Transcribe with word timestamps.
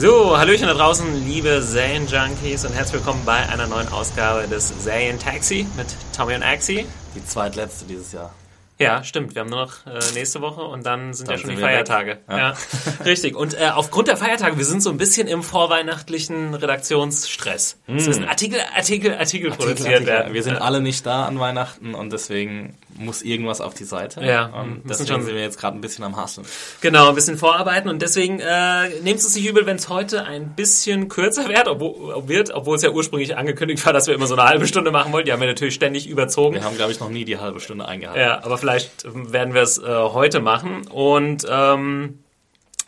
So, 0.00 0.38
Hallöchen 0.38 0.68
da 0.68 0.74
draußen, 0.74 1.26
liebe 1.26 1.60
Serien-Junkies 1.60 2.64
und 2.64 2.72
herzlich 2.72 3.00
willkommen 3.00 3.22
bei 3.24 3.48
einer 3.48 3.66
neuen 3.66 3.88
Ausgabe 3.88 4.46
des 4.46 4.68
Serien-Taxi 4.68 5.66
mit 5.76 5.88
Tommy 6.16 6.36
und 6.36 6.44
Axi. 6.44 6.86
Die 7.16 7.24
zweitletzte 7.24 7.84
dieses 7.84 8.12
Jahr. 8.12 8.32
Ja, 8.80 9.02
stimmt. 9.02 9.34
Wir 9.34 9.40
haben 9.40 9.50
nur 9.50 9.62
noch 9.62 9.86
äh, 9.86 9.98
nächste 10.14 10.40
Woche 10.40 10.62
und 10.62 10.86
dann 10.86 11.12
sind 11.12 11.28
Dann 11.28 11.34
ja 11.36 11.40
schon 11.40 11.50
die 11.50 11.56
sind 11.56 11.64
wir 11.64 11.68
Feiertage. 11.68 12.18
Ja. 12.28 12.38
Ja. 12.38 12.54
Richtig. 13.04 13.34
Und 13.36 13.54
äh, 13.54 13.70
aufgrund 13.74 14.06
der 14.08 14.16
Feiertage, 14.16 14.56
wir 14.56 14.64
sind 14.64 14.82
so 14.82 14.90
ein 14.90 14.96
bisschen 14.98 15.26
im 15.26 15.42
vorweihnachtlichen 15.42 16.54
Redaktionsstress. 16.54 17.78
Es 17.86 18.06
müssen 18.06 18.24
Artikel, 18.28 18.60
Artikel, 18.74 19.14
Artikel, 19.14 19.50
produziert 19.50 19.88
Artikel. 19.94 20.06
werden. 20.06 20.34
Wir 20.34 20.42
sind 20.42 20.54
Ja. 20.54 20.60
alle 20.60 20.80
nicht 20.80 21.04
da 21.06 21.24
an 21.26 21.38
Weihnachten 21.40 21.94
und 21.94 22.12
deswegen 22.12 22.76
muss 22.96 23.22
irgendwas 23.22 23.60
auf 23.60 23.74
die 23.74 23.84
Seite. 23.84 24.24
Ja, 24.24 24.46
und 24.46 24.82
deswegen 24.88 25.08
schon- 25.08 25.22
sind 25.24 25.34
wir 25.34 25.40
jetzt 25.42 25.58
gerade 25.58 25.76
ein 25.76 25.80
bisschen 25.80 26.04
am 26.04 26.16
Hasseln. 26.16 26.46
Genau, 26.80 27.08
ein 27.08 27.14
bisschen 27.14 27.38
vorarbeiten 27.38 27.88
und 27.88 28.02
deswegen 28.02 28.40
äh, 28.40 28.88
nehmt 29.02 29.20
es 29.20 29.34
nicht 29.34 29.46
übel, 29.48 29.66
wenn 29.66 29.76
es 29.76 29.88
heute 29.88 30.24
ein 30.24 30.54
bisschen 30.56 31.08
kürzer 31.08 31.48
wird, 31.48 31.68
obwohl, 31.68 32.12
ob- 32.14 32.28
wird, 32.28 32.50
obwohl 32.52 32.76
es 32.76 32.82
ja 32.82 32.90
ursprünglich 32.90 33.36
angekündigt 33.36 33.84
war, 33.86 33.92
dass 33.92 34.06
wir 34.08 34.14
immer 34.14 34.26
so 34.26 34.34
eine 34.34 34.44
halbe 34.48 34.66
Stunde 34.66 34.90
machen 34.90 35.12
wollten. 35.12 35.26
Die 35.26 35.32
haben 35.32 35.40
wir 35.40 35.46
natürlich 35.48 35.74
ständig 35.74 36.08
überzogen. 36.08 36.54
Wir 36.56 36.64
haben, 36.64 36.76
glaube 36.76 36.90
ich, 36.92 36.98
noch 37.00 37.08
nie 37.08 37.24
die 37.24 37.38
halbe 37.38 37.60
Stunde 37.60 37.86
eingehalten. 37.86 38.20
Ja, 38.20 38.42
aber 38.44 38.58
vielleicht 38.58 38.67
ähm, 39.04 39.32
werden 39.32 39.54
wir 39.54 39.62
es 39.62 39.78
äh, 39.78 39.86
heute 39.86 40.40
machen. 40.40 40.86
Und 40.88 41.46
ähm, 41.48 42.20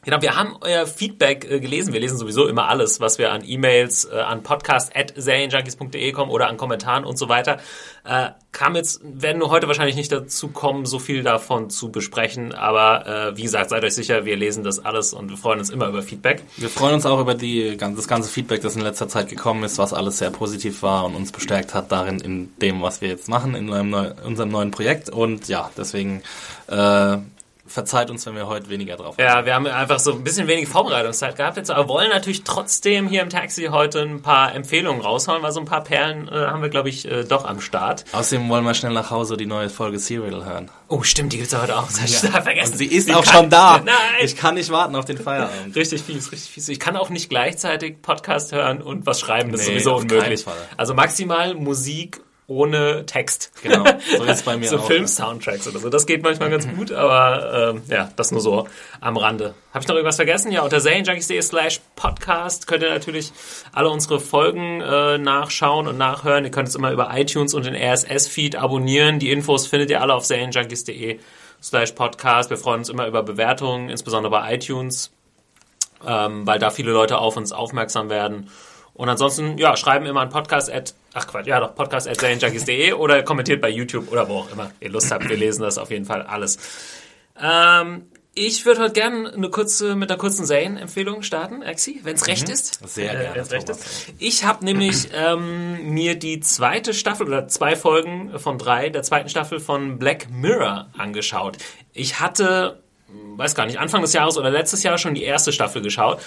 genau, 0.03 0.23
wir 0.23 0.37
haben 0.37 0.57
euer 0.61 0.87
Feedback 0.87 1.51
äh, 1.51 1.61
gelesen. 1.61 1.93
Wir 1.93 2.01
lesen 2.01 2.19
sowieso 2.19 2.47
immer 2.47 2.69
alles, 2.69 3.01
was 3.01 3.19
wir 3.19 3.33
an 3.33 3.43
E-Mails, 3.45 4.05
äh, 4.05 4.19
an 4.19 4.43
podcast.serienjunkies.de 4.43 6.13
kommen 6.13 6.31
oder 6.31 6.49
an 6.49 6.57
Kommentaren 6.57 7.05
und 7.05 7.19
so 7.19 7.29
weiter. 7.29 7.59
Äh, 8.05 8.31
kam 8.53 8.75
jetzt, 8.75 9.01
werden 9.05 9.39
nur 9.39 9.51
heute 9.51 9.69
wahrscheinlich 9.69 9.97
nicht 9.97 10.11
dazu 10.11 10.49
kommen, 10.49 10.87
so 10.87 10.99
viel 10.99 11.23
davon 11.23 11.71
zu 11.71 11.91
besprechen. 11.91 12.53
Aber 12.53 13.07
äh, 13.07 13.37
wie 13.37 13.43
gesagt, 13.43 13.71
seid 13.71 13.85
euch 13.85 13.95
sicher, 13.95 14.25
wir 14.25 14.37
lesen 14.37 14.65
das 14.65 14.85
alles 14.85 15.13
und 15.13 15.31
wir 15.31 15.37
freuen 15.37 15.59
uns 15.61 15.71
immer 15.71 15.89
über 15.89 16.03
Feedback. 16.03 16.43
Wir 16.57 16.69
freuen 16.69 16.95
uns 16.95 17.07
auch 17.07 17.21
über 17.21 17.35
die, 17.35 17.77
das 17.77 18.09
ganze 18.09 18.31
Feedback, 18.31 18.63
das 18.63 18.77
in 18.77 18.83
letzter 18.83 19.09
Zeit 19.09 19.29
gekommen 19.29 19.63
ist, 19.65 19.79
was 19.79 19.93
alles 19.93 20.19
sehr 20.19 20.31
positiv 20.31 20.83
war 20.83 21.05
und 21.05 21.15
uns 21.15 21.31
bestärkt 21.31 21.75
hat 21.75 21.93
darin, 21.93 22.21
in 22.21 22.53
dem, 22.61 22.83
was 22.83 23.01
wir 23.01 23.09
jetzt 23.09 23.29
machen, 23.29 23.55
in 23.55 23.69
unserem, 23.69 24.15
unserem 24.25 24.49
neuen 24.51 24.71
Projekt. 24.71 25.11
Und 25.11 25.49
ja, 25.49 25.71
deswegen 25.77 26.23
äh, 26.69 27.19
verzeiht 27.71 28.11
uns, 28.11 28.27
wenn 28.27 28.35
wir 28.35 28.47
heute 28.47 28.69
weniger 28.69 28.97
drauf 28.97 29.17
haben. 29.17 29.25
Ja, 29.25 29.45
wir 29.45 29.55
haben 29.55 29.67
einfach 29.67 29.99
so 30.01 30.13
ein 30.13 30.25
bisschen 30.25 30.49
wenig 30.49 30.69
Vorbereitungszeit 30.69 31.37
gehabt 31.37 31.57
jetzt, 31.57 31.71
aber 31.71 31.89
wollen 31.89 32.11
natürlich 32.11 32.43
trotzdem 32.45 33.09
hier 33.09 33.23
im 33.23 33.31
Taxi 33.31 33.67
heute 33.71 34.01
ein 34.03 34.23
paar 34.23 34.55
Empfehlungen 34.55 35.01
raushauen, 35.01 35.43
weil 35.43 35.53
so 35.53 35.61
ein 35.61 35.67
paar 35.67 35.85
Perlen 35.85 36.29
äh, 36.29 36.33
haben 36.33 36.63
wir, 36.63 36.69
glaube 36.69 36.89
ich, 36.89 37.11
äh, 37.11 37.25
doch 37.25 37.45
am 37.45 37.61
Start. 37.61 38.05
Außerdem 38.13 38.49
wollen 38.49 38.65
wir 38.65 38.75
schnell 38.75 38.93
nach 38.93 39.11
Hause 39.11 39.37
die 39.37 39.47
neue 39.47 39.71
Folge 39.71 39.99
Serial 39.99 40.45
hören. 40.45 40.71
Oh, 40.89 41.03
stimmt, 41.03 41.33
die 41.33 41.37
gibt's 41.39 41.53
ja 41.53 41.63
heute 41.63 41.77
auch. 41.79 41.87
Das 41.87 42.01
hab 42.01 42.07
ich 42.07 42.43
vergessen. 42.43 42.73
Und 42.73 42.79
sie 42.79 42.87
ist 42.87 43.09
Die 43.09 43.15
auch 43.15 43.25
kann- 43.25 43.35
schon 43.35 43.51
da. 43.51 43.79
Nein! 43.85 43.95
Ich 44.23 44.37
kann 44.37 44.55
nicht 44.57 44.71
warten 44.71 44.97
auf 44.97 45.05
den 45.05 45.19
Feierabend. 45.19 45.77
Richtig 45.77 46.03
fies, 46.03 46.33
richtig 46.33 46.51
fies. 46.51 46.69
Ich 46.69 46.81
kann 46.81 46.97
auch 46.97 47.11
nicht 47.11 47.29
gleichzeitig 47.31 48.03
Podcast 48.03 48.53
hören 48.53 48.83
und 48.83 49.07
was 49.07 49.21
schreiben, 49.21 49.53
das 49.53 49.61
Nee, 49.67 49.77
ist 49.77 49.85
sowieso 49.85 49.97
unmöglich. 49.97 50.45
Also 50.77 50.95
maximal 50.95 51.55
Musik 51.55 52.21
ohne 52.51 53.07
Text. 53.07 53.53
Genau, 53.63 53.85
so 54.17 54.25
ist 54.25 54.45
bei 54.45 54.57
mir 54.59 54.69
so 54.69 54.79
auch. 54.79 54.87
Film-Soundtracks 54.87 55.69
oder 55.69 55.79
so. 55.79 55.89
Das 55.89 56.05
geht 56.05 56.25
manchmal 56.25 56.51
ganz 56.51 56.69
gut, 56.69 56.91
aber 56.91 57.71
ähm, 57.77 57.83
ja, 57.87 58.11
das 58.17 58.33
nur 58.33 58.41
so 58.41 58.67
am 59.01 59.17
Rande. 59.17 59.55
Habe 59.73 59.85
ich 59.85 59.89
noch 59.89 59.95
irgendwas 59.95 60.17
vergessen? 60.17 60.51
Ja, 60.51 60.63
unter 60.63 60.81
serienjunkies.de 60.81 61.41
slash 61.43 61.81
podcast 61.95 62.67
könnt 62.67 62.83
ihr 62.83 62.91
natürlich 62.91 63.33
alle 63.73 63.89
unsere 63.89 64.19
Folgen 64.19 64.81
äh, 64.81 65.17
nachschauen 65.17 65.87
und 65.87 65.97
nachhören. 65.97 66.45
Ihr 66.45 66.51
könnt 66.51 66.67
es 66.67 66.75
immer 66.75 66.91
über 66.91 67.17
iTunes 67.17 67.55
und 67.55 67.67
den 67.67 67.77
RSS-Feed 67.77 68.57
abonnieren. 68.57 69.21
Die 69.21 69.31
Infos 69.31 69.69
findet 69.69 69.91
ihr 69.91 70.03
alle 70.03 70.15
auf 70.15 70.25
serienjunkies.de 70.25 71.21
slash 71.63 71.93
podcast. 71.93 72.51
Wir 72.51 72.57
freuen 72.57 72.81
uns 72.81 72.89
immer 72.89 73.07
über 73.07 73.23
Bewertungen, 73.23 73.91
insbesondere 73.91 74.33
bei 74.33 74.57
iTunes, 74.57 75.13
ähm, 76.05 76.45
weil 76.49 76.59
da 76.59 76.71
viele 76.71 76.91
Leute 76.91 77.19
auf 77.19 77.37
uns 77.37 77.53
aufmerksam 77.53 78.11
werden. 78.11 78.51
Und 79.01 79.09
ansonsten, 79.09 79.57
ja, 79.57 79.79
schreiben 79.79 80.05
immer 80.05 80.21
an 80.21 80.29
podcast 80.29 80.71
at, 80.71 80.93
ach 81.15 81.27
Quatsch, 81.27 81.47
ja 81.47 81.59
doch, 81.59 81.75
podcast 81.75 82.07
at 82.07 82.21
serienjunkies.de 82.21 82.93
oder 83.03 83.23
kommentiert 83.23 83.63
bei 83.63 83.71
YouTube 83.71 84.13
oder 84.13 84.29
wo 84.29 84.41
auch 84.41 84.53
immer 84.53 84.73
ihr 84.79 84.91
Lust 84.91 85.11
habt. 85.11 85.27
Wir 85.27 85.39
lesen 85.39 85.63
das 85.63 85.79
auf 85.79 85.91
jeden 85.91 86.05
Fall 86.05 86.21
alles. 86.21 86.59
Ähm, 87.41 88.03
ich 88.35 88.67
würde 88.67 88.83
heute 88.83 88.93
gerne 88.93 89.33
eine 89.33 89.49
kurze, 89.49 89.97
mit 89.97 90.11
einer 90.11 90.19
kurzen 90.19 90.45
Serienempfehlung 90.45 91.23
starten, 91.23 91.63
Axi, 91.63 92.01
wenn 92.03 92.15
es 92.17 92.27
recht 92.27 92.51
ist. 92.51 92.83
Mhm. 92.83 92.87
Sehr 92.89 93.13
Äh, 93.15 93.23
gerne, 93.23 93.37
wenn's 93.37 93.51
recht 93.53 93.67
Thomas. 93.69 93.81
ist. 93.87 94.13
Ich 94.19 94.45
habe 94.45 94.67
nämlich 94.67 95.09
ähm, 95.15 95.95
mir 95.95 96.15
die 96.19 96.41
zweite 96.41 96.93
Staffel 96.93 97.27
oder 97.27 97.49
zwei 97.49 97.77
Folgen 97.77 98.39
von 98.39 98.59
drei 98.59 98.91
der 98.91 99.03
zweiten 99.03 99.31
Staffel 99.31 99.61
von 99.61 99.99
Black 99.99 100.29
Mirror 100.31 100.89
angeschaut. 100.99 101.57
Ich 101.95 102.21
hatte, 102.21 102.83
weiß 103.09 103.55
gar 103.55 103.65
nicht, 103.65 103.79
Anfang 103.79 104.03
des 104.03 104.13
Jahres 104.13 104.37
oder 104.37 104.51
letztes 104.51 104.83
Jahr 104.83 104.99
schon 104.99 105.15
die 105.15 105.25
erste 105.25 105.53
Staffel 105.53 105.81
geschaut 105.81 106.21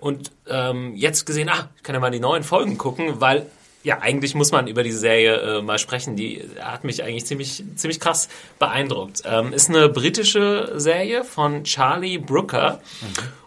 und 0.00 0.32
ähm, 0.48 0.94
jetzt 0.96 1.26
gesehen, 1.26 1.48
ah, 1.48 1.68
ich 1.76 1.82
kann 1.82 1.94
ja 1.94 2.00
mal 2.00 2.10
die 2.10 2.20
neuen 2.20 2.42
Folgen 2.42 2.78
gucken, 2.78 3.20
weil 3.20 3.46
ja, 3.82 3.98
eigentlich 4.00 4.34
muss 4.34 4.52
man 4.52 4.66
über 4.66 4.82
die 4.82 4.92
Serie 4.92 5.36
äh, 5.36 5.62
mal 5.62 5.78
sprechen. 5.78 6.14
Die 6.16 6.44
hat 6.60 6.84
mich 6.84 7.02
eigentlich 7.02 7.24
ziemlich, 7.24 7.64
ziemlich 7.76 7.98
krass 7.98 8.28
beeindruckt. 8.58 9.22
Ähm, 9.24 9.52
ist 9.52 9.70
eine 9.70 9.88
britische 9.88 10.72
Serie 10.76 11.24
von 11.24 11.64
Charlie 11.64 12.18
Brooker. 12.18 12.80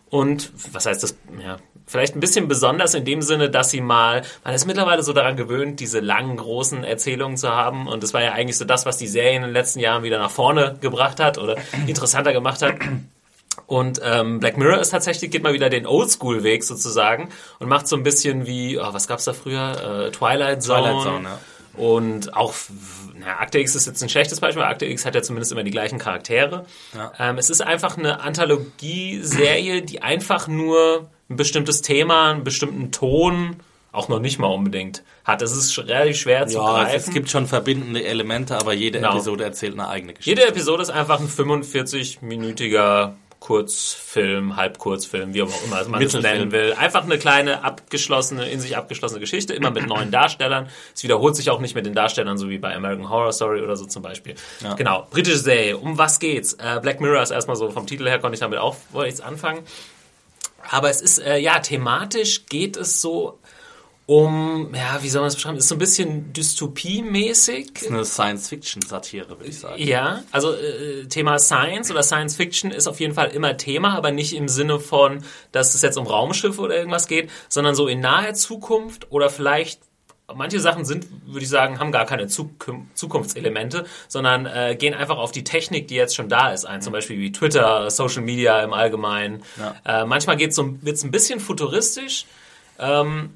Und 0.10 0.52
was 0.72 0.86
heißt 0.86 1.04
das? 1.04 1.16
Ja, 1.44 1.58
vielleicht 1.86 2.16
ein 2.16 2.20
bisschen 2.20 2.48
besonders 2.48 2.96
in 2.96 3.06
dem 3.06 3.22
Sinne, 3.22 3.50
dass 3.50 3.70
sie 3.70 3.82
mal, 3.82 4.24
man 4.44 4.54
ist 4.54 4.66
mittlerweile 4.66 5.04
so 5.04 5.14
daran 5.14 5.38
gewöhnt, 5.38 5.80
diese 5.80 6.00
langen, 6.00 6.38
großen 6.38 6.84
Erzählungen 6.84 7.38
zu 7.38 7.50
haben. 7.50 7.88
Und 7.88 8.02
das 8.02 8.14
war 8.14 8.24
ja 8.24 8.32
eigentlich 8.32 8.58
so 8.58 8.66
das, 8.66 8.86
was 8.86 8.98
die 8.98 9.08
Serie 9.08 9.36
in 9.36 9.44
den 9.44 9.54
letzten 9.54 9.80
Jahren 9.80 10.04
wieder 10.04 10.18
nach 10.18 10.32
vorne 10.32 10.78
gebracht 10.82 11.20
hat 11.20 11.38
oder 11.38 11.58
interessanter 11.88 12.34
gemacht 12.34 12.62
hat. 12.64 12.76
Und 13.74 14.00
ähm, 14.04 14.40
Black 14.40 14.58
Mirror 14.58 14.80
ist 14.80 14.90
tatsächlich, 14.90 15.32
geht 15.32 15.42
mal 15.42 15.54
wieder 15.54 15.70
den 15.70 15.88
Oldschool-Weg 15.88 16.64
sozusagen 16.64 17.30
und 17.60 17.70
macht 17.70 17.88
so 17.88 17.96
ein 17.96 18.04
bisschen 18.04 18.46
wie, 18.46 18.78
oh, 18.78 18.94
was 18.94 19.08
gab's 19.08 19.24
da 19.26 19.34
früher? 19.34 20.08
Äh, 20.08 20.12
Twilight 20.12 20.62
Zone. 20.62 20.82
Twilight 20.84 21.04
Zone, 21.04 21.24
ja. 21.30 21.40
Und 21.76 22.36
auch, 22.36 22.54
na, 23.18 23.40
Akte 23.40 23.58
X 23.58 23.74
ist 23.74 23.88
jetzt 23.88 24.04
ein 24.04 24.10
schlechtes 24.10 24.40
Beispiel, 24.40 24.62
Akte 24.62 24.86
X 24.86 25.06
hat 25.08 25.16
ja 25.16 25.24
zumindest 25.24 25.52
immer 25.54 25.64
die 25.64 25.72
gleichen 25.72 25.98
Charaktere. 25.98 26.66
Ähm, 27.18 27.40
es 27.40 27.50
ist 27.50 27.62
einfach 27.62 27.98
eine 27.98 28.20
Anthologie-Serie, 28.22 29.82
die 29.82 30.02
einfach 30.04 30.48
nur 30.48 31.10
ein 31.32 31.36
bestimmtes 31.36 31.82
Thema, 31.82 32.30
einen 32.30 32.44
bestimmten 32.44 32.92
Ton, 32.92 33.56
auch 33.92 34.08
noch 34.08 34.20
nicht 34.20 34.38
mal 34.40 34.48
unbedingt 34.48 35.04
hat. 35.24 35.42
Es 35.42 35.52
ist 35.56 35.76
relativ 35.80 36.18
schwer 36.18 36.46
zu 36.48 36.58
Ja, 36.58 36.84
greifen. 36.84 36.96
es 36.96 37.10
gibt 37.12 37.30
schon 37.30 37.48
verbindende 37.48 38.04
Elemente, 38.04 38.56
aber 38.58 38.74
jede 38.74 39.00
Genau. 39.00 39.14
Episode 39.14 39.44
erzählt 39.44 39.74
eine 39.74 39.88
eigene 39.88 40.14
Geschichte. 40.14 40.30
Jede 40.42 40.48
Episode 40.52 40.82
ist 40.84 40.90
einfach 40.90 41.20
ein 41.20 41.28
45-minütiger 41.28 43.14
Kurzfilm, 43.44 44.56
Halbkurzfilm, 44.56 45.34
wie 45.34 45.42
auch 45.42 45.50
immer 45.66 45.84
man 45.90 46.02
es 46.02 46.14
nennen 46.14 46.54
will. 46.54 46.76
Einfach 46.80 47.04
eine 47.04 47.18
kleine, 47.18 47.62
abgeschlossene, 47.62 48.50
in 48.50 48.62
sich 48.62 48.78
abgeschlossene 48.78 49.20
Geschichte, 49.20 49.54
immer 49.54 49.70
mit 49.70 49.86
neuen 49.86 50.12
Darstellern. 50.12 50.70
Es 50.96 51.04
wiederholt 51.04 51.36
sich 51.36 51.50
auch 51.50 51.60
nicht 51.60 51.76
mit 51.76 51.86
den 51.86 51.94
Darstellern, 51.94 52.38
so 52.38 52.50
wie 52.50 52.58
bei 52.58 52.74
American 52.74 53.10
Horror 53.10 53.34
Story 53.34 53.60
oder 53.62 53.76
so 53.76 53.86
zum 53.86 54.02
Beispiel. 54.02 54.36
Genau, 54.78 55.08
britische 55.12 55.40
Serie. 55.40 55.78
Um 55.78 55.98
was 55.98 56.20
geht's? 56.20 56.54
Äh, 56.54 56.80
Black 56.82 57.02
Mirror 57.02 57.22
ist 57.22 57.32
erstmal 57.32 57.58
so, 57.58 57.70
vom 57.70 57.86
Titel 57.86 58.08
her 58.08 58.20
konnte 58.20 58.36
ich 58.36 58.40
damit 58.40 58.60
auch, 58.60 58.78
wollte 58.94 59.14
ich 59.14 59.22
anfangen. 59.22 59.64
Aber 60.70 60.90
es 60.90 61.02
ist, 61.02 61.20
äh, 61.20 61.38
ja, 61.38 61.60
thematisch 61.60 62.46
geht 62.46 62.78
es 62.78 63.02
so 63.02 63.40
um, 64.06 64.74
ja, 64.76 65.02
wie 65.02 65.08
soll 65.08 65.22
man 65.22 65.28
das 65.28 65.36
beschreiben? 65.36 65.58
Es 65.58 65.64
ist 65.64 65.70
so 65.70 65.76
ein 65.76 65.80
bisschen 65.80 66.34
Dystopie-mäßig. 66.34 67.82
Ist 67.82 67.90
eine 67.90 68.04
Science-Fiction-Satire, 68.04 69.30
würde 69.30 69.46
ich 69.46 69.60
sagen. 69.60 69.82
Ja, 69.82 70.24
also 70.32 70.54
äh, 70.54 71.06
Thema 71.08 71.40
Science 71.40 71.90
oder 71.90 72.04
Science 72.04 72.36
Fiction 72.36 72.72
ist 72.72 72.88
auf 72.88 73.00
jeden 73.00 73.14
Fall 73.14 73.30
immer 73.30 73.56
Thema, 73.56 73.96
aber 73.96 74.12
nicht 74.12 74.36
im 74.36 74.50
Sinne 74.50 74.82
von, 74.82 75.24
dass 75.54 75.74
es 75.74 75.82
jetzt 75.82 75.98
um 75.98 76.06
Raumschiffe 76.06 76.60
oder 76.60 76.76
irgendwas 76.76 77.08
geht, 77.08 77.30
sondern 77.48 77.76
so 77.76 77.88
in 77.88 78.02
naher 78.02 78.34
Zukunft 78.34 79.10
oder 79.10 79.30
vielleicht 79.30 79.80
manche 80.36 80.60
Sachen 80.60 80.84
sind, 80.84 81.08
würde 81.26 81.44
ich 81.44 81.50
sagen, 81.50 81.80
haben 81.80 81.92
gar 81.92 82.06
keine 82.06 82.28
Zukunftselemente, 82.28 83.86
sondern 84.08 84.46
äh, 84.46 84.76
gehen 84.78 84.94
einfach 84.94 85.18
auf 85.18 85.32
die 85.32 85.44
Technik, 85.44 85.88
die 85.88 85.96
jetzt 85.96 86.16
schon 86.16 86.28
da 86.28 86.52
ist, 86.52 86.66
ein. 86.66 86.82
Zum 86.82 86.92
Beispiel 86.92 87.20
wie 87.20 87.32
Twitter, 87.32 87.90
Social 87.90 88.22
Media 88.22 88.62
im 88.62 88.74
Allgemeinen. 88.74 89.44
Ja. 89.58 90.02
Äh, 90.02 90.06
manchmal 90.06 90.38
geht's 90.38 90.56
so, 90.56 90.76
wird's 90.82 91.04
ein 91.04 91.12
bisschen 91.12 91.40
futuristisch. 91.40 92.26
Ähm, 92.80 93.32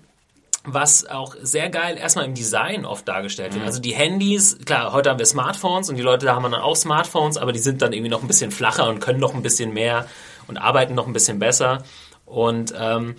was 0.64 1.06
auch 1.06 1.36
sehr 1.42 1.70
geil 1.70 1.98
erstmal 1.98 2.26
im 2.26 2.34
Design 2.34 2.86
oft 2.86 3.08
dargestellt 3.08 3.54
wird. 3.54 3.62
Mhm. 3.62 3.68
Also 3.68 3.80
die 3.80 3.94
Handys, 3.94 4.58
klar, 4.66 4.92
heute 4.92 5.10
haben 5.10 5.20
wir 5.20 5.26
Smartphones 5.26 5.90
und 5.90 5.96
die 5.96 6.02
Leute 6.02 6.26
da 6.26 6.36
haben 6.36 6.44
dann 6.44 6.56
auch 6.56 6.76
Smartphones, 6.76 7.38
aber 7.38 7.52
die 7.54 7.60
sind 7.60 7.82
dann 7.82 7.94
irgendwie 7.94 8.10
noch 8.10 8.22
ein 8.22 8.28
bisschen 8.28 8.52
flacher 8.52 8.90
und 8.90 9.00
können 9.00 9.20
noch 9.20 9.34
ein 9.34 9.42
bisschen 9.42 9.74
mehr 9.74 10.08
und 10.48 10.58
arbeiten 10.58 10.96
noch 10.96 11.08
ein 11.08 11.14
bisschen 11.14 11.40
besser. 11.40 11.84
Und 12.26 12.74
ähm, 12.78 13.16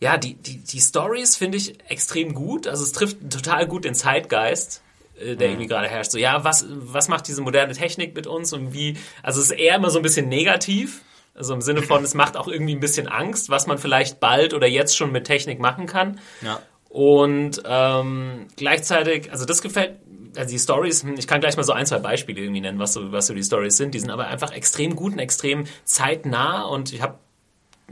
ja, 0.00 0.16
die, 0.16 0.34
die, 0.34 0.58
die 0.58 0.80
Stories 0.80 1.36
finde 1.36 1.58
ich 1.58 1.78
extrem 1.88 2.34
gut. 2.34 2.66
Also 2.66 2.82
es 2.82 2.92
trifft 2.92 3.18
total 3.30 3.66
gut 3.66 3.84
den 3.84 3.94
Zeitgeist, 3.94 4.82
äh, 5.18 5.36
der 5.36 5.48
mhm. 5.48 5.54
irgendwie 5.54 5.68
gerade 5.68 5.88
herrscht. 5.88 6.10
So, 6.10 6.18
ja, 6.18 6.42
was, 6.42 6.64
was 6.68 7.08
macht 7.08 7.28
diese 7.28 7.42
moderne 7.42 7.74
Technik 7.74 8.14
mit 8.14 8.26
uns 8.26 8.52
und 8.52 8.72
wie, 8.72 8.96
also 9.22 9.40
es 9.40 9.50
ist 9.50 9.58
eher 9.58 9.76
immer 9.76 9.90
so 9.90 9.98
ein 9.98 10.02
bisschen 10.02 10.28
negativ. 10.28 11.02
Also 11.34 11.54
im 11.54 11.60
Sinne 11.60 11.82
von, 11.82 12.02
es 12.02 12.14
macht 12.14 12.36
auch 12.36 12.48
irgendwie 12.48 12.74
ein 12.74 12.80
bisschen 12.80 13.06
Angst, 13.06 13.50
was 13.50 13.66
man 13.66 13.78
vielleicht 13.78 14.20
bald 14.20 14.52
oder 14.52 14.66
jetzt 14.66 14.96
schon 14.96 15.12
mit 15.12 15.26
Technik 15.26 15.60
machen 15.60 15.86
kann. 15.86 16.18
Ja. 16.42 16.60
Und 16.90 17.62
ähm, 17.64 18.48
gleichzeitig, 18.56 19.30
also 19.30 19.46
das 19.46 19.62
gefällt, 19.62 20.00
also 20.36 20.50
die 20.50 20.58
Stories, 20.58 21.04
hm, 21.04 21.14
ich 21.16 21.28
kann 21.28 21.40
gleich 21.40 21.56
mal 21.56 21.62
so 21.62 21.72
ein, 21.72 21.86
zwei 21.86 22.00
Beispiele 22.00 22.40
irgendwie 22.40 22.60
nennen, 22.60 22.80
was 22.80 22.94
so, 22.94 23.12
was 23.12 23.28
so 23.28 23.34
die 23.34 23.44
Stories 23.44 23.76
sind. 23.76 23.94
Die 23.94 24.00
sind 24.00 24.10
aber 24.10 24.26
einfach 24.26 24.50
extrem 24.50 24.96
gut 24.96 25.12
und 25.12 25.20
extrem 25.20 25.66
zeitnah 25.84 26.64
und 26.64 26.92
ich 26.92 27.00
habe 27.00 27.20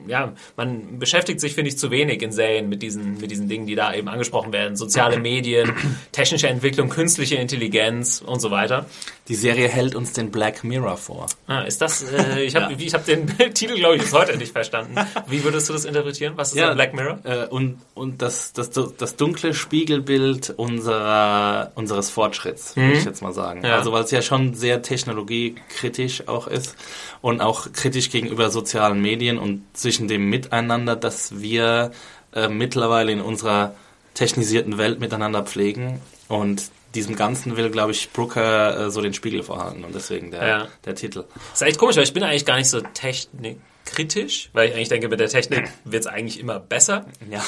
ja, 0.07 0.33
man 0.57 0.99
beschäftigt 0.99 1.41
sich, 1.41 1.55
finde 1.55 1.71
ich, 1.71 1.79
zu 1.79 1.91
wenig 1.91 2.23
in 2.23 2.33
Serien 2.33 2.69
mit 2.69 2.83
diesen, 2.83 3.19
mit 3.19 3.31
diesen 3.31 3.49
Dingen, 3.49 3.67
die 3.67 3.75
da 3.75 3.95
eben 3.95 4.09
angesprochen 4.09 4.53
werden. 4.53 4.77
Soziale 4.77 5.19
Medien, 5.19 5.73
technische 6.13 6.49
Entwicklung, 6.49 6.89
künstliche 6.89 7.37
Intelligenz 7.37 8.23
und 8.25 8.41
so 8.41 8.51
weiter. 8.51 8.87
Die 9.29 9.35
Serie 9.35 9.69
hält 9.69 9.95
uns 9.95 10.15
den 10.15 10.31
Black 10.31 10.65
Mirror 10.65 10.97
vor. 10.97 11.27
Ah, 11.47 11.61
ist 11.63 11.83
das, 11.83 12.03
äh, 12.03 12.43
ich 12.43 12.57
habe 12.57 12.73
ja. 12.73 12.79
Ich 12.79 12.95
hab 12.95 13.05
den 13.05 13.27
Titel, 13.55 13.75
glaube 13.75 13.97
ich, 13.97 14.03
bis 14.03 14.13
heute 14.13 14.37
nicht 14.39 14.53
verstanden. 14.53 14.95
Wie 15.27 15.45
würdest 15.45 15.69
du 15.69 15.75
das 15.75 15.85
interpretieren? 15.85 16.35
Was 16.37 16.51
ist 16.51 16.59
ja, 16.59 16.73
Black 16.73 16.95
Mirror? 16.95 17.19
Äh, 17.25 17.47
und 17.47 17.79
und 17.95 18.23
das, 18.23 18.53
das, 18.53 18.71
das 18.71 19.17
dunkle 19.17 19.53
Spiegelbild 19.53 20.51
unserer, 20.57 21.73
unseres 21.75 22.11
Fortschritts, 22.11 22.77
mhm. 22.77 22.83
würde 22.83 22.99
ich 22.99 23.05
jetzt 23.05 23.23
mal 23.23 23.33
sagen. 23.33 23.65
Ja. 23.65 23.77
Also, 23.77 23.93
weil 23.93 24.05
es 24.05 24.11
ja 24.11 24.23
schon 24.23 24.55
sehr 24.55 24.83
technologiekritisch 24.83 26.29
auch 26.29 26.47
ist 26.47 26.77
und 27.21 27.41
auch 27.41 27.73
kritisch 27.73 28.11
gegenüber 28.11 28.51
sozialen 28.51 29.01
Medien 29.03 29.39
und 29.39 29.65
zwischen 29.89 30.07
dem 30.07 30.29
Miteinander, 30.29 30.97
das 30.97 31.41
wir 31.41 31.93
äh, 32.35 32.49
mittlerweile 32.49 33.11
in 33.11 33.23
unserer 33.23 33.75
technisierten 34.13 34.77
Welt 34.77 35.01
miteinander 35.01 35.43
pflegen 35.43 35.99
und 36.29 36.71
diesem 36.95 37.17
Ganzen 37.17 37.57
will, 37.57 37.71
glaube 37.71 37.93
ich, 37.93 38.11
Brooker 38.11 38.89
äh, 38.89 38.91
so 38.91 39.01
den 39.01 39.15
Spiegel 39.15 39.43
vorhalten 39.43 39.85
und 39.85 39.95
deswegen 39.95 40.31
der, 40.31 40.47
ja. 40.47 40.69
der 40.85 40.95
Titel. 40.95 41.25
Ist 41.55 41.63
echt 41.63 41.79
komisch, 41.79 41.97
weil 41.97 42.05
ich 42.05 42.13
bin 42.13 42.23
eigentlich 42.23 42.45
gar 42.45 42.59
nicht 42.59 42.69
so 42.69 42.83
technikkritisch, 42.83 44.51
weil 44.53 44.69
ich 44.69 44.75
eigentlich 44.75 44.91
denke, 44.91 45.09
mit 45.09 45.21
der 45.21 45.29
Technik 45.31 45.71
wird 45.85 46.03
es 46.03 46.07
eigentlich 46.07 46.39
immer 46.39 46.61
besser. 46.61 47.07
Ja. 47.31 47.43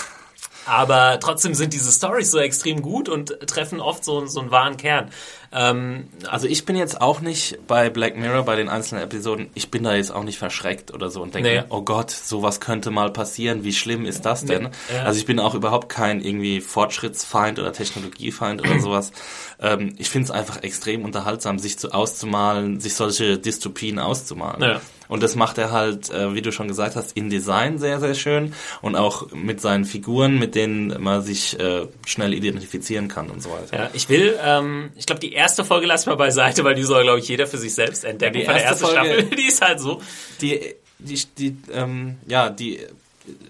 Aber 0.67 1.19
trotzdem 1.21 1.55
sind 1.55 1.73
diese 1.73 1.91
Stories 1.91 2.31
so 2.31 2.39
extrem 2.39 2.83
gut 2.83 3.09
und 3.09 3.37
treffen 3.47 3.81
oft 3.81 4.05
so, 4.05 4.27
so 4.27 4.41
einen 4.41 4.51
wahren 4.51 4.77
Kern. 4.77 5.11
Ähm, 5.53 6.09
also 6.29 6.47
ich 6.47 6.65
bin 6.65 6.77
jetzt 6.77 7.01
auch 7.01 7.21
nicht 7.21 7.59
bei 7.67 7.91
Black 7.91 8.17
Mirror, 8.17 8.45
bei 8.45 8.55
den 8.55 8.69
einzelnen 8.69 9.03
Episoden, 9.03 9.51
ich 9.55 9.71
bin 9.71 9.83
da 9.83 9.95
jetzt 9.95 10.13
auch 10.13 10.23
nicht 10.23 10.39
verschreckt 10.39 10.95
oder 10.95 11.11
so 11.11 11.23
und 11.23 11.35
denke, 11.35 11.49
nee. 11.49 11.63
oh 11.71 11.83
Gott, 11.83 12.11
sowas 12.11 12.61
könnte 12.61 12.91
mal 12.91 13.13
passieren, 13.13 13.65
wie 13.65 13.73
schlimm 13.73 14.05
ist 14.05 14.25
das 14.25 14.45
denn? 14.45 14.65
Nee. 14.65 14.97
Ja. 14.97 15.03
Also 15.05 15.19
ich 15.19 15.27
bin 15.27 15.41
auch 15.41 15.55
überhaupt 15.55 15.89
kein 15.89 16.21
irgendwie 16.21 16.61
Fortschrittsfeind 16.61 17.59
oder 17.59 17.73
Technologiefeind 17.73 18.61
oder 18.61 18.79
sowas. 18.81 19.13
Ähm, 19.61 19.95
ich 19.99 20.09
finde 20.09 20.27
es 20.27 20.31
einfach 20.31 20.63
extrem 20.63 21.05
unterhaltsam, 21.05 21.59
sich 21.59 21.79
zu 21.79 21.93
auszumalen, 21.93 22.79
sich 22.79 22.95
solche 22.95 23.39
Dystopien 23.39 23.99
auszumalen. 23.99 24.63
Ja. 24.63 24.81
Und 25.11 25.23
das 25.23 25.35
macht 25.35 25.59
er 25.59 25.73
halt, 25.73 26.09
äh, 26.11 26.35
wie 26.35 26.41
du 26.41 26.53
schon 26.53 26.69
gesagt 26.69 26.97
hast, 26.97 27.17
in 27.17 27.29
Design 27.29 27.79
sehr, 27.79 28.01
sehr 28.01 28.15
schön 28.15 28.55
und 28.81 28.97
auch 28.97 29.33
mit 29.33 29.61
seinen 29.61 29.85
Figuren, 29.85 30.39
mit 30.39 30.55
denen 30.55 31.03
man 31.03 31.23
sich 31.23 31.59
äh, 31.59 31.89
schnell 32.07 32.33
identifizieren 32.33 33.09
kann 33.09 33.29
und 33.29 33.43
so 33.43 33.51
weiter. 33.51 33.77
Ja, 33.77 33.91
ich 33.93 34.09
will, 34.09 34.39
ähm, 34.43 34.93
ich 34.97 35.07
glaube, 35.07 35.21
die 35.21 35.33
erste 35.33 35.65
Folge 35.65 35.87
lass 35.87 36.07
mal 36.07 36.17
beiseite, 36.17 36.65
weil 36.65 36.75
die 36.75 36.85
soll, 36.85 37.03
glaube 37.03 37.19
ich, 37.19 37.29
jeder 37.29 37.47
für 37.47 37.59
sich 37.59 37.75
selbst 37.75 38.05
entdecken. 38.05 38.39
Die 38.39 38.45
erste, 38.45 38.63
erste 38.63 38.85
Folge, 38.87 39.01
Staffel, 39.01 39.25
die 39.37 39.47
ist 39.47 39.61
halt 39.61 39.81
so. 39.81 40.01
Die, 40.41 40.75
die, 41.01 41.21
die, 41.37 41.57
ähm, 41.73 42.19
ja, 42.27 42.49
die 42.49 42.79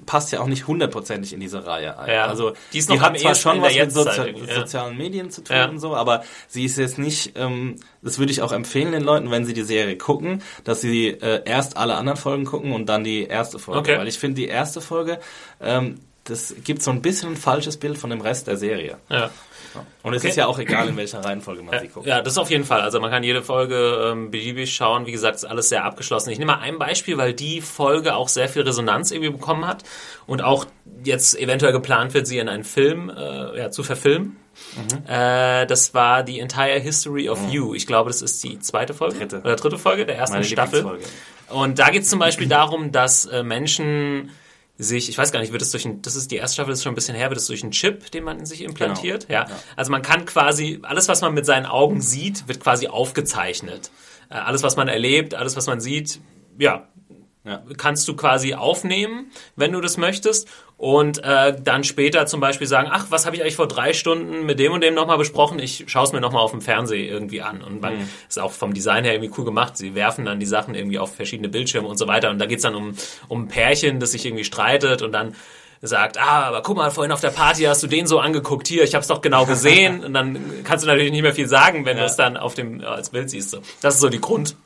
passt 0.06 0.32
ja 0.32 0.40
auch 0.40 0.46
nicht 0.46 0.66
hundertprozentig 0.66 1.32
in 1.32 1.40
diese 1.40 1.66
Reihe 1.66 1.98
ein. 1.98 2.10
Ja, 2.10 2.26
also 2.26 2.52
die, 2.72 2.78
ist 2.78 2.88
noch 2.88 2.96
die 2.96 3.02
hat 3.02 3.18
zwar 3.18 3.34
schon 3.34 3.62
was 3.62 3.74
mit 3.74 3.92
Sozi 3.92 4.34
ja. 4.46 4.54
sozialen 4.54 4.96
Medien 4.96 5.30
zu 5.30 5.42
tun 5.42 5.56
ja. 5.56 5.68
und 5.68 5.78
so, 5.78 5.94
aber 5.94 6.24
sie 6.48 6.64
ist 6.64 6.78
jetzt 6.78 6.98
nicht, 6.98 7.32
ähm, 7.36 7.76
das 8.02 8.18
würde 8.18 8.32
ich 8.32 8.42
auch 8.42 8.52
empfehlen 8.52 8.92
den 8.92 9.02
Leuten, 9.02 9.30
wenn 9.30 9.44
sie 9.44 9.54
die 9.54 9.62
Serie 9.62 9.96
gucken, 9.96 10.42
dass 10.64 10.80
sie 10.80 11.08
äh, 11.08 11.42
erst 11.44 11.76
alle 11.76 11.94
anderen 11.94 12.18
Folgen 12.18 12.44
gucken 12.44 12.72
und 12.72 12.86
dann 12.86 13.04
die 13.04 13.24
erste 13.24 13.58
Folge. 13.58 13.80
Okay. 13.80 13.98
Weil 13.98 14.08
ich 14.08 14.18
finde, 14.18 14.36
die 14.36 14.48
erste 14.48 14.80
Folge, 14.80 15.20
ähm, 15.60 16.00
das 16.24 16.54
gibt 16.64 16.82
so 16.82 16.90
ein 16.90 17.02
bisschen 17.02 17.30
ein 17.30 17.36
falsches 17.36 17.76
Bild 17.76 17.98
von 17.98 18.10
dem 18.10 18.20
Rest 18.20 18.46
der 18.46 18.56
Serie. 18.56 18.98
Ja. 19.08 19.30
Und 20.02 20.14
es 20.14 20.22
okay. 20.22 20.28
ist 20.30 20.36
ja 20.36 20.46
auch 20.46 20.58
egal, 20.58 20.88
in 20.88 20.96
welcher 20.96 21.24
Reihenfolge 21.24 21.62
man 21.62 21.78
sie 21.78 21.88
guckt. 21.88 22.06
Ja, 22.06 22.22
das 22.22 22.38
auf 22.38 22.50
jeden 22.50 22.64
Fall. 22.64 22.80
Also 22.80 23.00
man 23.00 23.10
kann 23.10 23.22
jede 23.22 23.42
Folge 23.42 24.10
ähm, 24.10 24.30
beliebig 24.30 24.74
schauen. 24.74 25.06
Wie 25.06 25.12
gesagt, 25.12 25.36
ist 25.36 25.44
alles 25.44 25.68
sehr 25.68 25.84
abgeschlossen. 25.84 26.30
Ich 26.30 26.38
nehme 26.38 26.52
mal 26.52 26.60
ein 26.60 26.78
Beispiel, 26.78 27.18
weil 27.18 27.34
die 27.34 27.60
Folge 27.60 28.14
auch 28.14 28.28
sehr 28.28 28.48
viel 28.48 28.62
Resonanz 28.62 29.10
irgendwie 29.10 29.30
bekommen 29.30 29.66
hat 29.66 29.84
und 30.26 30.42
auch 30.42 30.66
jetzt 31.04 31.38
eventuell 31.38 31.72
geplant 31.72 32.14
wird, 32.14 32.26
sie 32.26 32.38
in 32.38 32.48
einen 32.48 32.64
Film 32.64 33.10
äh, 33.10 33.58
ja, 33.58 33.70
zu 33.70 33.82
verfilmen. 33.82 34.36
Mhm. 34.76 35.06
Äh, 35.06 35.66
das 35.66 35.94
war 35.94 36.26
The 36.26 36.40
Entire 36.40 36.78
History 36.78 37.28
of 37.28 37.40
mhm. 37.42 37.48
You. 37.50 37.74
Ich 37.74 37.86
glaube, 37.86 38.10
das 38.10 38.22
ist 38.22 38.42
die 38.42 38.58
zweite 38.60 38.94
Folge 38.94 39.18
dritte. 39.18 39.40
oder 39.40 39.56
dritte 39.56 39.78
Folge 39.78 40.06
der 40.06 40.16
ersten 40.16 40.36
Meine 40.36 40.46
Staffel. 40.46 40.98
Und 41.48 41.78
da 41.78 41.90
geht 41.90 42.02
es 42.02 42.08
zum 42.08 42.18
Beispiel 42.18 42.48
darum, 42.48 42.92
dass 42.92 43.26
äh, 43.26 43.42
Menschen 43.42 44.30
sich, 44.82 45.08
ich 45.08 45.18
weiß 45.18 45.32
gar 45.32 45.40
nicht, 45.40 45.52
wird 45.52 45.62
es 45.62 45.70
durch 45.70 45.84
ein, 45.84 46.02
das 46.02 46.16
ist 46.16 46.30
die 46.30 46.36
erste 46.36 46.54
Staffel, 46.54 46.70
das 46.70 46.80
ist 46.80 46.84
schon 46.84 46.92
ein 46.92 46.96
bisschen 46.96 47.14
her, 47.14 47.28
wird 47.30 47.38
es 47.38 47.46
durch 47.46 47.62
einen 47.62 47.72
Chip, 47.72 48.10
den 48.10 48.24
man 48.24 48.38
in 48.38 48.46
sich 48.46 48.62
implantiert. 48.62 49.28
Genau. 49.28 49.40
Ja. 49.40 49.48
ja. 49.48 49.56
Also 49.76 49.90
man 49.90 50.02
kann 50.02 50.24
quasi, 50.24 50.80
alles, 50.82 51.08
was 51.08 51.20
man 51.20 51.34
mit 51.34 51.46
seinen 51.46 51.66
Augen 51.66 52.00
sieht, 52.00 52.48
wird 52.48 52.60
quasi 52.60 52.88
aufgezeichnet. 52.88 53.90
Äh, 54.30 54.34
alles, 54.34 54.62
was 54.62 54.76
man 54.76 54.88
erlebt, 54.88 55.34
alles, 55.34 55.56
was 55.56 55.66
man 55.66 55.80
sieht, 55.80 56.20
ja, 56.58 56.88
ja. 57.50 57.62
kannst 57.76 58.06
du 58.08 58.16
quasi 58.16 58.54
aufnehmen, 58.54 59.30
wenn 59.56 59.72
du 59.72 59.80
das 59.80 59.96
möchtest 59.96 60.48
und 60.80 61.22
äh, 61.22 61.54
dann 61.62 61.84
später 61.84 62.24
zum 62.24 62.40
Beispiel 62.40 62.66
sagen, 62.66 62.88
ach, 62.90 63.08
was 63.10 63.26
habe 63.26 63.36
ich 63.36 63.42
eigentlich 63.42 63.56
vor 63.56 63.68
drei 63.68 63.92
Stunden 63.92 64.46
mit 64.46 64.58
dem 64.58 64.72
und 64.72 64.82
dem 64.82 64.94
nochmal 64.94 65.18
besprochen? 65.18 65.58
Ich 65.58 65.84
schaue 65.88 66.04
es 66.04 66.12
mir 66.12 66.22
nochmal 66.22 66.42
auf 66.42 66.52
dem 66.52 66.62
Fernseher 66.62 67.04
irgendwie 67.04 67.42
an. 67.42 67.60
Und 67.60 67.82
man 67.82 67.98
mhm. 67.98 68.08
ist 68.26 68.38
auch 68.38 68.52
vom 68.52 68.72
Design 68.72 69.04
her 69.04 69.12
irgendwie 69.12 69.30
cool 69.36 69.44
gemacht. 69.44 69.76
Sie 69.76 69.94
werfen 69.94 70.24
dann 70.24 70.40
die 70.40 70.46
Sachen 70.46 70.74
irgendwie 70.74 70.98
auf 70.98 71.14
verschiedene 71.14 71.50
Bildschirme 71.50 71.86
und 71.86 71.98
so 71.98 72.06
weiter. 72.06 72.30
Und 72.30 72.38
da 72.38 72.46
geht's 72.46 72.62
dann 72.62 72.74
um, 72.74 72.94
um 73.28 73.42
ein 73.42 73.48
Pärchen, 73.48 74.00
das 74.00 74.12
sich 74.12 74.24
irgendwie 74.24 74.44
streitet 74.44 75.02
und 75.02 75.12
dann 75.12 75.34
sagt, 75.82 76.18
ah, 76.18 76.44
aber 76.44 76.62
guck 76.62 76.78
mal, 76.78 76.90
vorhin 76.90 77.12
auf 77.12 77.20
der 77.20 77.28
Party 77.28 77.64
hast 77.64 77.82
du 77.82 77.86
den 77.86 78.06
so 78.06 78.18
angeguckt, 78.18 78.66
hier, 78.66 78.82
ich 78.82 78.94
habe 78.94 79.02
es 79.02 79.08
doch 79.08 79.20
genau 79.20 79.44
gesehen. 79.44 80.02
und 80.04 80.14
dann 80.14 80.64
kannst 80.64 80.84
du 80.84 80.88
natürlich 80.88 81.12
nicht 81.12 81.22
mehr 81.22 81.34
viel 81.34 81.48
sagen, 81.48 81.84
wenn 81.84 81.98
ja. 81.98 82.04
du 82.04 82.08
es 82.08 82.16
dann 82.16 82.38
auf 82.38 82.54
dem 82.54 82.82
als 82.82 83.10
Bild 83.10 83.28
siehst. 83.28 83.58
Das 83.82 83.96
ist 83.96 84.00
so 84.00 84.08
die 84.08 84.20
Grund, 84.20 84.56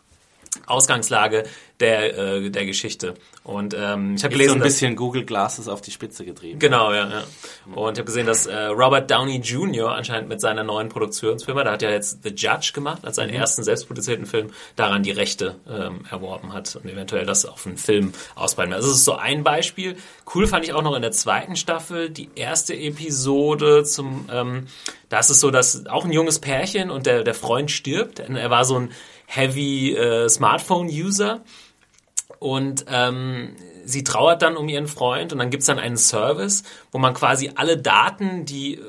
Ausgangslage 0.66 1.44
der, 1.80 2.16
äh, 2.16 2.50
der 2.50 2.66
Geschichte. 2.66 3.14
Und 3.42 3.74
ähm, 3.74 4.14
ich 4.14 4.24
habe 4.24 4.32
gelesen, 4.32 4.52
so 4.52 4.56
ein 4.56 4.62
bisschen 4.62 4.96
Google 4.96 5.24
Glasses 5.24 5.68
auf 5.68 5.80
die 5.80 5.90
Spitze 5.90 6.24
getrieben. 6.24 6.58
Genau, 6.58 6.92
ja. 6.92 7.08
ja. 7.08 7.24
Und 7.74 7.94
ich 7.94 7.98
habe 7.98 8.04
gesehen, 8.04 8.26
dass 8.26 8.46
äh, 8.46 8.66
Robert 8.66 9.10
Downey 9.10 9.38
Jr. 9.38 9.92
anscheinend 9.92 10.28
mit 10.28 10.40
seiner 10.40 10.62
neuen 10.62 10.88
Produktionsfirma, 10.88 11.64
da 11.64 11.72
hat 11.72 11.82
ja 11.82 11.90
jetzt 11.90 12.22
The 12.22 12.30
Judge 12.30 12.70
gemacht, 12.72 13.04
als 13.04 13.16
seinen 13.16 13.30
mhm. 13.30 13.40
ersten 13.40 13.64
selbstproduzierten 13.64 14.26
Film, 14.26 14.50
daran 14.76 15.02
die 15.02 15.10
Rechte 15.10 15.56
ähm, 15.68 16.06
erworben 16.10 16.52
hat 16.52 16.76
und 16.76 16.88
eventuell 16.88 17.26
das 17.26 17.44
auf 17.44 17.66
einen 17.66 17.76
Film 17.76 18.12
ausbreiten 18.36 18.70
will. 18.70 18.76
Also 18.76 18.88
das 18.88 18.98
ist 18.98 19.04
so 19.04 19.16
ein 19.16 19.42
Beispiel. 19.42 19.96
Cool 20.32 20.46
fand 20.46 20.64
ich 20.64 20.72
auch 20.72 20.82
noch 20.82 20.94
in 20.94 21.02
der 21.02 21.12
zweiten 21.12 21.56
Staffel 21.56 22.08
die 22.08 22.30
erste 22.36 22.74
Episode 22.74 23.84
zum, 23.84 24.28
ähm, 24.32 24.68
da 25.08 25.18
ist 25.18 25.30
es 25.30 25.40
so, 25.40 25.50
dass 25.50 25.86
auch 25.86 26.04
ein 26.04 26.12
junges 26.12 26.38
Pärchen 26.38 26.90
und 26.90 27.06
der, 27.06 27.24
der 27.24 27.34
Freund 27.34 27.70
stirbt. 27.70 28.20
Er 28.20 28.50
war 28.50 28.64
so 28.64 28.78
ein 28.78 28.90
Heavy 29.26 29.94
äh, 29.94 30.28
Smartphone-User 30.28 31.42
und 32.38 32.84
ähm, 32.88 33.56
sie 33.84 34.04
trauert 34.04 34.42
dann 34.42 34.56
um 34.56 34.68
ihren 34.68 34.86
Freund 34.86 35.32
und 35.32 35.38
dann 35.38 35.50
gibt's 35.50 35.66
dann 35.66 35.78
einen 35.78 35.96
Service, 35.96 36.62
wo 36.92 36.98
man 36.98 37.14
quasi 37.14 37.50
alle 37.54 37.76
Daten, 37.76 38.44
die 38.44 38.80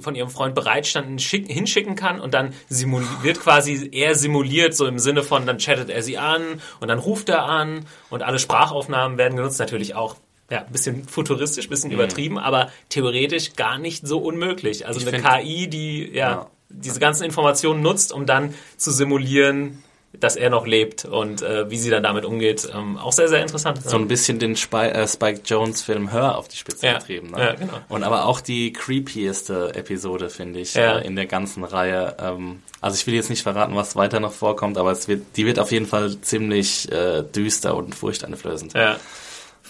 von 0.00 0.14
ihrem 0.14 0.30
Freund 0.30 0.54
bereitstanden, 0.54 1.18
hinschicken 1.18 1.96
kann 1.96 2.20
und 2.20 2.34
dann 2.34 2.52
wird 2.68 3.40
quasi 3.40 3.88
er 3.92 4.14
simuliert, 4.14 4.74
so 4.74 4.86
im 4.86 4.98
Sinne 4.98 5.22
von, 5.22 5.46
dann 5.46 5.58
chattet 5.58 5.90
er 5.90 6.02
sie 6.02 6.18
an 6.18 6.60
und 6.80 6.88
dann 6.88 6.98
ruft 6.98 7.28
er 7.28 7.44
an 7.44 7.86
und 8.10 8.22
alle 8.22 8.38
Sprachaufnahmen 8.38 9.18
werden 9.18 9.36
genutzt, 9.36 9.58
natürlich 9.58 9.94
auch 9.94 10.16
ja, 10.50 10.64
ein 10.64 10.72
bisschen 10.72 11.04
futuristisch, 11.04 11.66
ein 11.66 11.70
bisschen 11.70 11.90
mhm. 11.90 11.94
übertrieben, 11.94 12.38
aber 12.38 12.70
theoretisch 12.88 13.54
gar 13.54 13.78
nicht 13.78 14.06
so 14.06 14.18
unmöglich. 14.18 14.86
Also 14.86 15.00
ich 15.00 15.06
eine 15.06 15.22
KI, 15.22 15.68
die 15.68 16.10
ja, 16.12 16.30
ja, 16.30 16.50
diese 16.70 17.00
ganzen 17.00 17.24
Informationen 17.24 17.82
nutzt, 17.82 18.12
um 18.12 18.24
dann 18.26 18.54
zu 18.76 18.90
simulieren, 18.90 19.82
dass 20.18 20.34
er 20.34 20.50
noch 20.50 20.66
lebt 20.66 21.04
und 21.04 21.40
äh, 21.40 21.70
wie 21.70 21.76
sie 21.78 21.88
dann 21.88 22.02
damit 22.02 22.24
umgeht. 22.24 22.68
Ähm, 22.74 22.98
auch 22.98 23.12
sehr, 23.12 23.28
sehr 23.28 23.42
interessant. 23.42 23.80
So 23.82 23.96
ein 23.96 24.08
bisschen 24.08 24.40
den 24.40 24.56
Spy 24.56 24.86
äh, 24.88 25.06
Spike 25.06 25.42
Jones 25.44 25.82
Film 25.82 26.10
Hör 26.10 26.36
auf 26.36 26.48
die 26.48 26.56
Spitze 26.56 26.86
Ja. 26.86 26.98
getrieben. 26.98 27.30
Ne? 27.30 27.38
Ja, 27.38 27.54
genau. 27.54 27.74
Und 27.88 28.02
aber 28.02 28.24
auch 28.26 28.40
die 28.40 28.72
creepieste 28.72 29.72
Episode, 29.76 30.28
finde 30.28 30.58
ich, 30.58 30.74
Ja. 30.74 30.98
äh, 30.98 31.06
in 31.06 31.14
der 31.14 31.26
ganzen 31.26 31.62
Reihe. 31.62 32.16
Ähm, 32.20 32.60
also 32.80 32.96
ich 32.96 33.06
will 33.06 33.14
jetzt 33.14 33.30
nicht 33.30 33.42
verraten, 33.44 33.76
was 33.76 33.94
weiter 33.94 34.18
noch 34.18 34.32
vorkommt, 34.32 34.78
aber 34.78 34.90
es 34.90 35.06
wird, 35.06 35.22
die 35.36 35.46
wird 35.46 35.60
auf 35.60 35.70
jeden 35.70 35.86
Fall 35.86 36.20
ziemlich 36.22 36.90
äh, 36.90 37.22
düster 37.22 37.76
und 37.76 37.94
furchteinflößend. 37.94 38.72
Ja. 38.74 38.96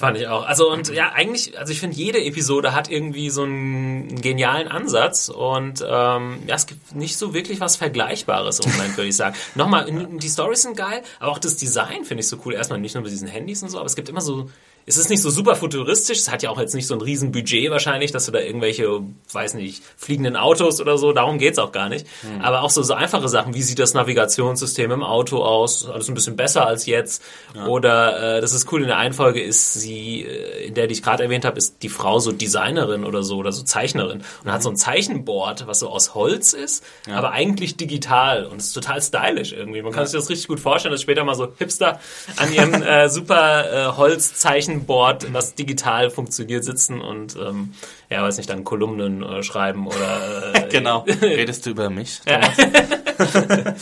Fand 0.00 0.16
ich 0.16 0.28
auch. 0.28 0.46
Also 0.46 0.72
und 0.72 0.88
ja, 0.88 1.12
eigentlich, 1.12 1.58
also 1.58 1.74
ich 1.74 1.78
finde, 1.78 1.94
jede 1.94 2.24
Episode 2.24 2.74
hat 2.74 2.90
irgendwie 2.90 3.28
so 3.28 3.42
einen 3.42 4.18
genialen 4.22 4.66
Ansatz 4.66 5.28
und 5.28 5.84
ähm, 5.86 6.38
ja, 6.46 6.54
es 6.54 6.66
gibt 6.66 6.94
nicht 6.94 7.18
so 7.18 7.34
wirklich 7.34 7.60
was 7.60 7.76
Vergleichbares 7.76 8.60
Moment, 8.64 8.96
würde 8.96 9.08
ich 9.10 9.16
sagen. 9.16 9.36
Nochmal, 9.56 9.84
die 9.90 10.28
Stories 10.30 10.62
sind 10.62 10.74
geil, 10.74 11.02
aber 11.18 11.32
auch 11.32 11.38
das 11.38 11.56
Design 11.56 12.06
finde 12.06 12.22
ich 12.22 12.28
so 12.28 12.38
cool. 12.46 12.54
Erstmal 12.54 12.80
nicht 12.80 12.94
nur 12.94 13.02
mit 13.02 13.12
diesen 13.12 13.28
Handys 13.28 13.62
und 13.62 13.68
so, 13.68 13.76
aber 13.76 13.84
es 13.84 13.94
gibt 13.94 14.08
immer 14.08 14.22
so, 14.22 14.48
es 14.86 14.96
ist 14.96 15.10
nicht 15.10 15.22
so 15.22 15.30
super 15.30 15.56
futuristisch, 15.56 16.18
es 16.18 16.30
hat 16.30 16.42
ja 16.42 16.50
auch 16.50 16.58
jetzt 16.58 16.74
nicht 16.74 16.86
so 16.86 16.94
ein 16.94 17.00
riesen 17.00 17.32
Budget 17.32 17.70
wahrscheinlich, 17.70 18.12
dass 18.12 18.26
du 18.26 18.32
da 18.32 18.40
irgendwelche, 18.40 19.00
weiß 19.32 19.54
nicht, 19.54 19.82
fliegenden 19.96 20.36
Autos 20.36 20.80
oder 20.80 20.98
so, 20.98 21.12
darum 21.12 21.38
geht's 21.38 21.58
auch 21.58 21.72
gar 21.72 21.88
nicht. 21.88 22.06
Aber 22.42 22.62
auch 22.62 22.70
so, 22.70 22.82
so 22.82 22.94
einfache 22.94 23.28
Sachen, 23.28 23.54
wie 23.54 23.62
sieht 23.62 23.78
das 23.78 23.94
Navigationssystem 23.94 24.90
im 24.90 25.02
Auto 25.02 25.42
aus, 25.42 25.88
alles 25.88 26.08
ein 26.08 26.14
bisschen 26.14 26.36
besser 26.36 26.66
als 26.66 26.86
jetzt. 26.86 27.22
Oder 27.66 28.38
äh, 28.38 28.40
das 28.40 28.52
ist 28.52 28.70
cool, 28.72 28.82
in 28.82 28.88
der 28.88 28.98
einen 28.98 29.14
Folge 29.14 29.40
ist 29.40 29.74
sie, 29.74 30.22
äh, 30.22 30.66
in 30.66 30.74
der 30.74 30.86
die 30.86 30.94
ich 30.94 31.02
gerade 31.02 31.22
erwähnt 31.22 31.44
habe, 31.44 31.58
ist 31.58 31.82
die 31.82 31.88
Frau 31.88 32.18
so 32.18 32.32
Designerin 32.32 33.04
oder 33.04 33.22
so 33.22 33.36
oder 33.36 33.52
so 33.52 33.62
Zeichnerin 33.62 34.22
und 34.44 34.52
hat 34.52 34.62
so 34.62 34.70
ein 34.70 34.76
Zeichenboard, 34.76 35.66
was 35.66 35.80
so 35.80 35.88
aus 35.88 36.14
Holz 36.14 36.52
ist, 36.52 36.84
aber 37.10 37.32
eigentlich 37.32 37.76
digital 37.76 38.46
und 38.46 38.60
es 38.60 38.68
ist 38.68 38.72
total 38.72 39.00
stylisch 39.00 39.52
irgendwie. 39.52 39.82
Man 39.82 39.92
kann 39.92 40.06
sich 40.06 40.18
das 40.18 40.28
richtig 40.28 40.48
gut 40.48 40.60
vorstellen, 40.60 40.92
dass 40.92 41.02
später 41.02 41.24
mal 41.24 41.34
so 41.34 41.48
Hipster 41.58 42.00
an 42.36 42.52
ihrem 42.52 42.82
äh, 42.82 43.08
super 43.08 43.70
äh, 43.72 43.96
Holzzeichenboard, 44.70 45.34
das 45.34 45.54
digital 45.54 46.10
funktioniert, 46.10 46.64
sitzen 46.64 47.00
und 47.00 47.36
ähm, 47.36 47.74
ja, 48.08 48.22
weiß 48.22 48.36
nicht, 48.38 48.50
dann 48.50 48.64
Kolumnen 48.64 49.22
äh, 49.22 49.42
schreiben 49.42 49.86
oder 49.86 50.54
äh, 50.54 50.68
Genau. 50.70 51.00
Redest 51.22 51.66
du 51.66 51.70
über 51.70 51.90
mich? 51.90 52.20
Ja. 52.26 52.40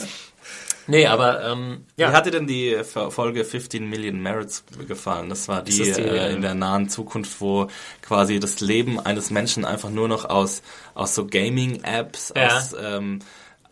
Nee, 0.91 1.07
aber 1.07 1.45
ähm, 1.45 1.85
Wie 1.97 2.01
ja. 2.01 2.13
hat 2.13 2.25
dir 2.25 2.31
denn 2.31 2.47
die 2.47 2.75
Folge 2.83 3.45
15 3.45 3.91
Million 3.91 4.23
Merits 4.23 4.65
gefallen? 4.87 5.29
Das 5.29 5.47
war 5.47 5.61
die, 5.63 5.77
das 5.77 5.99
die, 5.99 6.03
äh, 6.03 6.29
äh, 6.31 6.33
in 6.33 6.41
der 6.41 6.55
nahen 6.55 6.89
Zukunft, 6.89 7.43
wo 7.43 7.69
quasi 8.01 8.41
das 8.41 8.61
Leben 8.61 8.99
eines 8.99 9.31
Menschen 9.31 9.67
einfach 9.67 9.91
nur 9.91 10.09
noch 10.09 10.25
aus, 10.25 10.63
aus 10.95 11.15
so 11.15 11.27
Gaming-Apps, 11.27 12.33
Ja. 12.35 12.57
aus, 12.57 12.75
ähm, 12.83 13.19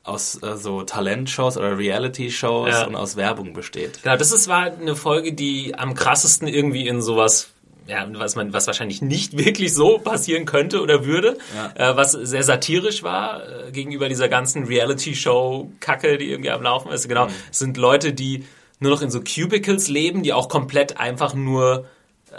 aus 0.06 0.40
äh, 0.42 0.56
so 0.56 0.82
Talentshows 0.82 1.56
oder 1.56 1.76
Reality-Shows 1.76 2.70
Ja. 2.70 2.86
und 2.86 2.94
aus 2.96 3.16
Werbung 3.16 3.52
besteht. 3.52 4.02
Genau, 4.02 4.16
das 4.16 4.32
ist, 4.32 4.48
war 4.48 4.62
eine 4.72 4.96
Folge, 4.96 5.32
die 5.32 5.74
am 5.76 5.94
krassesten 5.94 6.46
irgendwie 6.48 6.86
in 6.86 7.02
sowas, 7.02 7.48
ja, 7.88 8.06
was 8.12 8.36
man, 8.36 8.52
was 8.52 8.66
wahrscheinlich 8.66 9.02
nicht 9.02 9.36
wirklich 9.44 9.74
so 9.74 9.98
passieren 9.98 10.44
könnte 10.44 10.80
oder 10.80 11.04
würde, 11.04 11.38
äh, 11.74 11.96
was 11.96 12.12
sehr 12.12 12.42
satirisch 12.44 13.02
war 13.02 13.42
äh, 13.66 13.72
gegenüber 13.72 14.08
dieser 14.08 14.28
ganzen 14.28 14.64
Reality-Show-Kacke, 14.64 16.18
die 16.18 16.30
irgendwie 16.30 16.50
am 16.50 16.62
Laufen 16.62 16.90
ist. 16.92 17.08
Genau, 17.08 17.28
es 17.50 17.58
sind 17.58 17.76
Leute, 17.76 18.12
die 18.12 18.44
nur 18.78 18.90
noch 18.92 19.02
in 19.02 19.10
so 19.10 19.20
Cubicles 19.20 19.88
leben, 19.88 20.22
die 20.22 20.32
auch 20.32 20.48
komplett 20.48 20.98
einfach 20.98 21.34
nur 21.34 21.86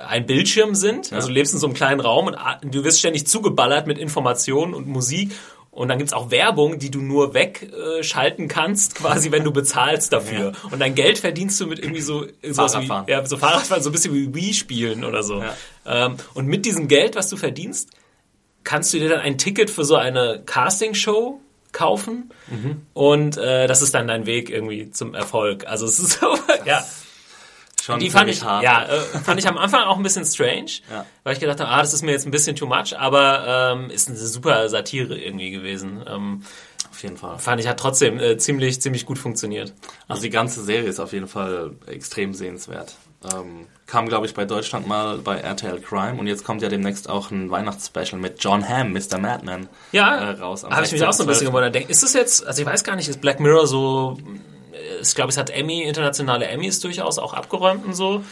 ein 0.08 0.26
Bildschirm 0.28 0.76
sind. 0.76 1.12
Also 1.12 1.30
du 1.30 1.34
lebst 1.34 1.54
in 1.54 1.60
so 1.60 1.66
einem 1.68 1.74
kleinen 1.74 2.00
Raum 2.00 2.28
und 2.28 2.36
a- 2.36 2.60
du 2.64 2.84
wirst 2.84 3.00
ständig 3.00 3.26
zugeballert 3.26 3.88
mit 3.88 3.98
Informationen 3.98 4.74
und 4.76 4.88
Musik. 4.88 5.32
Und 5.78 5.90
dann 5.90 6.00
gibt's 6.00 6.14
auch 6.14 6.32
Werbung, 6.32 6.80
die 6.80 6.90
du 6.90 7.02
nur 7.02 7.36
wegschalten 7.36 8.48
kannst, 8.48 8.96
quasi, 8.96 9.32
wenn 9.32 9.44
du 9.44 9.52
bezahlst 9.52 10.12
dafür. 10.12 10.54
Und 10.72 10.80
dein 10.80 10.96
Geld 10.96 11.20
verdienst 11.20 11.62
du 11.62 11.68
mit 11.68 11.78
irgendwie 11.78 12.02
so 12.02 12.26
sowas 12.42 12.74
wie, 12.74 12.88
Fahrradfahren. 12.88 13.06
ja, 13.08 13.24
so 13.24 13.38
Fahrradfahren, 13.38 13.84
so 13.84 13.90
ein 13.90 13.92
bisschen 13.92 14.14
wie 14.16 14.34
Wii 14.34 14.54
spielen 14.56 15.04
oder 15.06 15.22
so. 15.22 15.44
Ähm, 15.86 16.18
und 16.34 16.48
mit 16.48 16.66
diesem 16.66 16.88
Geld, 16.88 17.16
was 17.16 17.30
du 17.30 17.38
verdienst, 17.38 17.92
kannst 18.64 18.92
du 18.92 18.98
dir 18.98 19.08
dann 19.08 19.20
ein 19.20 19.38
Ticket 19.38 19.70
für 19.70 19.86
so 19.86 19.96
eine 19.96 20.42
Castingshow 20.48 21.40
kaufen. 21.74 22.32
Und 22.94 23.38
äh, 23.38 23.68
das 23.68 23.84
ist 23.84 23.94
dann 23.94 24.08
dein 24.08 24.26
Weg 24.26 24.50
irgendwie 24.50 24.90
zum 24.90 25.14
Erfolg. 25.14 25.68
Also 25.68 25.86
es 25.86 26.00
ist 26.00 26.20
so, 26.20 26.36
ja. 26.66 26.84
Schon 27.88 28.00
Die 28.02 28.10
fand 28.10 28.30
ich, 28.30 28.44
hart. 28.44 28.64
ja, 28.64 28.84
äh, 28.84 29.00
fand 29.24 29.40
ich 29.40 29.48
am 29.48 29.58
Anfang 29.58 29.84
auch 29.84 29.96
ein 29.96 30.04
bisschen 30.04 30.26
strange, 30.26 30.72
Ja. 30.92 31.06
weil 31.24 31.34
ich 31.34 31.40
gedacht 31.40 31.62
habe, 31.62 31.70
ah, 31.72 31.80
das 31.80 31.94
ist 31.94 32.02
mir 32.04 32.12
jetzt 32.12 32.26
ein 32.26 32.32
bisschen 32.32 32.54
too 32.58 32.66
much, 32.68 32.98
aber 33.00 33.72
ähm, 33.78 33.90
ist 33.90 34.10
eine 34.10 34.18
super 34.18 34.68
Satire 34.68 35.18
irgendwie 35.18 35.52
gewesen. 35.52 36.04
Ähm, 36.06 36.44
Auf 36.92 37.02
jeden 37.02 37.16
Fall. 37.16 37.40
fand 37.40 37.62
ich 37.62 37.68
hat 37.68 37.80
trotzdem 37.80 38.20
äh, 38.20 38.38
ziemlich 38.38 38.82
ziemlich 38.82 39.06
gut 39.06 39.18
funktioniert. 39.18 39.74
Also 40.10 40.22
die 40.24 40.30
ganze 40.30 40.62
Serie 40.64 40.90
ist 40.90 41.00
auf 41.00 41.14
jeden 41.14 41.28
Fall 41.30 41.72
extrem 41.88 42.34
sehenswert. 42.34 42.96
Ähm, 43.34 43.68
kam, 43.86 44.08
glaube 44.10 44.26
ich, 44.26 44.34
bei 44.34 44.44
Deutschland 44.44 44.86
mal 44.86 45.18
bei 45.20 45.38
RTL 45.38 45.80
Crime 45.80 46.20
und 46.20 46.28
jetzt 46.28 46.44
kommt 46.44 46.62
ja 46.62 46.68
demnächst 46.70 47.10
auch 47.10 47.32
ein 47.32 47.50
Weihnachtsspecial 47.50 48.20
mit 48.20 48.44
John 48.44 48.68
Hamm, 48.68 48.92
Mr. 48.92 49.18
Madman, 49.18 49.70
Ja, 49.94 50.16
äh, 50.18 50.30
raus. 50.40 50.66
habe 50.70 50.86
ich 50.86 50.92
mich 50.92 51.06
auch 51.06 51.14
so 51.14 51.24
ein 51.24 51.28
bisschen 51.28 51.48
16.12.. 51.48 51.50
gewundert. 51.52 51.90
Ist 51.90 52.04
es 52.04 52.14
jetzt, 52.14 52.46
also 52.46 52.62
ich 52.62 52.68
weiß 52.68 52.84
gar 52.84 52.98
nicht, 52.98 53.08
ist 53.08 53.22
Black 53.22 53.40
Mirror 53.40 53.66
so, 53.66 54.18
ich 55.02 55.16
glaube, 55.16 55.30
es 55.30 55.38
hat 55.38 55.50
Emmy, 55.50 55.84
internationale 55.84 56.46
Emmys 56.48 56.80
durchaus 56.80 57.18
auch 57.20 57.34
abgeräumt 57.34 57.86
und 57.86 57.94
so. 57.94 58.24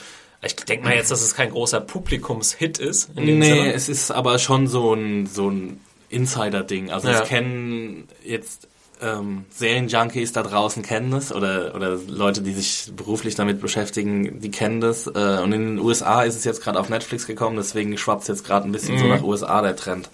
Ich 0.43 0.55
denke 0.55 0.85
mal 0.85 0.95
jetzt, 0.95 1.09
dass 1.11 1.21
es 1.23 1.33
kein 1.35 1.51
großer 1.51 1.79
Publikumshit 1.81 2.77
ist. 2.77 3.15
Nee, 3.15 3.41
Sinne. 3.41 3.73
es 3.73 3.89
ist 3.89 4.11
aber 4.11 4.37
schon 4.37 4.67
so 4.67 4.93
ein, 4.93 5.25
so 5.25 5.49
ein 5.49 5.79
Insider-Ding. 6.09 6.91
Also 6.91 7.07
Ja. 7.09 7.21
es 7.21 7.27
kennen 7.27 8.07
jetzt 8.23 8.67
ähm, 9.01 9.43
Serienjunkies 9.49 10.31
da 10.31 10.41
draußen 10.43 10.81
kennen 10.81 11.11
das 11.11 11.33
oder, 11.33 11.75
oder 11.75 11.97
Leute, 12.07 12.41
die 12.41 12.53
sich 12.53 12.91
beruflich 12.95 13.35
damit 13.35 13.59
beschäftigen, 13.59 14.39
die 14.39 14.51
kennen 14.51 14.79
das. 14.79 15.07
Äh, 15.07 15.39
und 15.43 15.51
in 15.51 15.75
den 15.75 15.79
USA 15.79 16.23
ist 16.23 16.35
es 16.35 16.43
jetzt 16.45 16.61
gerade 16.63 16.79
auf 16.79 16.87
Netflix 16.89 17.27
gekommen, 17.27 17.57
deswegen 17.57 17.97
schwappt 17.97 18.21
es 18.21 18.27
jetzt 18.29 18.45
gerade 18.45 18.67
ein 18.67 18.71
bisschen 18.71 18.95
Mhm. 18.95 18.99
so 18.99 19.05
nach 19.07 19.21
USA 19.23 19.61
der 19.61 19.75
Trend. 19.75 20.09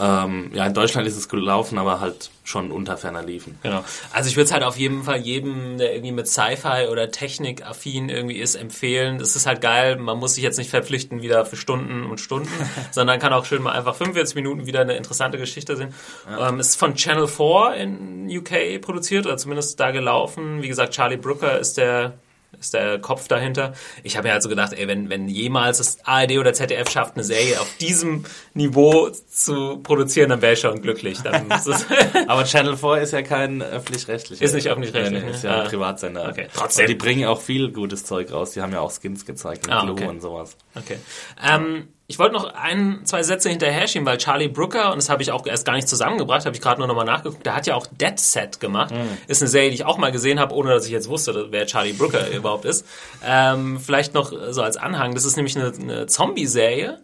Ähm, 0.00 0.50
ja, 0.54 0.66
in 0.66 0.72
Deutschland 0.72 1.06
ist 1.06 1.16
es 1.16 1.28
gelaufen, 1.28 1.76
aber 1.76 2.00
halt 2.00 2.30
schon 2.42 2.72
unter 2.72 2.96
ferner 2.96 3.22
liefen. 3.22 3.58
Genau. 3.62 3.84
Also 4.12 4.30
ich 4.30 4.36
würde 4.36 4.46
es 4.46 4.52
halt 4.52 4.62
auf 4.62 4.76
jeden 4.76 5.04
Fall 5.04 5.18
jedem, 5.18 5.76
der 5.76 5.92
irgendwie 5.92 6.12
mit 6.12 6.26
Sci-Fi 6.26 6.88
oder 6.90 7.10
Technik 7.10 7.66
affin 7.66 8.08
irgendwie 8.08 8.38
ist, 8.38 8.54
empfehlen. 8.54 9.18
Das 9.18 9.36
ist 9.36 9.46
halt 9.46 9.60
geil. 9.60 9.96
Man 9.96 10.18
muss 10.18 10.34
sich 10.34 10.42
jetzt 10.42 10.56
nicht 10.56 10.70
verpflichten 10.70 11.20
wieder 11.20 11.44
für 11.44 11.56
Stunden 11.56 12.06
und 12.06 12.18
Stunden, 12.18 12.50
sondern 12.90 13.18
kann 13.20 13.32
auch 13.32 13.44
schön 13.44 13.62
mal 13.62 13.72
einfach 13.72 13.94
45 13.94 14.34
Minuten 14.36 14.66
wieder 14.66 14.80
eine 14.80 14.96
interessante 14.96 15.36
Geschichte 15.36 15.76
sehen. 15.76 15.94
Ähm, 16.38 16.58
ist 16.58 16.76
von 16.76 16.94
Channel 16.94 17.28
4 17.28 17.74
in 17.76 18.38
UK 18.38 18.80
produziert 18.80 19.26
oder 19.26 19.36
zumindest 19.36 19.78
da 19.78 19.90
gelaufen. 19.90 20.62
Wie 20.62 20.68
gesagt, 20.68 20.94
Charlie 20.94 21.18
Brooker 21.18 21.58
ist 21.58 21.76
der 21.76 22.14
ist 22.58 22.74
der 22.74 22.98
Kopf 22.98 23.28
dahinter. 23.28 23.74
Ich 24.02 24.16
habe 24.16 24.28
mir 24.28 24.32
halt 24.32 24.42
so 24.42 24.48
gedacht, 24.48 24.72
ey, 24.72 24.88
wenn, 24.88 25.08
wenn 25.08 25.28
jemals 25.28 25.78
das 25.78 26.04
ARD 26.04 26.38
oder 26.38 26.52
ZDF 26.52 26.90
schafft, 26.90 27.14
eine 27.14 27.24
Serie 27.24 27.60
auf 27.60 27.76
diesem 27.78 28.24
Niveau 28.54 29.10
zu 29.44 29.78
produzieren, 29.78 30.30
dann 30.30 30.42
wäre 30.42 30.52
ich 30.54 30.60
schon 30.60 30.80
glücklich. 30.82 31.18
Aber 32.28 32.44
Channel 32.44 32.76
4 32.76 32.96
ist 32.98 33.12
ja 33.12 33.22
kein 33.22 33.62
öffentlich-rechtlicher. 33.62 34.44
Ist 34.44 34.54
nicht 34.54 34.68
öffentlich-rechtlich, 34.68 35.24
ist 35.24 35.44
ja 35.44 35.62
ein 35.62 35.68
Privatsender. 35.68 36.28
Okay, 36.28 36.48
trotzdem. 36.54 36.84
Und 36.84 36.88
die 36.90 36.94
bringen 36.94 37.26
auch 37.26 37.40
viel 37.40 37.70
gutes 37.70 38.04
Zeug 38.04 38.32
raus. 38.32 38.52
Die 38.52 38.60
haben 38.62 38.72
ja 38.72 38.80
auch 38.80 38.92
Skins 38.92 39.24
gezeigt 39.26 39.66
mit 39.66 39.74
Ah, 39.74 39.88
okay. 39.88 40.06
und 40.06 40.20
sowas. 40.20 40.56
Okay. 40.74 40.98
Ähm, 41.42 41.88
ich 42.06 42.18
wollte 42.18 42.34
noch 42.34 42.52
ein, 42.54 43.02
zwei 43.04 43.22
Sätze 43.22 43.48
hinterher 43.50 43.86
schieben, 43.86 44.04
weil 44.04 44.18
Charlie 44.18 44.48
Brooker, 44.48 44.90
und 44.90 44.96
das 44.96 45.08
habe 45.08 45.22
ich 45.22 45.30
auch 45.30 45.46
erst 45.46 45.64
gar 45.64 45.74
nicht 45.74 45.88
zusammengebracht, 45.88 46.44
habe 46.44 46.56
ich 46.56 46.60
gerade 46.60 46.80
nur 46.80 46.88
nochmal 46.88 47.04
nachgeguckt, 47.04 47.46
der 47.46 47.54
hat 47.54 47.68
ja 47.68 47.76
auch 47.76 47.86
Dead 47.86 48.18
Set 48.18 48.58
gemacht. 48.58 48.92
Ist 49.28 49.42
eine 49.42 49.48
Serie, 49.48 49.68
die 49.70 49.76
ich 49.76 49.84
auch 49.84 49.96
mal 49.96 50.10
gesehen 50.10 50.40
habe, 50.40 50.52
ohne 50.56 50.70
dass 50.74 50.86
ich 50.86 50.90
jetzt 50.90 51.08
wusste, 51.08 51.46
wer 51.50 51.66
Charlie 51.66 51.92
Brooker 51.92 52.28
überhaupt 52.34 52.64
ist. 52.64 52.84
Ähm, 53.24 53.78
vielleicht 53.78 54.14
noch 54.14 54.32
so 54.50 54.60
als 54.62 54.76
Anhang, 54.76 55.14
das 55.14 55.24
ist 55.24 55.36
nämlich 55.36 55.56
eine, 55.56 55.72
eine 55.72 56.06
Zombie-Serie, 56.06 56.98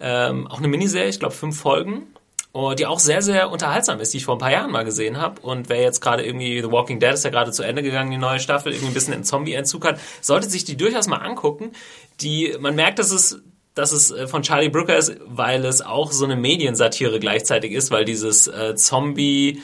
ähm, 0.00 0.46
auch 0.46 0.58
eine 0.58 0.68
Miniserie, 0.68 1.08
ich 1.08 1.18
glaube 1.18 1.34
fünf 1.34 1.58
Folgen. 1.58 2.06
oh, 2.52 2.72
die 2.74 2.86
auch 2.86 3.00
sehr, 3.00 3.20
sehr 3.20 3.50
unterhaltsam 3.50 4.00
ist, 4.00 4.12
die 4.12 4.18
ich 4.18 4.24
vor 4.24 4.36
ein 4.36 4.38
paar 4.38 4.52
Jahren 4.52 4.70
mal 4.70 4.84
gesehen 4.84 5.18
habe. 5.18 5.40
Und 5.40 5.68
wer 5.68 5.82
jetzt 5.82 6.00
gerade 6.00 6.24
irgendwie 6.24 6.60
The 6.60 6.70
Walking 6.70 7.00
Dead 7.00 7.12
ist 7.12 7.24
ja 7.24 7.30
gerade 7.30 7.50
zu 7.50 7.64
Ende 7.64 7.82
gegangen, 7.82 8.12
die 8.12 8.16
neue 8.16 8.38
Staffel, 8.38 8.72
irgendwie 8.72 8.92
ein 8.92 8.94
bisschen 8.94 9.14
in 9.14 9.24
Zombie-Entzug 9.24 9.84
hat, 9.84 9.98
sollte 10.20 10.48
sich 10.48 10.64
die 10.64 10.76
durchaus 10.76 11.08
mal 11.08 11.16
angucken. 11.16 11.72
Die, 12.20 12.54
man 12.60 12.76
merkt, 12.76 12.98
dass 12.98 13.10
es 13.10 13.42
dass 13.74 13.90
es 13.90 14.10
äh, 14.10 14.26
von 14.28 14.42
Charlie 14.42 14.68
Brooker 14.68 14.96
ist, 14.96 15.16
weil 15.26 15.64
es 15.64 15.82
auch 15.82 16.12
so 16.12 16.24
eine 16.24 16.36
Mediensatire 16.36 17.18
gleichzeitig 17.18 17.72
ist, 17.72 17.90
weil 17.90 18.04
dieses 18.04 18.46
äh, 18.46 18.76
Zombie 18.76 19.62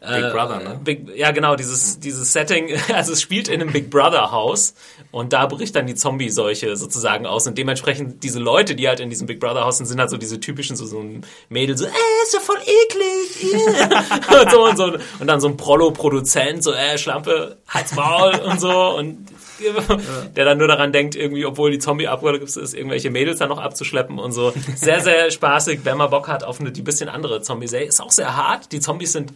Big 0.00 0.32
Brother, 0.32 0.60
ne? 0.60 0.80
Big, 0.82 1.16
ja, 1.16 1.32
genau, 1.32 1.56
dieses, 1.56 1.98
dieses 1.98 2.32
Setting, 2.32 2.70
also 2.94 3.12
es 3.12 3.20
spielt 3.20 3.48
in 3.48 3.60
einem 3.60 3.72
Big 3.72 3.90
Brother 3.90 4.30
Haus 4.30 4.74
und 5.10 5.32
da 5.32 5.46
bricht 5.46 5.74
dann 5.74 5.86
die 5.86 5.96
Zombie-Seuche 5.96 6.76
sozusagen 6.76 7.26
aus 7.26 7.46
und 7.48 7.58
dementsprechend 7.58 8.22
diese 8.22 8.38
Leute, 8.38 8.76
die 8.76 8.86
halt 8.86 9.00
in 9.00 9.10
diesem 9.10 9.26
Big 9.26 9.40
Brother 9.40 9.64
Haus 9.64 9.78
sind, 9.78 9.86
sind 9.86 9.98
halt 9.98 10.10
so 10.10 10.16
diese 10.16 10.38
typischen, 10.38 10.76
so, 10.76 10.86
so 10.86 11.00
ein 11.00 11.26
Mädel, 11.48 11.76
so, 11.76 11.84
äh, 11.84 11.90
ist 12.22 12.34
ja 12.34 12.40
voll 12.40 12.58
eklig, 12.58 13.52
yeah. 13.52 14.40
und 14.42 14.50
so 14.50 14.64
und 14.64 14.76
so 14.76 14.84
und 15.18 15.26
dann 15.26 15.40
so 15.40 15.48
ein 15.48 15.56
Prollo-Produzent, 15.56 16.62
so, 16.62 16.72
äh, 16.72 16.96
Schlampe, 16.96 17.56
halt's 17.66 17.94
Maul 17.94 18.36
und 18.36 18.60
so 18.60 18.96
und 18.96 19.26
der 20.36 20.44
dann 20.44 20.58
nur 20.58 20.68
daran 20.68 20.92
denkt, 20.92 21.16
irgendwie, 21.16 21.44
obwohl 21.44 21.72
die 21.72 21.80
Zombie-Apokalypse 21.80 22.60
ist, 22.60 22.74
irgendwelche 22.74 23.10
Mädels 23.10 23.40
dann 23.40 23.48
noch 23.48 23.58
abzuschleppen 23.58 24.20
und 24.20 24.30
so. 24.30 24.52
Sehr, 24.76 25.00
sehr 25.00 25.32
spaßig, 25.32 25.80
wenn 25.82 25.96
man 25.96 26.10
Bock 26.10 26.28
hat 26.28 26.44
auf 26.44 26.60
eine 26.60 26.70
die 26.70 26.82
bisschen 26.82 27.08
andere 27.08 27.42
Zombie-Serie. 27.42 27.88
Ist 27.88 28.00
auch 28.00 28.12
sehr 28.12 28.36
hart. 28.36 28.70
Die 28.70 28.78
Zombies 28.78 29.12
sind 29.12 29.32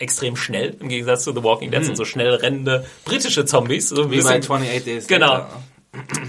extrem 0.00 0.34
schnell, 0.36 0.76
im 0.80 0.88
Gegensatz 0.88 1.24
zu 1.24 1.32
The 1.32 1.42
Walking 1.44 1.70
Dead, 1.70 1.84
sind 1.84 1.96
so 1.96 2.04
schnell 2.04 2.34
rennende 2.34 2.84
britische 3.04 3.44
Zombies. 3.44 3.88
So 3.90 4.02
ein 4.02 4.10
Wie 4.10 4.16
bei 4.16 4.38
bisschen- 4.38 4.52
28 4.52 4.84
Days 4.84 5.06
Genau. 5.06 5.32
Later. 5.34 5.62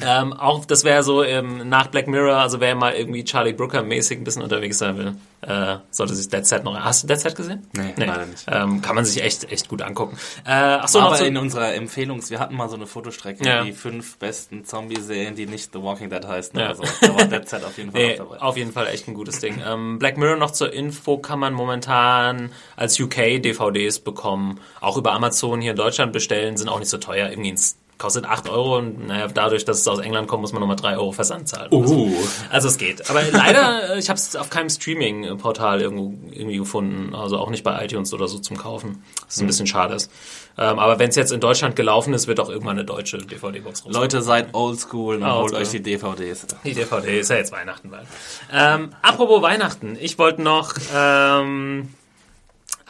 Ähm, 0.03 0.34
auch 0.34 0.65
das 0.65 0.84
wäre 0.84 1.03
so 1.03 1.24
ähm, 1.24 1.70
nach 1.70 1.88
Black 1.88 2.08
Mirror, 2.08 2.38
also 2.38 2.60
wer 2.60 2.74
mal 2.75 2.94
irgendwie 2.94 3.24
Charlie 3.24 3.53
Brooker 3.53 3.84
mäßig 3.84 4.18
ein 4.20 4.24
bisschen 4.24 4.41
unterwegs 4.41 4.80
sein 4.80 4.98
will, 4.98 5.15
äh, 5.41 5.77
sollte 5.91 6.15
sich 6.15 6.30
Dead 6.30 6.46
Set 6.46 6.63
noch. 6.63 6.80
Hast 6.80 7.03
du 7.03 7.08
Dead 7.08 7.20
Set 7.20 7.36
gesehen? 7.36 7.68
Nee, 7.74 7.94
leider 7.98 8.25
nicht. 8.25 8.44
Ähm, 8.48 8.82
kann 8.82 8.96
man 8.96 9.06
sich 9.06 9.22
echt 9.24 9.51
echt 9.51 9.70
gut 9.70 9.84
angucken. 9.84 10.18
Äh, 10.46 10.51
ach 10.51 10.88
so, 10.88 11.00
Aber 11.00 11.15
zu, 11.15 11.25
in 11.25 11.38
unserer 11.38 11.75
Empfehlungs, 11.75 12.32
wir 12.32 12.39
hatten 12.39 12.56
mal 12.56 12.70
so 12.70 12.75
eine 12.75 12.88
Fotostrecke, 12.88 13.46
Ja. 13.46 13.63
die 13.63 13.72
fünf 13.74 14.18
besten 14.18 14.65
Zombie-Serien, 14.65 15.36
die 15.36 15.46
nicht 15.46 15.74
The 15.74 15.82
Walking 15.84 16.10
Dead 16.10 16.25
heißen. 16.25 16.58
Ja. 16.60 16.68
Also, 16.70 16.84
da 17.01 17.15
war 17.15 17.25
Dead 17.25 17.48
Set 17.48 17.63
auf 17.63 17.77
jeden 17.77 17.91
Fall 17.91 18.01
Nee, 18.01 18.15
dabei. 18.18 18.41
auf 18.41 18.58
jeden 18.58 18.72
Fall 18.74 18.88
echt 18.88 19.08
ein 19.08 19.13
gutes 19.13 19.39
Ding. 19.39 19.62
Ähm, 19.65 20.00
Black 20.00 20.18
Mirror 20.18 20.38
noch 20.38 20.51
zur 20.51 20.74
Info 20.74 21.20
kann 21.20 21.38
man 21.39 21.53
momentan 21.53 22.51
als 22.75 23.00
UK 23.00 23.41
DVDs 23.41 24.00
bekommen. 24.00 24.60
Auch 24.80 24.98
über 24.98 25.13
Amazon 25.13 25.62
hier 25.62 25.72
in 25.72 25.77
Deutschland 25.77 26.13
bestellen, 26.13 26.58
sind 26.58 26.68
auch 26.70 26.80
nicht 26.80 26.89
so 26.89 26.98
teuer. 26.98 27.30
Irgendwie 27.30 27.50
ins- 27.50 27.77
kostet 28.01 28.25
8 28.25 28.50
Euro 28.50 28.77
und 28.79 29.08
naja, 29.08 29.27
dadurch, 29.27 29.63
dass 29.63 29.79
es 29.79 29.88
aus 29.88 30.00
England 30.00 30.27
kommt, 30.27 30.41
muss 30.41 30.51
man 30.53 30.60
nochmal 30.60 30.75
3 30.75 30.98
Euro 30.98 31.12
Versand 31.12 31.48
zahlen. 31.48 31.72
Uh. 31.72 32.12
Also 32.50 32.67
es 32.67 32.77
geht. 32.77 33.10
Aber 33.10 33.22
leider, 33.31 33.93
äh, 33.96 34.00
ich 34.00 34.10
habe 34.10 34.17
es 34.17 34.36
auf 34.36 34.50
keinem 34.50 34.70
Streaming-Portal 34.70 35.81
irgendwo 35.81 36.13
irgendwie 36.31 36.58
gefunden. 36.58 37.13
Also 37.15 37.38
auch 37.38 37.50
nicht 37.51 37.63
bei 37.63 37.86
iTunes 37.86 38.13
oder 38.13 38.27
so 38.27 38.39
zum 38.39 38.58
Kaufen. 38.58 39.03
Das 39.25 39.36
ist 39.36 39.41
ein 39.41 39.48
bisschen 39.48 39.67
schade. 39.67 39.93
Ist. 39.96 40.12
Ähm, 40.58 40.79
aber 40.79 40.98
wenn 41.00 41.10
es 41.10 41.15
jetzt 41.15 41.31
in 41.31 41.39
Deutschland 41.39 41.75
gelaufen 41.75 42.13
ist, 42.13 42.27
wird 42.27 42.39
auch 42.39 42.50
irgendwann 42.50 42.77
eine 42.77 42.86
deutsche 42.86 43.20
DVD-Box 43.20 43.86
rauskommen. 43.86 43.93
Leute, 44.01 44.22
seid 44.22 44.53
oldschool 44.53 45.17
und 45.17 45.24
Ah, 45.24 45.36
holt 45.36 45.53
oldschool. 45.53 45.62
euch 45.62 45.70
die 45.70 45.81
DVDs. 45.81 46.48
Die 46.63 46.74
DVD 46.74 47.20
ist 47.20 47.29
ja 47.29 47.38
jetzt 47.38 47.51
Weihnachten 47.51 47.91
bald. 47.91 48.08
Ähm, 48.51 48.89
apropos 49.01 49.41
Weihnachten, 49.41 49.96
ich 50.00 50.17
wollte 50.17 50.41
noch 50.41 50.74
ähm, 50.93 51.93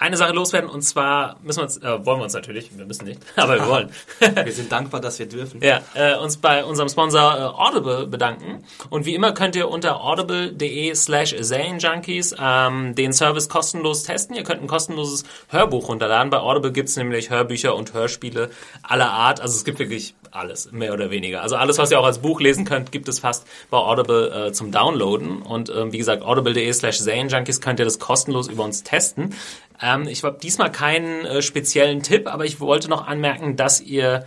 eine 0.02 0.18
Sache 0.18 0.34
loswerden 0.34 0.70
und 0.70 0.82
zwar 0.82 1.38
müssen 1.44 1.60
wir 1.60 1.64
uns, 1.64 1.78
äh, 1.78 2.06
wollen 2.06 2.20
wir 2.20 2.24
uns 2.24 2.34
natürlich, 2.34 2.76
wir 2.76 2.86
müssen 2.86 3.06
nicht, 3.06 3.22
aber 3.36 3.60
wir 3.60 3.68
wollen. 3.68 3.90
Wir 4.44 4.52
sind 4.52 4.72
dankbar, 4.72 5.00
dass 5.02 5.20
wir 5.20 5.28
dürfen. 5.28 5.62
Ja, 5.62 5.82
äh, 5.94 6.16
uns 6.16 6.38
bei 6.38 6.64
unserem 6.64 6.90
Sponsor 6.90 7.38
äh, 7.38 7.42
Audible 7.44 8.08
bedanken. 8.08 8.64
Und 8.90 9.06
wie 9.06 9.14
immer 9.14 9.34
könnt 9.34 9.56
ihr 9.56 9.70
unter 9.70 10.02
audible.de 10.04 10.94
slash 10.96 11.34
Junkies 11.34 12.36
ähm, 12.40 12.96
den 12.96 13.14
Service 13.14 13.50
kostenlos 13.50 14.04
testen. 14.04 14.36
Ihr 14.36 14.44
könnt 14.44 14.62
ein 14.62 14.68
kostenloses 14.68 15.24
Hörbuch 15.50 15.90
runterladen. 15.90 16.30
Bei 16.30 16.40
Audible 16.40 16.72
gibt's 16.72 16.96
nämlich 16.96 17.30
Hörbücher 17.30 17.76
und 17.76 17.94
Hörspiele 17.94 18.50
aller 18.84 19.12
Art. 19.12 19.42
Also 19.42 19.56
es 19.56 19.66
gibt 19.66 19.80
wirklich 19.80 20.16
alles, 20.32 20.72
mehr 20.72 20.94
oder 20.94 21.12
weniger. 21.12 21.42
Also 21.42 21.56
alles, 21.56 21.78
was 21.78 21.92
ihr 21.92 22.00
auch 22.00 22.06
als 22.06 22.20
Buch 22.20 22.40
lesen 22.40 22.66
könnt, 22.66 22.92
gibt 22.92 23.08
es 23.08 23.20
fast 23.20 23.46
bei 23.70 23.78
Audible 23.78 24.48
äh, 24.48 24.52
zum 24.54 24.72
Downloaden. 24.72 25.42
Und 25.42 25.70
ähm, 25.70 25.92
wie 25.92 25.98
gesagt, 25.98 26.24
audible.de 26.24 26.72
slash 26.74 27.02
Junkies 27.02 27.62
könnt 27.62 27.80
ihr 27.80 27.86
das 27.86 28.00
kostenlos 28.00 28.48
über 28.48 28.64
uns 28.64 28.84
testen. 28.84 29.36
Ähm, 29.82 30.08
ich 30.08 30.24
habe 30.24 30.38
diesmal 30.42 30.72
keinen 30.72 31.26
äh, 31.26 31.42
speziellen 31.42 32.02
Tipp, 32.02 32.28
aber 32.28 32.46
ich 32.46 32.60
wollte 32.60 32.90
noch 32.90 33.08
anmerken, 33.08 33.56
dass 33.56 33.82
ihr 33.82 34.26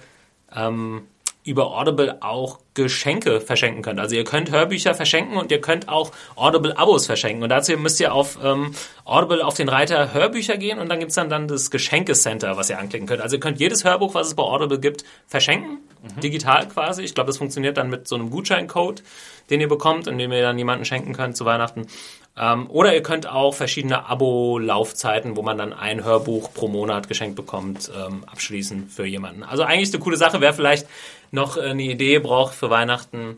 ähm, 0.55 1.03
über 1.45 1.79
Audible 1.79 2.19
auch 2.21 2.59
Geschenke 2.73 3.41
verschenken 3.41 3.83
könnt. 3.83 4.01
Also 4.01 4.17
ihr 4.17 4.25
könnt 4.25 4.51
Hörbücher 4.51 4.95
verschenken 4.95 5.37
und 5.37 5.53
ihr 5.53 5.61
könnt 5.61 5.89
auch 5.89 6.11
Audible-Abos 6.37 7.07
verschenken. 7.07 7.43
Und 7.43 7.51
dazu 7.51 7.77
müsst 7.77 8.01
ihr 8.01 8.15
auf 8.15 8.39
ähm, 8.43 8.75
Audible 9.05 9.45
auf 9.45 9.55
den 9.55 9.69
Reiter 9.69 10.15
Hörbücher 10.15 10.57
gehen 10.57 10.79
und 10.79 10.89
dann 10.89 11.01
gibt's 11.01 11.15
dann, 11.15 11.29
dann 11.29 11.47
das 11.47 11.71
Geschenkecenter, 11.71 12.57
was 12.57 12.71
ihr 12.71 12.79
anklicken 12.79 13.07
könnt. 13.07 13.21
Also 13.21 13.37
ihr 13.37 13.41
könnt 13.41 13.61
jedes 13.61 13.85
Hörbuch, 13.85 14.15
was 14.15 14.29
es 14.29 14.35
bei 14.35 14.43
Audible 14.43 14.81
gibt, 14.81 15.05
verschenken, 15.27 15.79
digital 16.23 16.69
quasi. 16.69 17.03
Ich 17.03 17.15
glaube, 17.15 17.29
das 17.29 17.39
funktioniert 17.39 17.77
dann 17.77 17.91
mit 17.91 18.09
so 18.09 18.15
einem 18.15 18.31
Gutscheincode, 18.31 19.03
den 19.51 19.61
ihr 19.61 19.69
bekommt 19.69 20.09
und 20.09 20.19
den 20.19 20.33
ihr 20.33 20.43
dann 20.43 20.59
jemanden 20.59 20.85
schenken 20.85 21.13
könnt 21.13 21.37
zu 21.37 21.45
Weihnachten. 21.45 21.87
Ähm, 22.37 22.69
oder 22.69 22.95
ihr 22.95 23.03
könnt 23.03 23.29
auch 23.29 23.55
verschiedene 23.55 24.07
Abo-Laufzeiten, 24.09 25.37
wo 25.37 25.43
man 25.43 25.57
dann 25.57 25.73
ein 25.73 26.05
Hörbuch 26.05 26.53
pro 26.53 26.69
Monat 26.69 27.09
geschenkt 27.09 27.37
bekommt, 27.37 27.91
ähm, 27.97 28.25
abschließen 28.25 28.89
für 28.89 29.07
jemanden. 29.07 29.45
Also 29.45 29.63
eigentlich 29.63 29.93
eine 29.93 30.03
coole 30.03 30.17
Sache. 30.17 30.41
Wer 30.41 30.53
vielleicht 30.53 30.89
noch 31.31 31.57
äh, 31.57 31.61
eine 31.61 31.83
Idee 31.83 32.19
braucht 32.19 32.55
für 32.55 32.71
Weihnachten, 32.71 33.37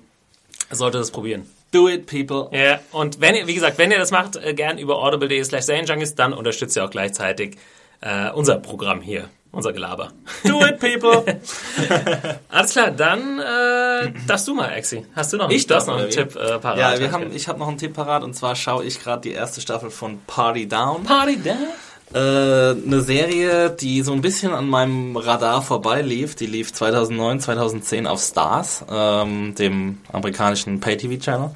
sollte 0.71 0.99
das 0.99 1.11
probieren. 1.11 1.47
Do 1.73 1.89
it, 1.89 2.07
people. 2.07 2.49
Ja, 2.57 2.81
und 2.93 3.21
wenn 3.21 3.35
ihr, 3.35 3.47
wie 3.47 3.55
gesagt, 3.55 3.77
wenn 3.77 3.91
ihr 3.91 3.99
das 3.99 4.13
macht, 4.13 4.37
äh, 4.37 4.55
gern 4.55 4.79
über 4.79 5.03
audible.de 5.03 5.43
slash 5.45 5.67
dann 5.67 6.33
unterstützt 6.33 6.77
ihr 6.77 6.85
auch 6.85 6.91
gleichzeitig 6.91 7.57
äh, 8.01 8.31
unser 8.31 8.59
Programm 8.59 9.03
hier, 9.03 9.29
unser 9.53 9.73
Gelaber. 9.73 10.11
Do 10.45 10.61
it, 10.65 10.79
people. 10.79 11.25
Alles 12.49 12.73
klar, 12.73 12.91
dann 12.91 13.39
äh, 13.39 14.13
darfst 14.26 14.47
du 14.49 14.54
mal, 14.54 14.69
Exi. 14.73 15.04
Hast 15.15 15.32
du 15.32 15.37
noch, 15.39 15.50
Ich 15.50 15.67
darf 15.67 15.87
noch 15.87 15.95
einen 15.97 16.04
mal, 16.04 16.11
Tipp 16.11 16.37
äh, 16.37 16.59
parat? 16.59 16.78
ja, 16.78 16.99
wir 17.00 17.13
haben, 17.13 17.35
ich 17.35 17.49
habe 17.49 17.59
noch 17.59 17.69
einen 17.69 17.78
Tipp 17.78 17.95
parat 17.95 18.23
und 18.23 18.35
zwar 18.35 18.54
schaue 18.56 18.85
ich 18.85 19.02
gerade 19.02 19.23
die 19.23 19.32
erste 19.32 19.61
Staffel 19.61 19.91
von 19.91 20.21
Party 20.26 20.69
Down. 20.69 21.04
Party 21.04 21.39
da? 21.43 21.56
Äh, 22.15 22.76
eine 22.87 23.00
Serie, 23.00 23.71
die 23.71 24.02
so 24.02 24.13
ein 24.13 24.21
bisschen 24.21 24.52
an 24.52 24.69
meinem 24.69 25.17
Radar 25.17 25.61
vorbeilief. 25.61 26.37
Die 26.37 26.47
lief 26.47 26.73
2009, 26.73 27.41
2010 27.41 28.06
auf 28.06 28.21
Stars, 28.21 28.85
ähm, 28.89 29.54
dem 29.56 29.99
amerikanischen 30.13 30.78
Pay-TV-Channel. 30.78 31.50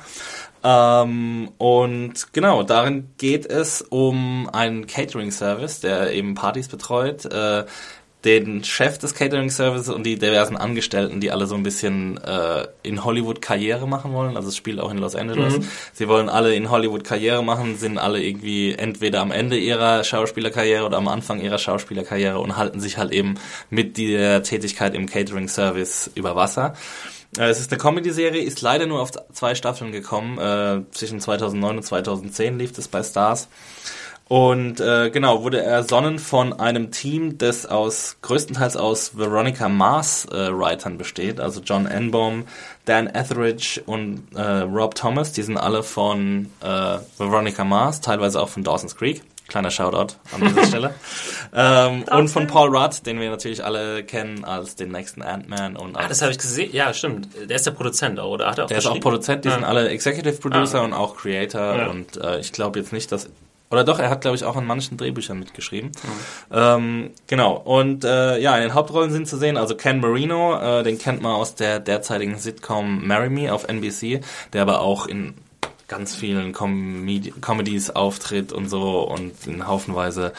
Ähm, 0.62 1.51
und 1.59 2.33
genau, 2.33 2.62
darin 2.62 3.09
geht 3.18 3.46
es 3.46 3.83
um 3.83 4.49
einen 4.53 4.87
Catering-Service, 4.87 5.81
der 5.81 6.12
eben 6.12 6.35
Partys 6.35 6.68
betreut. 6.68 7.25
Äh, 7.27 7.64
den 8.25 8.62
Chef 8.64 8.99
des 8.99 9.14
Catering-Services 9.14 9.88
und 9.88 10.05
die 10.05 10.18
diversen 10.18 10.57
Angestellten, 10.57 11.20
die 11.20 11.31
alle 11.31 11.46
so 11.46 11.55
ein 11.55 11.62
bisschen 11.62 12.18
äh, 12.18 12.66
in 12.83 13.03
Hollywood 13.03 13.40
Karriere 13.40 13.88
machen 13.88 14.12
wollen. 14.12 14.37
Also 14.37 14.49
es 14.49 14.57
spielt 14.57 14.79
auch 14.79 14.90
in 14.90 14.99
Los 14.99 15.14
Angeles. 15.14 15.61
Sie 15.94 16.07
wollen 16.07 16.29
alle 16.29 16.55
in 16.55 16.70
Hollywood 16.70 17.03
Karriere 17.03 17.42
machen, 17.42 17.77
sind 17.77 17.96
alle 17.96 18.23
irgendwie 18.23 18.75
entweder 18.75 19.20
am 19.23 19.31
Ende 19.31 19.57
ihrer 19.57 20.05
Schauspielerkarriere 20.05 20.85
oder 20.85 20.99
am 20.99 21.09
Anfang 21.09 21.40
ihrer 21.40 21.59
Schauspielerkarriere 21.59 22.38
und 22.38 22.57
halten 22.59 22.81
sich 22.81 22.99
halt 22.99 23.11
eben 23.12 23.37
mit 23.70 23.96
der 23.96 24.42
Tätigkeit 24.42 24.94
im 24.94 25.07
Catering-Service 25.07 26.11
über 26.14 26.37
Wasser. 26.37 26.75
Äh, 27.38 27.49
Es 27.51 27.61
ist 27.61 27.73
eine 27.73 27.79
Comedy-Serie, 27.81 28.43
ist 28.43 28.61
leider 28.62 28.87
nur 28.87 29.01
auf 29.01 29.11
zwei 29.33 29.55
Staffeln 29.55 29.93
gekommen. 29.93 30.38
Äh, 30.38 30.83
zwischen 30.93 31.21
2009 31.21 31.77
und 31.79 31.83
2010 31.83 32.59
lief 32.59 32.77
es 32.77 32.88
bei 32.88 33.03
Stars. 33.03 33.49
Und 34.31 34.79
äh, 34.79 35.11
genau, 35.11 35.43
wurde 35.43 35.61
ersonnen 35.61 36.21
von 36.21 36.53
einem 36.53 36.93
Team, 36.93 37.37
das 37.37 37.66
aus 37.66 38.19
größtenteils 38.23 38.77
aus 38.77 39.19
Veronica 39.19 39.69
Mars 39.69 40.25
äh, 40.27 40.90
besteht, 40.97 41.40
also 41.40 41.61
John 41.61 41.87
Enbom, 41.87 42.45
Dan 42.85 43.09
Etheridge 43.09 43.83
und 43.87 44.29
äh, 44.37 44.40
Rob 44.40 44.95
Thomas, 44.95 45.33
die 45.33 45.43
sind 45.43 45.57
alle 45.57 45.83
von 45.83 46.47
äh, 46.62 46.99
Veronica 47.19 47.64
Mars, 47.64 48.03
teilweise 48.03 48.40
auch 48.40 48.49
von 48.49 48.62
Dawson's 48.62 48.95
Creek. 48.95 49.23
Kleiner 49.50 49.70
Shoutout 49.70 50.14
an 50.32 50.40
dieser 50.48 50.64
Stelle. 50.64 50.94
ähm, 51.54 52.04
und 52.10 52.28
von 52.28 52.46
Paul 52.46 52.74
Rudd, 52.74 53.04
den 53.04 53.20
wir 53.20 53.28
natürlich 53.30 53.62
alle 53.62 54.02
kennen 54.04 54.44
als 54.44 54.76
den 54.76 54.90
nächsten 54.92 55.20
Ant-Man 55.22 55.76
und 55.76 55.96
Ah, 55.96 56.06
das 56.08 56.22
habe 56.22 56.30
ich 56.32 56.38
gesehen. 56.38 56.70
Ja, 56.72 56.94
stimmt. 56.94 57.28
Der 57.48 57.56
ist 57.56 57.66
der 57.66 57.72
Produzent, 57.72 58.18
oder? 58.20 58.48
Hat 58.48 58.58
er 58.58 58.64
auch 58.64 58.68
der 58.68 58.78
ist 58.78 58.86
auch? 58.86 58.98
Produzent, 59.00 59.44
die 59.44 59.48
Ja. 59.48 59.54
sind 59.56 59.64
alle 59.64 59.88
Executive 59.88 60.38
Producer 60.38 60.80
Ah. 60.80 60.84
und 60.84 60.92
auch 60.94 61.16
Creator 61.16 61.76
Ja. 61.76 61.86
und 61.88 62.16
äh, 62.16 62.38
ich 62.40 62.52
glaube 62.52 62.78
jetzt 62.78 62.92
nicht, 62.92 63.10
dass 63.12 63.28
oder 63.72 63.84
doch, 63.84 64.00
er 64.00 64.10
hat 64.10 64.20
glaube 64.22 64.36
ich 64.36 64.44
auch 64.44 64.56
an 64.56 64.66
manchen 64.66 64.96
Drehbüchern 64.96 65.38
mitgeschrieben. 65.38 65.92
Ähm, 66.52 67.10
genau 67.26 67.54
und 67.56 68.04
äh, 68.04 68.38
ja, 68.38 68.56
in 68.56 68.62
den 68.62 68.74
Hauptrollen 68.74 69.10
sind 69.12 69.28
zu 69.28 69.36
sehen 69.36 69.56
also 69.56 69.74
Ken 69.76 70.00
Marino, 70.00 70.56
äh, 70.60 70.82
den 70.82 70.98
kennt 70.98 71.22
man 71.22 71.32
aus 71.32 71.54
der 71.54 71.78
derzeitigen 71.80 72.36
Sitcom 72.38 73.06
Marry 73.06 73.30
Me 73.30 73.52
auf 73.52 73.68
NBC, 73.68 74.20
der 74.52 74.62
aber 74.62 74.80
auch 74.80 75.06
in 75.06 75.34
ganz 75.90 76.14
vielen 76.14 76.53
Comedi 76.53 77.33
Comedies 77.40 77.90
auftritt 77.90 78.53
und 78.53 78.68
so 78.68 79.00
und 79.03 79.33
in 79.48 79.66
haufenweise 79.66 80.33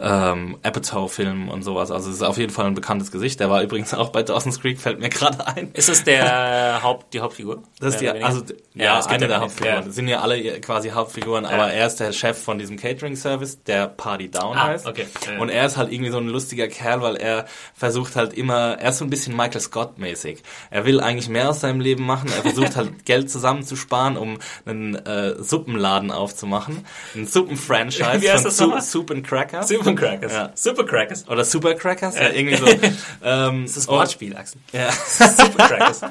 ähm, 0.00 0.58
Apatow-Filmen 0.64 1.48
und 1.48 1.62
sowas. 1.62 1.92
Also 1.92 2.10
es 2.10 2.16
ist 2.16 2.22
auf 2.22 2.38
jeden 2.38 2.52
Fall 2.52 2.66
ein 2.66 2.74
bekanntes 2.74 3.12
Gesicht. 3.12 3.38
Der 3.38 3.48
war 3.48 3.62
übrigens 3.62 3.94
auch 3.94 4.08
bei 4.10 4.24
Dawson's 4.24 4.60
Creek, 4.60 4.80
fällt 4.80 4.98
mir 4.98 5.08
gerade 5.08 5.46
ein. 5.46 5.70
Ist 5.74 5.88
es 5.88 6.02
der 6.02 6.80
Haupt, 6.82 7.14
die 7.14 7.20
Hauptfigur? 7.20 7.62
Das 7.78 7.94
ist 7.94 8.00
die, 8.00 8.08
also, 8.10 8.42
ja, 8.74 8.98
gibt 9.00 9.12
eine 9.12 9.22
ja- 9.22 9.28
der 9.28 9.40
Hauptfiguren. 9.40 9.74
ja. 9.76 9.82
Das 9.82 9.94
sind 9.94 10.08
ja 10.08 10.20
alle 10.20 10.60
quasi 10.60 10.90
Hauptfiguren, 10.90 11.44
aber 11.46 11.70
er 11.72 11.86
ist 11.86 11.96
der 12.00 12.12
Chef 12.12 12.36
von 12.42 12.58
diesem 12.58 12.76
Catering-Service, 12.76 13.62
der 13.62 13.86
Party 13.86 14.28
Down 14.28 14.56
Ah, 14.56 14.66
heißt. 14.68 14.86
okay. 14.86 15.06
Ja, 15.24 15.32
ja. 15.34 15.38
Und 15.38 15.50
er 15.50 15.66
ist 15.66 15.76
halt 15.76 15.92
irgendwie 15.92 16.10
so 16.10 16.18
ein 16.18 16.26
lustiger 16.28 16.66
Kerl, 16.66 17.00
weil 17.02 17.14
er 17.16 17.46
versucht 17.74 18.16
halt 18.16 18.32
immer, 18.34 18.78
er 18.80 18.90
ist 18.90 18.98
so 18.98 19.04
ein 19.04 19.10
bisschen 19.10 19.36
Michael 19.36 19.60
Scott-mäßig. 19.60 20.42
Er 20.70 20.84
will 20.84 21.00
eigentlich 21.00 21.28
mehr 21.28 21.48
aus 21.50 21.60
seinem 21.60 21.80
Leben 21.80 22.04
machen. 22.04 22.28
Er 22.36 22.42
versucht 22.42 22.74
halt 22.76 23.04
Geld 23.04 23.30
zusammenzusparen, 23.30 24.16
um 24.16 24.38
einen 24.64 24.95
äh, 25.04 25.42
Suppenladen 25.42 26.10
aufzumachen. 26.10 26.84
Ein 27.14 27.26
Suppenfranchise 27.26 28.20
Wie 28.22 28.30
heißt 28.30 28.46
von 28.56 28.70
das 28.70 28.90
Su? 28.90 28.98
Soup 29.00 29.10
and 29.10 29.26
Crackers. 29.26 29.68
Super 29.68 29.94
Crackers. 29.94 30.32
Ja. 30.32 30.52
Super 30.54 30.84
Crackers. 30.84 31.28
Oder 31.28 31.44
Super 31.44 31.74
Crackers, 31.74 32.16
ja, 32.16 32.30
irgendwie 32.30 32.56
so. 32.56 32.66
ähm, 33.24 33.64
Das 33.66 33.76
ist 33.76 33.88
und- 33.88 33.96
Wortspiel, 33.96 34.36
Axel. 34.36 34.60
Ja. 34.72 34.90
Super 35.06 35.66
Crackers. 35.68 36.00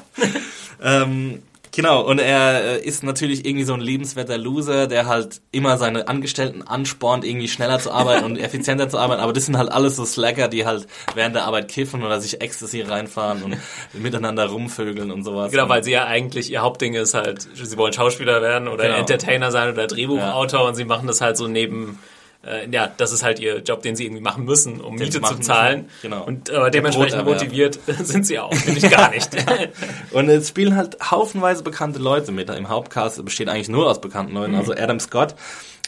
Ähm, 0.83 1.41
genau, 1.75 2.01
und 2.01 2.19
er 2.19 2.63
äh, 2.63 2.79
ist 2.83 3.03
natürlich 3.03 3.45
irgendwie 3.45 3.65
so 3.65 3.73
ein 3.73 3.81
liebenswerter 3.81 4.37
Loser, 4.37 4.87
der 4.87 5.05
halt 5.05 5.41
immer 5.51 5.77
seine 5.77 6.07
Angestellten 6.07 6.63
anspornt, 6.63 7.23
irgendwie 7.25 7.47
schneller 7.47 7.79
zu 7.79 7.91
arbeiten 7.91 8.25
und 8.25 8.37
effizienter 8.39 8.89
zu 8.89 8.97
arbeiten. 8.97 9.21
Aber 9.21 9.33
das 9.33 9.45
sind 9.45 9.57
halt 9.57 9.71
alles 9.71 9.95
so 9.95 10.05
Slacker, 10.05 10.47
die 10.47 10.65
halt 10.65 10.87
während 11.13 11.35
der 11.35 11.45
Arbeit 11.45 11.67
kiffen 11.67 12.03
oder 12.03 12.19
sich 12.19 12.41
Ecstasy 12.41 12.81
reinfahren 12.81 13.43
und 13.43 13.57
miteinander 13.93 14.47
rumvögeln 14.47 15.11
und 15.11 15.23
sowas. 15.23 15.51
Genau, 15.51 15.69
weil 15.69 15.83
sie 15.83 15.91
ja 15.91 16.05
eigentlich, 16.05 16.51
ihr 16.51 16.61
Hauptding 16.61 16.95
ist 16.95 17.13
halt, 17.13 17.47
sie 17.53 17.77
wollen 17.77 17.93
Schauspieler 17.93 18.41
werden 18.41 18.67
oder 18.67 18.85
Genau. 18.85 18.97
Entertainer 18.97 19.51
sein 19.51 19.71
oder 19.71 19.87
Drehbuchautor 19.87 20.65
und 20.67 20.75
sie 20.75 20.85
machen 20.85 21.07
das 21.07 21.21
halt 21.21 21.37
so 21.37 21.47
neben 21.47 21.99
äh, 22.45 22.69
ja, 22.69 22.91
das 22.97 23.11
ist 23.11 23.23
halt 23.23 23.39
ihr 23.39 23.59
Job, 23.59 23.81
den 23.81 23.95
sie 23.95 24.05
irgendwie 24.05 24.21
machen 24.21 24.45
müssen, 24.45 24.81
um 24.81 24.97
Den 24.97 25.07
Miete 25.07 25.21
zu 25.21 25.39
zahlen. 25.39 25.83
müssen, 25.83 25.91
genau. 26.01 26.23
Und 26.25 26.49
äh, 26.49 26.71
dementsprechend 26.71 27.25
motiviert 27.25 27.79
sind 28.03 28.25
sie 28.25 28.39
auch, 28.39 28.53
finde 28.53 28.79
ich 28.79 28.89
gar 28.89 29.09
nicht. 29.11 29.29
Und 30.11 30.29
es 30.29 30.49
spielen 30.49 30.75
halt 30.75 30.97
haufenweise 31.11 31.63
bekannte 31.63 31.99
Leute 31.99 32.31
mit. 32.31 32.49
Im 32.49 32.69
Hauptcast 32.69 33.23
besteht 33.25 33.49
eigentlich 33.49 33.69
nur 33.69 33.89
aus 33.89 33.99
bekannten 34.01 34.33
Leuten. 34.33 34.53
Mhm. 34.53 34.59
Also 34.59 34.73
Adam 34.73 34.99
Scott 34.99 35.35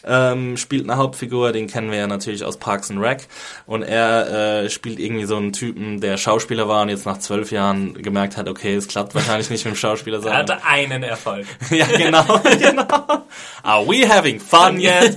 ähm, 0.08 0.58
spielt 0.58 0.84
eine 0.84 0.98
Hauptfigur, 0.98 1.52
den 1.52 1.68
kennen 1.68 1.92
wir 1.92 1.98
ja 1.98 2.08
natürlich 2.08 2.44
aus 2.44 2.58
Parks 2.58 2.90
and 2.90 3.02
Rec. 3.02 3.28
Und 3.66 3.84
er 3.84 4.64
äh, 4.64 4.70
spielt 4.70 5.00
irgendwie 5.00 5.26
so 5.26 5.38
einen 5.38 5.54
Typen, 5.54 6.02
der 6.02 6.18
Schauspieler 6.18 6.68
war 6.68 6.84
und 6.84 6.90
jetzt 6.90 7.06
nach 7.06 7.18
zwölf 7.20 7.52
Jahren 7.52 7.94
gemerkt 7.96 8.38
hat, 8.38 8.48
okay, 8.48 8.76
es 8.76 8.88
klappt 8.88 9.16
wahrscheinlich 9.16 9.50
nicht 9.50 9.66
mit 9.66 9.74
dem 9.74 9.78
Schauspieler 9.78 10.18
er 10.18 10.24
sein. 10.24 10.34
hatte 10.34 10.64
einen 10.66 11.04
Erfolg. 11.04 11.46
ja, 11.70 11.86
genau, 11.86 12.24
genau. 12.60 13.26
Are 13.64 13.86
we 13.88 14.08
having 14.08 14.40
fun 14.40 14.80
yet? 14.80 15.16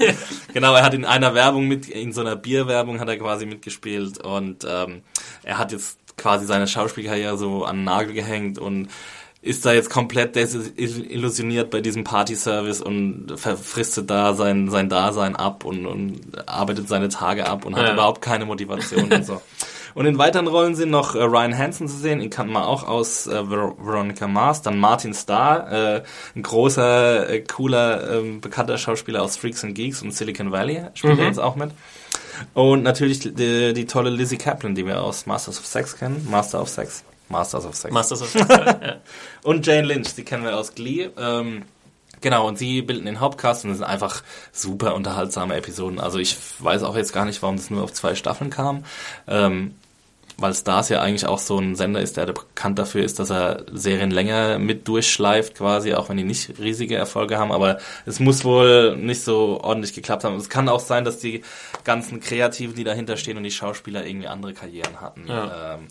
genau, 0.53 0.74
er 0.74 0.83
hat 0.83 0.94
in 0.94 1.05
einer 1.05 1.35
Werbung 1.35 1.68
mit, 1.68 1.88
in 1.88 2.12
so 2.12 2.20
einer 2.20 2.37
Bierwerbung 2.37 3.00
hat 3.00 3.09
er 3.09 3.16
quasi 3.18 3.46
mitgespielt 3.46 4.18
und 4.18 4.66
ähm, 4.68 5.03
er 5.42 5.59
hat 5.59 5.72
jetzt 5.72 5.98
quasi 6.16 6.46
seine 6.46 6.66
Schauspielkarriere 6.66 7.38
so 7.38 7.64
an 7.64 7.76
den 7.76 7.85
Nagel 7.85 8.14
gehängt 8.14 8.59
und 8.59 8.88
ist 9.42 9.64
da 9.64 9.72
jetzt 9.72 9.88
komplett 9.88 10.37
desillusioniert 10.37 11.70
bei 11.70 11.81
diesem 11.81 12.05
Party-Service 12.05 12.83
und 12.83 13.33
verfristet 13.37 14.11
da 14.11 14.35
sein, 14.35 14.68
sein 14.70 14.88
Dasein 14.88 15.35
ab 15.35 15.64
und, 15.64 15.87
und 15.87 16.20
arbeitet 16.48 16.88
seine 16.88 17.09
Tage 17.09 17.48
ab 17.48 17.64
und 17.64 17.74
hat 17.76 17.87
Ja. 17.87 17.92
überhaupt 17.94 18.20
keine 18.22 18.44
Motivation 18.44 19.11
und 19.12 19.24
so. 19.24 19.40
Und 19.92 20.07
in 20.07 20.18
weiteren 20.18 20.46
Rollen 20.46 20.76
sind 20.76 20.90
noch 20.90 21.16
äh, 21.16 21.22
Ryan 21.24 21.59
Hansen 21.59 21.88
zu 21.88 21.96
sehen, 21.96 22.20
ihn 22.20 22.31
kannte 22.31 22.53
man 22.53 22.62
auch 22.62 22.87
aus 22.87 23.26
äh, 23.26 23.44
Ver 23.44 23.74
Veronica 23.76 24.29
Mars, 24.29 24.62
dann 24.62 24.79
Martin 24.79 25.12
Starr, 25.14 25.96
äh, 25.96 26.03
ein 26.37 26.42
großer, 26.44 27.29
äh, 27.29 27.40
cooler, 27.40 28.18
ähm, 28.18 28.40
bekannter 28.40 28.79
Schauspieler 28.79 29.20
aus 29.20 29.37
Freaks 29.37 29.64
and 29.64 29.74
Geeks 29.74 30.00
und 30.03 30.12
Silicon 30.14 30.53
Valley, 30.53 30.85
spielt 30.94 31.18
er 31.18 31.24
jetzt 31.26 31.40
auch 31.40 31.57
mit. 31.57 31.72
Und 32.55 32.85
natürlich 32.85 33.18
die, 33.18 33.72
die 33.74 33.87
tolle 33.87 34.11
Lizzie 34.11 34.37
Kaplan, 34.38 34.76
die 34.76 34.87
wir 34.87 35.03
aus 35.03 35.26
Masters 35.26 35.59
of 35.59 35.66
Sex 35.66 35.96
kennen, 35.98 36.24
Master 36.31 36.62
of 36.62 36.68
Sex, 36.68 37.03
Masters 37.31 37.64
of 37.64 37.75
Sex. 37.75 37.95
Masters 37.95 38.23
of 38.23 38.35
ja. 38.35 38.97
Und 39.43 39.66
Jane 39.66 39.87
Lynch, 39.87 40.14
die 40.14 40.25
kennen 40.25 40.45
wir 40.45 40.57
aus 40.57 40.75
Glee. 40.75 41.09
Ähm, 41.16 41.62
genau, 42.21 42.47
und 42.47 42.59
sie 42.59 42.83
bilden 42.83 43.07
den 43.07 43.21
Hauptcast 43.21 43.64
und 43.64 43.71
es 43.71 43.79
sind 43.79 43.87
einfach 43.87 44.23
super 44.53 44.95
unterhaltsame 44.95 45.55
Episoden. 45.55 46.01
Also 46.01 46.19
ich 46.19 46.37
weiß 46.59 46.83
auch 46.83 46.97
jetzt 46.97 47.12
gar 47.12 47.25
nicht, 47.25 47.40
warum 47.43 47.57
das 47.57 47.71
nur 47.71 47.83
auf 47.83 47.93
zwei 47.93 48.14
Staffeln 48.14 48.51
kam. 48.51 48.85
Ähm, 49.27 49.77
weil 50.40 50.55
Stars 50.55 50.88
ja 50.88 51.01
eigentlich 51.03 51.27
auch 51.27 51.38
so 51.38 51.59
ein 51.59 51.77
Sender 51.77 52.01
ist, 52.01 52.16
der 52.16 52.27
bekannt 52.27 52.79
dafür 52.79 53.05
ist, 53.05 53.19
dass 53.19 53.31
er 53.31 53.64
Serien 53.73 54.11
länger 54.11 54.59
mit 54.59 54.88
durchschleift 54.88 55.57
quasi, 55.57 55.95
auch 55.95 56.09
wenn 56.09 56.16
die 56.16 56.25
nicht 56.25 56.59
riesige 56.59 56.97
Erfolge 56.97 57.38
haben. 57.38 57.53
Aber 57.53 57.79
es 58.07 58.21
muss 58.21 58.45
wohl 58.45 58.97
nicht 58.97 59.23
so 59.23 59.61
ordentlich 59.62 59.93
geklappt 59.93 60.25
haben. 60.25 60.37
Es 60.37 60.49
kann 60.49 60.69
auch 60.69 60.81
sein, 60.81 61.05
dass 61.05 61.19
die 61.19 61.43
ganzen 61.85 62.21
Kreativen, 62.21 62.75
die 62.75 62.85
dahinter 62.85 63.16
stehen 63.16 63.37
und 63.37 63.43
die 63.43 63.51
Schauspieler 63.51 64.07
irgendwie 64.07 64.29
andere 64.29 64.55
Karrieren 64.55 65.01
hatten. 65.01 65.27
Ja. 65.27 65.75
Ähm, 65.75 65.88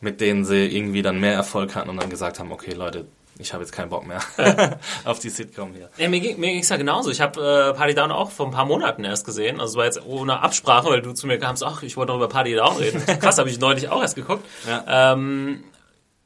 mit 0.00 0.20
denen 0.20 0.44
sie 0.44 0.66
irgendwie 0.66 1.02
dann 1.02 1.20
mehr 1.20 1.34
Erfolg 1.34 1.74
hatten 1.74 1.90
und 1.90 1.96
dann 2.00 2.10
gesagt 2.10 2.38
haben, 2.38 2.50
okay 2.52 2.72
Leute, 2.72 3.06
ich 3.38 3.54
habe 3.54 3.62
jetzt 3.62 3.72
keinen 3.72 3.88
Bock 3.88 4.06
mehr 4.06 4.20
auf 5.06 5.18
die 5.18 5.30
Sitcom 5.30 5.72
hier. 5.72 5.88
Ja, 5.96 6.08
mir, 6.10 6.20
ging- 6.20 6.38
ging's 6.40 6.68
ja 6.68 6.76
genauso. 6.76 7.10
Ich 7.10 7.22
habe 7.22 7.70
äh, 7.72 7.76
Party 7.76 7.94
Down 7.94 8.10
auch 8.12 8.30
vor 8.30 8.44
ein 8.46 8.52
paar 8.52 8.66
Monaten 8.66 9.02
erst 9.04 9.24
gesehen. 9.24 9.60
Also 9.60 9.72
es 9.72 9.76
war 9.78 9.84
jetzt 9.86 10.04
ohne 10.04 10.40
Absprache, 10.40 10.88
weil 10.90 11.00
du 11.00 11.12
zu 11.12 11.26
mir 11.26 11.38
kamst, 11.38 11.64
ach, 11.64 11.82
ich 11.82 11.96
wollte 11.96 12.12
noch 12.12 12.16
über 12.18 12.28
Party 12.28 12.54
Down 12.54 12.76
reden. 12.76 13.02
Krass, 13.20 13.38
habe 13.38 13.48
ich 13.48 13.58
neulich 13.58 13.88
auch 13.88 14.02
erst 14.02 14.14
geguckt. 14.16 14.44
Ja. 14.68 15.12
Ähm, 15.14 15.64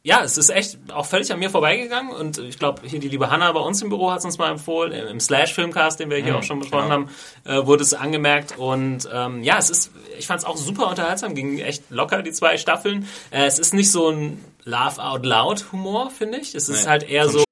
ja, 0.07 0.23
es 0.23 0.37
ist 0.37 0.51
echt 0.51 0.79
auch 0.93 1.07
völlig 1.07 1.33
an 1.33 1.39
mir 1.39 1.49
vorbeigegangen 1.49 2.13
und 2.13 2.37
ich 2.37 2.59
glaube, 2.59 2.83
hier 2.87 3.01
die 3.01 3.09
liebe 3.09 3.31
Hanna 3.31 3.51
bei 3.53 3.61
uns 3.61 3.81
im 3.81 3.89
Büro 3.89 4.11
hat 4.11 4.19
es 4.19 4.27
uns 4.27 4.37
mal 4.37 4.51
empfohlen, 4.51 4.93
im 4.93 5.07
im 5.09 5.19
Slash-Filmcast, 5.19 5.99
den 5.99 6.11
wir 6.11 6.19
hier 6.19 6.37
auch 6.37 6.43
schon 6.43 6.59
besprochen 6.59 6.91
genau. 6.91 6.95
haben, 6.95 7.11
äh, 7.45 7.67
wurde 7.67 7.83
es 7.83 7.95
angemerkt 7.95 8.59
und 8.59 9.09
ähm, 9.11 9.43
ja, 9.43 9.57
es 9.57 9.71
ist, 9.71 9.93
ich 10.19 10.27
fand 10.27 10.41
es 10.41 10.47
auch 10.47 10.59
super 10.59 10.89
unterhaltsam, 10.91 11.35
ging 11.35 11.59
echt 11.59 11.91
locker, 11.91 12.23
die 12.23 12.33
zwei 12.33 12.59
Staffeln. 12.59 13.09
Äh, 13.31 13.47
es 13.47 13.59
ist 13.59 13.73
nicht 13.73 13.91
so 13.91 14.11
ein 14.11 14.45
Laugh-out-loud-Humor, 14.65 16.11
finde 16.11 16.39
ich. 16.39 16.55
Es 16.55 16.69
ist 16.69 16.85
Nee. 16.85 16.91
halt 16.91 17.09
eher 17.09 17.29
so, 17.31 17.43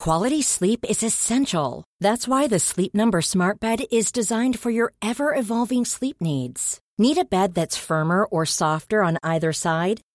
Quality 0.00 0.42
sleep 0.42 0.84
is 0.88 1.02
essential. 1.02 1.82
That's 2.00 2.28
why 2.28 2.46
the 2.46 2.58
Sleep 2.58 2.94
Number 2.94 3.22
Smart 3.22 3.58
Bed 3.60 3.84
is 3.90 4.12
designed 4.12 4.58
for 4.58 4.70
your 4.70 4.92
ever 5.00 5.34
evolving 5.34 5.84
sleep 5.86 6.16
needs. 6.20 6.78
Need 6.98 7.18
a 7.18 7.24
bed 7.24 7.54
that's 7.54 7.76
firmer 7.76 8.24
or 8.30 8.44
softer 8.46 9.02
on 9.02 9.18
either 9.22 9.52
side? 9.52 10.00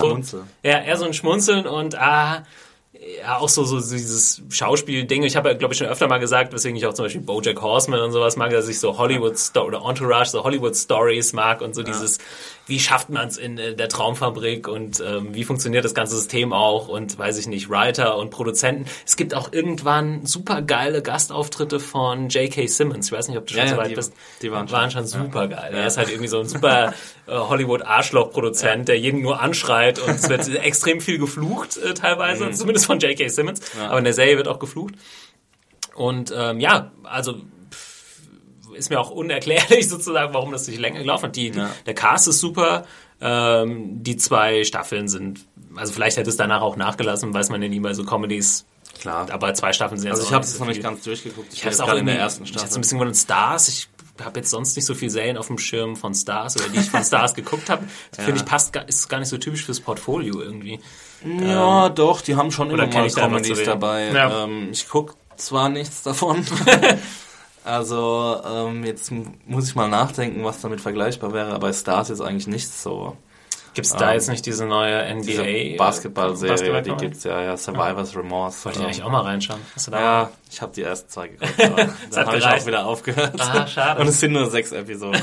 Munzel. 0.00 0.44
Ja, 0.62 0.80
eher 0.80 0.96
so 0.96 1.04
ein 1.04 1.14
Schmunzeln 1.14 1.66
und 1.66 1.98
ah, 1.98 2.44
ja, 3.20 3.38
auch 3.38 3.48
so, 3.48 3.64
so 3.64 3.80
dieses 3.80 4.42
Schauspiel-Ding. 4.48 5.22
Ich 5.24 5.36
habe 5.36 5.50
ja, 5.50 5.54
glaube 5.56 5.74
ich, 5.74 5.78
schon 5.78 5.88
öfter 5.88 6.06
mal 6.08 6.18
gesagt, 6.18 6.52
weswegen 6.52 6.76
ich 6.76 6.86
auch 6.86 6.94
zum 6.94 7.06
Beispiel 7.06 7.20
Bojack 7.20 7.60
Horseman 7.60 8.00
und 8.00 8.12
sowas 8.12 8.36
mag, 8.36 8.50
dass 8.50 8.68
ich 8.68 8.78
so 8.78 8.98
Hollywood 8.98 9.38
Sto 9.38 9.62
oder 9.62 9.82
Entourage, 9.84 10.30
so 10.30 10.44
Hollywood 10.44 10.76
Stories 10.76 11.32
mag 11.32 11.62
und 11.62 11.74
so 11.74 11.82
dieses, 11.82 12.18
wie 12.66 12.78
schafft 12.78 13.10
man 13.10 13.26
es 13.28 13.36
in 13.38 13.56
der 13.56 13.88
Traumfabrik 13.88 14.68
und 14.68 15.00
ähm, 15.00 15.34
wie 15.34 15.42
funktioniert 15.44 15.84
das 15.84 15.94
ganze 15.94 16.14
System 16.16 16.52
auch 16.52 16.86
und 16.88 17.18
weiß 17.18 17.36
ich 17.38 17.48
nicht, 17.48 17.68
Writer 17.68 18.16
und 18.16 18.30
Produzenten. 18.30 18.86
Es 19.04 19.16
gibt 19.16 19.34
auch 19.34 19.52
irgendwann 19.52 20.24
super 20.26 20.62
geile 20.62 21.02
Gastauftritte 21.02 21.80
von 21.80 22.28
J.K. 22.28 22.68
Simmons. 22.68 23.06
Ich 23.06 23.12
weiß 23.12 23.28
nicht, 23.28 23.36
ob 23.38 23.46
du 23.48 23.54
schon 23.54 23.62
Ja, 23.64 23.68
so 23.68 23.74
ja, 23.74 23.80
weit 23.80 23.90
die- 23.90 23.94
bist. 23.96 24.12
die 24.42 24.52
waren 24.52 24.70
waren 24.70 24.90
schon- 24.92 25.08
schon 25.08 25.24
super 25.26 25.48
geil. 25.48 25.70
Ja. 25.72 25.78
Er 25.80 25.86
ist 25.88 25.96
halt 25.98 26.08
irgendwie 26.08 26.28
so 26.28 26.38
ein 26.38 26.46
super 26.48 26.94
äh, 27.26 27.32
Hollywood-Arschloch-Produzent, 27.32 28.88
der 28.88 28.98
jeden 28.98 29.22
nur 29.22 29.40
anschreit 29.40 29.98
und 29.98 30.10
es 30.10 30.28
wird 30.28 30.48
extrem 30.54 31.00
viel 31.00 31.18
geflucht, 31.18 31.76
äh, 31.78 31.94
teilweise, 31.94 32.46
Mhm. 32.46 32.52
zumindest 32.54 32.86
von 32.86 32.98
J.K. 33.00 33.28
Simmons. 33.28 33.60
Aber 33.80 33.98
in 33.98 34.04
der 34.04 34.12
Serie 34.14 34.36
wird 34.36 34.48
auch 34.48 34.58
geflucht. 34.58 34.94
Und 35.94 36.32
ähm, 36.36 36.60
ja, 36.60 36.90
also 37.04 37.36
ist 38.74 38.90
mir 38.90 39.00
auch 39.00 39.10
unerklärlich 39.10 39.88
sozusagen, 39.90 40.34
warum 40.34 40.52
das 40.52 40.66
nicht 40.68 40.78
länger 40.80 41.00
gelaufen 41.00 41.26
hat. 41.26 41.36
Die, 41.36 41.48
Ja. 41.48 41.70
Der 41.86 41.94
Cast 41.94 42.28
ist 42.28 42.40
super. 42.40 42.84
Ähm, 43.20 44.02
die 44.02 44.16
zwei 44.16 44.64
Staffeln 44.64 45.06
sind, 45.08 45.40
also 45.76 45.92
vielleicht 45.92 46.16
hätte 46.16 46.28
es 46.28 46.36
danach 46.36 46.60
auch 46.60 46.76
nachgelassen, 46.76 47.32
weiß 47.32 47.50
man 47.50 47.62
ja 47.62 47.68
nie 47.68 47.78
bei 47.80 47.94
so 47.94 48.04
Comedies. 48.04 48.66
Klar. 49.00 49.28
Aber 49.30 49.54
zwei 49.54 49.72
Staffeln 49.72 50.00
sind 50.00 50.10
Also 50.10 50.24
ich 50.24 50.32
habe 50.32 50.44
es 50.44 50.58
noch 50.58 50.66
nicht 50.66 50.82
ganz 50.82 51.02
durchgeguckt. 51.04 51.52
Ich 51.52 51.60
bin 51.60 51.66
habe 51.66 51.74
es 51.74 51.80
auch 51.80 51.94
in 51.94 52.06
der 52.06 52.18
ersten 52.18 52.44
Ich 52.44 52.50
hatte 52.50 52.58
so 52.58 52.64
ein 52.64 52.68
Staffel. 52.68 52.80
bisschen 52.80 52.98
von 52.98 53.14
Stars. 53.14 53.68
Ich 53.68 53.88
habe 54.22 54.40
jetzt 54.40 54.50
sonst 54.50 54.76
nicht 54.76 54.84
so 54.84 54.94
viel 54.94 55.08
Serien 55.10 55.36
auf 55.36 55.46
dem 55.46 55.58
Schirm 55.58 55.96
von 55.96 56.14
Stars 56.14 56.56
oder 56.56 56.68
die 56.68 56.78
ich 56.80 56.90
von 56.90 57.02
Stars 57.04 57.34
geguckt 57.34 57.70
habe. 57.70 57.84
Das 58.10 58.24
Finde 58.24 58.40
ich 58.40 58.46
passt 58.46 58.76
ist 58.76 59.08
gar 59.08 59.18
nicht 59.18 59.28
so 59.28 59.38
typisch 59.38 59.64
fürs 59.64 59.80
Portfolio 59.80 60.40
irgendwie. 60.40 60.80
Ja, 61.40 61.88
doch, 61.88 62.20
die 62.20 62.36
haben 62.36 62.50
schon 62.50 62.70
immer 62.70 62.86
mal 62.86 63.06
ich 63.06 63.14
da 63.14 63.22
Comedies 63.22 63.62
dabei. 63.64 64.10
Ja. 64.12 64.44
Ähm, 64.44 64.68
ich 64.72 64.88
guck 64.88 65.16
zwar 65.36 65.68
nichts 65.68 66.02
davon. 66.02 66.44
also 67.64 68.40
ähm, 68.44 68.84
jetzt 68.84 69.12
muss 69.46 69.68
ich 69.68 69.74
mal 69.74 69.88
nachdenken, 69.88 70.44
was 70.44 70.60
damit 70.60 70.80
vergleichbar 70.80 71.32
wäre, 71.32 71.50
aber 71.50 71.68
bei 71.68 71.72
Stars 71.72 72.10
ist 72.10 72.20
eigentlich 72.20 72.46
nichts 72.46 72.82
so. 72.82 73.16
Gibt 73.74 73.86
es 73.86 73.94
da 73.94 74.12
jetzt 74.12 74.28
nicht 74.28 74.44
diese 74.44 74.66
neue 74.66 75.14
NBA? 75.14 75.42
Äh, 75.44 75.76
Basketball-Serie, 75.76 76.56
die 76.56 76.60
Basketball-Serie? 76.60 76.96
gibt's 77.00 77.24
ja, 77.24 77.40
ja, 77.40 77.56
Survivor's 77.56 78.14
Remorse. 78.14 78.64
Wollte 78.66 78.78
ich 78.78 78.82
Ähm, 78.82 78.88
eigentlich 78.88 79.02
auch 79.02 79.10
mal 79.10 79.22
reinschauen. 79.22 79.60
Hast 79.74 79.86
du 79.86 79.90
da 79.92 80.00
Ja, 80.00 80.30
ich 80.50 80.60
habe 80.60 80.72
die 80.74 80.82
ersten 80.82 81.08
zwei 81.08 81.28
geguckt, 81.28 81.54
aber 81.64 81.88
dann 82.10 82.26
habe 82.26 82.36
ich 82.36 82.46
auch 82.46 82.66
wieder 82.66 82.84
aufgehört. 82.84 83.40
Ah, 83.40 83.66
schade. 83.66 84.00
Und 84.02 84.08
es 84.08 84.20
sind 84.20 84.32
nur 84.32 84.50
sechs 84.50 84.72
Episoden. 84.72 85.22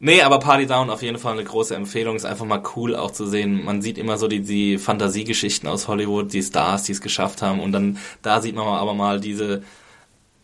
Nee, 0.00 0.22
aber 0.22 0.40
Party 0.40 0.66
Down 0.66 0.90
auf 0.90 1.02
jeden 1.02 1.18
Fall 1.18 1.34
eine 1.34 1.44
große 1.44 1.76
Empfehlung. 1.76 2.16
Ist 2.16 2.24
einfach 2.24 2.44
mal 2.44 2.60
cool 2.74 2.96
auch 2.96 3.12
zu 3.12 3.24
sehen. 3.26 3.64
Man 3.64 3.82
sieht 3.82 3.98
immer 3.98 4.18
so 4.18 4.26
die, 4.26 4.40
die 4.40 4.76
Fantasiegeschichten 4.78 5.68
aus 5.68 5.86
Hollywood, 5.86 6.32
die 6.32 6.42
Stars, 6.42 6.82
die 6.82 6.92
es 6.92 7.00
geschafft 7.00 7.40
haben. 7.40 7.60
Und 7.60 7.70
dann 7.70 7.98
da 8.20 8.40
sieht 8.40 8.56
man 8.56 8.66
aber 8.66 8.94
mal 8.94 9.20
diese 9.20 9.62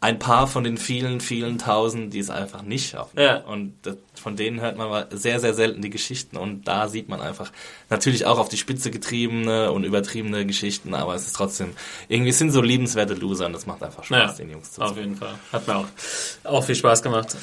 ein 0.01 0.19
paar 0.19 0.47
von 0.47 0.63
den 0.63 0.77
vielen, 0.77 1.21
vielen 1.21 1.59
Tausend, 1.59 2.15
die 2.15 2.21
es 2.21 2.31
einfach 2.31 2.63
nicht 2.63 2.91
schaffen. 2.91 3.19
Ja. 3.19 3.39
Und 3.39 3.75
das, 3.83 3.97
von 4.15 4.37
denen 4.37 4.61
hört 4.61 4.77
man 4.77 4.89
mal 4.89 5.09
sehr, 5.11 5.41
sehr 5.41 5.55
selten 5.55 5.83
die 5.83 5.91
Geschichten. 5.91 6.37
Und 6.37 6.69
da 6.69 6.89
sieht 6.89 7.09
man 7.09 7.21
einfach 7.21 7.51
natürlich 7.91 8.25
auch 8.25 8.39
auf 8.39 8.49
die 8.49 8.57
Spitze 8.57 8.91
getriebene 8.93 9.73
und 9.73 9.83
übertriebene 9.83 10.47
Geschichten, 10.47 10.95
aber 10.95 11.15
es 11.15 11.27
ist 11.27 11.35
trotzdem, 11.35 11.71
irgendwie 12.09 12.33
sind 12.33 12.53
so 12.53 12.63
liebenswerte 12.63 13.15
Loser 13.15 13.47
und 13.47 13.55
das 13.55 13.67
macht 13.67 13.83
einfach 13.83 14.05
Spaß, 14.05 14.37
den 14.37 14.51
Jungs 14.51 14.73
zu 14.73 14.83
auf 14.83 14.97
jeden 14.97 15.17
Fall. 15.17 15.35
Hat 15.53 15.67
mir 15.67 15.77
auch, 15.77 15.87
auch 16.45 16.65
viel 16.65 16.77
Spaß 16.77 17.03
gemacht. 17.03 17.37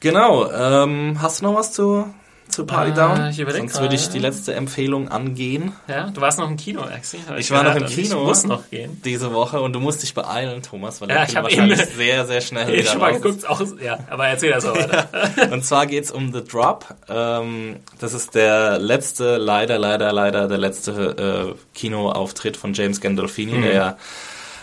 Genau, 0.00 0.50
ähm, 0.50 1.16
hast 1.22 1.40
du 1.40 1.44
noch 1.44 1.54
was 1.54 1.72
zu 1.72 2.12
zu 2.48 2.66
Party 2.66 2.92
Ah, 2.92 2.94
Down. 3.16 3.30
ich 3.30 3.36
Sonst 3.36 3.72
gerade, 3.72 3.84
würde 3.84 3.94
ich 3.96 4.06
ja. 4.06 4.12
die 4.12 4.18
letzte 4.20 4.54
Empfehlung 4.54 5.08
angehen 5.08 5.72
Ja, 5.88 6.10
du 6.10 6.20
warst 6.20 6.38
noch 6.38 6.48
im 6.48 6.56
Kino, 6.56 6.82
Axi. 6.82 7.18
hab 7.28 7.38
Ich 7.38 7.50
war 7.50 7.62
noch 7.64 7.74
im 7.74 7.82
und 7.82 7.88
Kino. 7.88 8.20
Ich 8.20 8.26
muss 8.26 8.44
noch 8.44 8.70
gehen. 8.70 9.00
diese 9.04 9.32
Woche 9.32 9.60
und 9.60 9.72
du 9.72 9.80
musst 9.80 10.02
dich 10.02 10.14
beeilen, 10.14 10.62
Thomas, 10.62 11.00
weil 11.00 11.08
Ja, 11.08 11.14
der 11.16 11.24
ich 11.24 11.30
Film 11.32 11.44
wahrscheinlich 11.44 11.80
eben- 11.80 11.96
sehr, 11.96 12.26
sehr 12.26 12.40
schnell 12.40 12.68
Ich 12.74 12.80
wieder 12.82 12.90
schon 12.92 13.00
mal 13.00 13.06
raus 13.08 13.16
ist. 13.16 13.22
geguckt, 13.22 13.48
auch, 13.48 13.62
ja, 13.82 13.98
aber 14.08 14.28
erzähl 14.28 14.52
das 14.52 14.64
mal 14.64 14.74
weiter. 14.76 15.08
Und 15.52 15.64
zwar 15.64 15.86
geht's 15.86 16.10
um 16.12 16.32
The 16.32 16.44
Drop. 16.44 16.86
Ähm, 17.08 17.76
das 17.98 18.12
ist 18.12 18.34
der 18.34 18.78
letzte, 18.78 19.36
leider, 19.38 19.78
leider, 19.78 20.12
leider, 20.12 20.46
der 20.46 20.58
letzte 20.58 21.54
äh, 21.56 21.76
Kinoauftritt 21.76 22.56
von 22.56 22.72
James 22.74 23.00
Gandolfini, 23.00 23.60
der 23.62 23.72
ja 23.74 23.96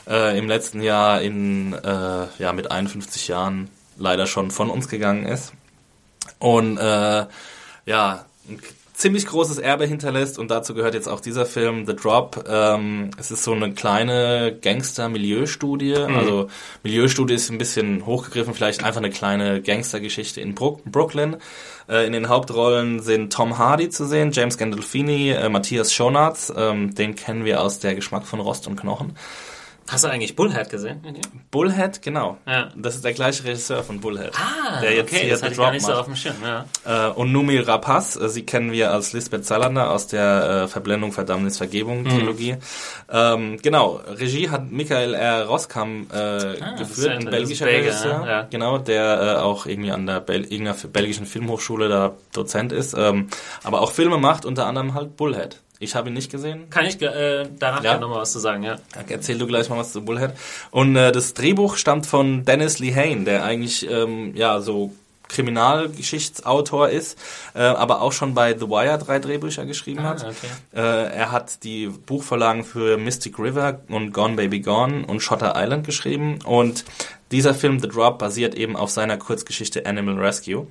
äh, 0.10 0.38
im 0.38 0.48
letzten 0.48 0.82
Jahr 0.82 1.22
in, 1.22 1.74
äh, 1.74 1.88
ja, 2.40 2.54
mit 2.54 2.72
51 2.72 3.28
Jahren 3.28 3.70
leider 3.98 4.28
schon 4.28 4.50
von 4.52 4.70
uns 4.70 4.88
gegangen 4.88 5.26
ist. 5.26 5.54
Und 6.40 6.78
äh, 6.78 7.26
ja, 7.86 8.26
ein 8.50 8.60
ziemlich 8.94 9.26
großes 9.26 9.58
Erbe 9.58 9.88
hinterlässt 9.88 10.38
und 10.38 10.52
dazu 10.52 10.76
gehört 10.76 10.94
jetzt 10.94 11.08
auch 11.08 11.20
dieser 11.20 11.48
Film 11.48 11.88
The 11.88 11.96
Drop. 11.96 12.46
Ähm, 12.48 13.10
es 13.18 13.32
ist 13.32 13.44
so 13.44 13.54
eine 13.54 13.74
kleine 13.74 14.56
Gangster-Milieustudie. 14.62 15.96
Also 15.96 16.50
Milieustudie 16.84 17.34
ist 17.34 17.50
ein 17.50 17.58
bisschen 17.58 18.06
hochgegriffen, 18.06 18.54
vielleicht 18.54 18.84
einfach 18.84 19.00
eine 19.00 19.10
kleine 19.10 19.62
Gangstergeschichte 19.62 20.40
in 20.40 20.54
Brook 20.54 20.84
Brooklyn. 20.86 21.38
Äh, 21.90 22.06
in 22.06 22.14
den 22.14 22.30
Hauptrollen 22.30 23.00
sind 23.00 23.34
Tom 23.34 23.58
Hardy 23.58 23.90
zu 23.90 24.06
sehen, 24.06 24.32
James 24.32 24.60
Gandolfini, 24.60 25.32
äh, 25.32 25.50
Matthias 25.50 25.92
Schonartz, 25.94 26.54
ähm, 26.56 26.94
den 26.94 27.16
kennen 27.16 27.44
wir 27.44 27.62
aus 27.62 27.80
Der 27.80 27.96
Geschmack 27.96 28.28
von 28.28 28.40
Rost 28.40 28.68
und 28.68 28.76
Knochen. 28.76 29.16
Hast 29.92 30.06
du 30.06 30.08
eigentlich 30.08 30.38
Bullhead 30.38 30.70
gesehen? 30.70 31.02
Bullhead, 31.52 32.02
genau. 32.02 32.38
Ja. 32.48 32.70
Das 32.78 32.96
ist 32.96 33.04
der 33.04 33.12
gleiche 33.12 33.44
Regisseur 33.44 33.84
von 33.84 34.00
Bullhead. 34.00 34.32
Ah, 34.36 34.80
der 34.80 34.96
jetzt 34.96 35.12
okay, 35.12 35.24
hier 35.24 35.32
das 35.32 35.44
hatte 35.44 35.52
ich 35.52 35.58
gar 35.58 35.72
nicht 35.72 35.82
so 35.82 35.90
macht. 35.90 36.00
auf 36.00 36.06
dem 36.06 36.16
Schirm. 36.16 36.36
Ja. 36.42 37.10
Äh, 37.10 37.12
und 37.12 37.34
Numi 37.34 37.58
Rapaz, 37.58 38.16
äh, 38.16 38.30
sie 38.30 38.44
kennen 38.44 38.72
wir 38.72 38.94
als 38.94 39.12
Lisbeth 39.12 39.46
Salander 39.46 39.92
aus 39.92 40.08
der 40.08 40.64
äh, 40.64 40.68
Verblendung, 40.70 41.12
Verdammnis, 41.12 41.58
Vergebung 41.58 42.06
Trilogie. 42.06 42.56
Ähm, 43.12 43.58
genau, 43.62 44.00
Regie 44.08 44.50
hat 44.50 44.72
Michael 44.72 45.14
R. 45.14 45.48
Roskam 45.48 46.08
äh, 46.14 46.58
ja 46.58 46.76
geführt, 46.78 47.12
ein 47.12 47.26
belgischer 47.26 47.66
Belgier, 47.66 47.90
Regisseur, 47.90 48.26
ja. 48.26 48.42
genau, 48.44 48.78
der 48.78 49.22
äh, 49.22 49.42
auch 49.42 49.66
irgendwie 49.66 49.92
an 49.92 50.06
der 50.06 50.22
Bel 50.22 50.46
irgendeiner 50.46 50.78
belgischen 50.88 51.26
Filmhochschule 51.26 51.90
da 51.90 52.14
Dozent 52.32 52.72
ist, 52.72 52.94
ähm, 52.98 53.28
aber 53.64 53.82
auch 53.82 53.92
Filme 53.92 54.18
macht, 54.18 54.46
unter 54.46 54.68
anderem 54.68 54.94
halt 54.94 55.18
Bullhead. 55.18 55.60
Ich 55.82 55.96
habe 55.96 56.10
ihn 56.10 56.14
nicht 56.14 56.32
gesehen, 56.32 56.70
Kann 56.70 56.86
ich 56.86 57.02
äh, 57.02 57.48
danach 57.60 57.84
Ja. 57.84 57.98
nochmal 57.98 58.22
was 58.22 58.32
zu 58.32 58.40
sagen, 58.40 58.62
ja. 58.64 58.78
Erzähl 59.10 59.38
du 59.38 59.48
gleich 59.48 59.68
mal 59.70 59.78
was 59.80 59.92
zu 59.92 60.06
Bullhead. 60.06 60.32
Und 60.70 60.96
äh, 60.96 61.12
das 61.12 61.34
Drehbuch 61.34 61.76
stammt 61.76 62.06
von 62.06 62.46
Dennis 62.46 62.78
Lehane, 62.80 63.24
der 63.26 63.44
eigentlich 63.44 63.90
ähm, 63.90 64.34
ja 64.36 64.62
so 64.62 64.94
Kriminalgeschichtsautor 65.28 66.90
ist, 66.90 67.18
äh, 67.56 67.62
aber 67.62 68.02
auch 68.02 68.12
schon 68.12 68.34
bei 68.34 68.54
The 68.58 68.68
Wire 68.68 68.98
drei 68.98 69.20
Drehbücher 69.20 69.66
geschrieben 69.66 70.04
hat. 70.04 70.24
okay. 70.24 70.48
Äh, 70.76 70.80
er 71.16 71.32
hat 71.32 71.64
die 71.64 71.88
Buchvorlagen 71.88 72.64
für 72.64 72.98
Mystic 72.98 73.40
River 73.40 73.80
und 73.90 74.12
Gone 74.14 74.36
Baby 74.36 74.60
Gone 74.60 75.06
und 75.08 75.22
Shutter 75.22 75.54
Island 75.56 75.86
geschrieben 75.86 76.40
und 76.46 76.84
dieser 77.32 77.54
Film 77.54 77.80
The 77.80 77.88
Drop 77.88 78.20
basiert 78.20 78.56
eben 78.56 78.76
auf 78.76 78.90
seiner 78.92 79.16
Kurzgeschichte 79.18 79.86
Animal 79.86 80.20
Rescue. 80.20 80.68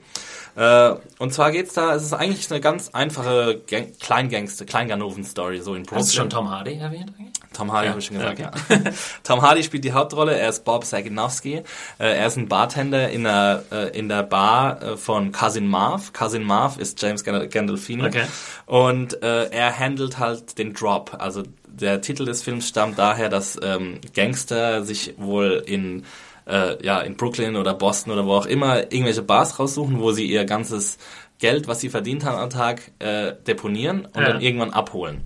Äh, 0.60 0.94
und 1.18 1.32
zwar 1.32 1.52
geht's 1.52 1.72
da, 1.72 1.94
es 1.94 2.02
ist 2.02 2.12
eigentlich 2.12 2.50
eine 2.50 2.60
ganz 2.60 2.90
einfache 2.90 3.62
Gang 3.66 3.98
Kleingangster, 3.98 4.66
Kleinganoven-Story, 4.66 5.62
so 5.62 5.74
in 5.74 5.84
Brooklyn. 5.84 6.00
Hast 6.00 6.12
du 6.12 6.16
schon 6.18 6.28
Tom 6.28 6.50
Hardy 6.50 6.74
erwähnt 6.74 7.14
eigentlich? 7.18 7.32
Tom 7.54 7.72
Hardy 7.72 7.86
Ja, 7.86 7.90
habe 7.92 8.00
ich 8.00 8.06
schon 8.06 8.18
gesagt, 8.18 8.38
ja, 8.38 8.50
ja. 8.68 8.78
Tom 9.22 9.40
Hardy 9.40 9.62
spielt 9.62 9.84
die 9.84 9.92
Hauptrolle. 9.94 10.38
Er 10.38 10.50
ist 10.50 10.66
Bob 10.66 10.84
Saginowski. 10.84 11.54
Äh, 11.54 11.62
er 11.98 12.26
ist 12.26 12.36
ein 12.36 12.46
Bartender 12.46 13.08
in 13.08 13.24
der, 13.24 13.64
äh, 13.72 13.98
in 13.98 14.10
der 14.10 14.22
Bar 14.22 14.98
von 14.98 15.32
Cousin 15.32 15.66
Marv. 15.66 16.12
Cousin 16.12 16.42
Marv 16.42 16.76
ist 16.78 17.00
James 17.00 17.24
Gand- 17.24 17.50
Gandolfini. 17.50 18.04
Okay. 18.04 18.24
Und 18.66 19.22
er 19.22 19.78
handelt 19.78 20.18
halt 20.18 20.58
den 20.58 20.74
Drop. 20.74 21.16
Also 21.18 21.42
der 21.66 22.02
Titel 22.02 22.26
des 22.26 22.42
Films 22.42 22.68
stammt 22.68 22.98
daher, 22.98 23.28
dass 23.30 23.58
ähm, 23.62 24.00
Gangster 24.14 24.84
sich 24.84 25.14
wohl 25.16 25.62
in 25.64 26.04
äh, 26.46 26.84
ja 26.84 27.00
in 27.00 27.16
Brooklyn 27.16 27.56
oder 27.56 27.74
Boston 27.74 28.12
oder 28.12 28.26
wo 28.26 28.34
auch 28.34 28.46
immer 28.46 28.92
irgendwelche 28.92 29.22
Bars 29.22 29.58
raussuchen, 29.58 30.00
wo 30.00 30.12
sie 30.12 30.26
ihr 30.26 30.44
ganzes 30.44 30.98
Geld, 31.38 31.68
was 31.68 31.80
sie 31.80 31.88
verdient 31.88 32.24
haben 32.24 32.38
am 32.38 32.50
Tag, 32.50 32.92
äh, 32.98 33.32
deponieren 33.46 34.04
und 34.06 34.20
Ja. 34.22 34.28
dann 34.32 34.40
irgendwann 34.40 34.70
abholen. 34.70 35.22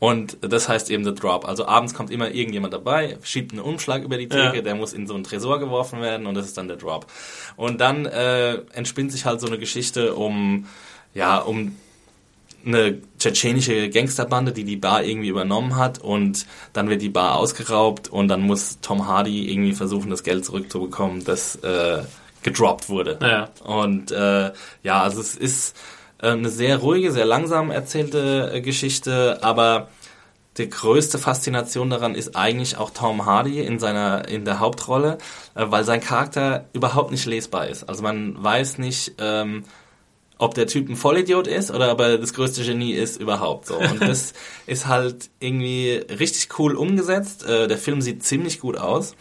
Und 0.00 0.38
das 0.40 0.68
heißt 0.68 0.90
eben 0.90 1.04
The 1.04 1.14
Drop. 1.14 1.46
Also 1.46 1.66
abends 1.66 1.94
kommt 1.94 2.10
immer 2.10 2.30
irgendjemand 2.30 2.72
dabei, 2.74 3.18
schiebt 3.22 3.52
einen 3.52 3.60
Umschlag 3.60 4.02
über 4.02 4.16
die 4.16 4.28
Theke, 4.28 4.56
Ja. 4.56 4.62
der 4.62 4.74
muss 4.74 4.92
in 4.92 5.06
so 5.06 5.14
einen 5.14 5.24
Tresor 5.24 5.60
geworfen 5.60 6.00
werden 6.00 6.26
und 6.26 6.34
das 6.34 6.46
ist 6.46 6.56
dann 6.58 6.68
der 6.68 6.76
Drop. 6.78 7.06
Und 7.56 7.80
dann 7.80 8.06
äh, 8.06 8.54
entspinnt 8.72 9.12
sich 9.12 9.26
halt 9.26 9.40
so 9.40 9.46
eine 9.46 9.58
Geschichte 9.58 10.14
um, 10.16 10.66
ja, 11.14 11.38
um 11.38 11.76
eine 12.64 13.00
tschetschenische 13.18 13.90
Gangsterbande, 13.90 14.52
die 14.52 14.64
die 14.64 14.76
Bar 14.76 15.02
irgendwie 15.02 15.28
übernommen 15.28 15.76
hat 15.76 15.98
und 15.98 16.46
dann 16.72 16.88
wird 16.88 17.02
die 17.02 17.08
Bar 17.08 17.36
ausgeraubt 17.36 18.08
und 18.08 18.28
dann 18.28 18.42
muss 18.42 18.78
Tom 18.80 19.06
Hardy 19.06 19.50
irgendwie 19.50 19.72
versuchen, 19.72 20.10
das 20.10 20.22
Geld 20.22 20.44
zurückzubekommen, 20.44 21.24
das 21.24 21.56
äh, 21.56 22.02
gedroppt 22.42 22.88
wurde. 22.88 23.18
Ja. 23.20 23.48
Und 23.64 24.12
äh, 24.12 24.52
ja, 24.82 25.02
also 25.02 25.20
es 25.20 25.34
ist 25.34 25.76
äh, 26.20 26.28
eine 26.28 26.48
sehr 26.48 26.78
ruhige, 26.78 27.12
sehr 27.12 27.26
langsam 27.26 27.70
erzählte 27.70 28.50
äh, 28.54 28.60
Geschichte, 28.60 29.38
aber 29.42 29.88
die 30.58 30.68
größte 30.68 31.18
Faszination 31.18 31.90
daran 31.90 32.14
ist 32.14 32.36
eigentlich 32.36 32.76
auch 32.76 32.90
Tom 32.90 33.24
Hardy 33.24 33.60
in 33.60 33.78
seiner 33.78 34.28
in 34.28 34.44
der 34.44 34.60
Hauptrolle, 34.60 35.18
äh, 35.54 35.64
weil 35.68 35.84
sein 35.84 36.00
Charakter 36.00 36.66
überhaupt 36.72 37.10
nicht 37.10 37.26
lesbar 37.26 37.68
ist. 37.68 37.88
Also 37.88 38.02
man 38.02 38.42
weiß 38.42 38.78
nicht, 38.78 39.14
ähm, 39.18 39.64
ob 40.40 40.54
der 40.54 40.66
Typ 40.66 40.88
ein 40.88 40.96
Vollidiot 40.96 41.46
ist 41.46 41.70
oder 41.70 41.92
ob 41.92 42.00
er 42.00 42.16
das 42.16 42.32
größte 42.32 42.64
Genie 42.64 42.94
ist 42.94 43.20
überhaupt 43.20 43.66
so. 43.66 43.76
Und 43.76 44.00
das 44.00 44.32
ist 44.66 44.86
halt 44.86 45.28
irgendwie 45.38 46.02
richtig 46.08 46.58
cool 46.58 46.76
umgesetzt. 46.76 47.44
Äh, 47.44 47.68
der 47.68 47.76
Film 47.76 48.00
sieht 48.00 48.24
ziemlich 48.24 48.58
gut 48.58 48.78
aus. 48.78 49.14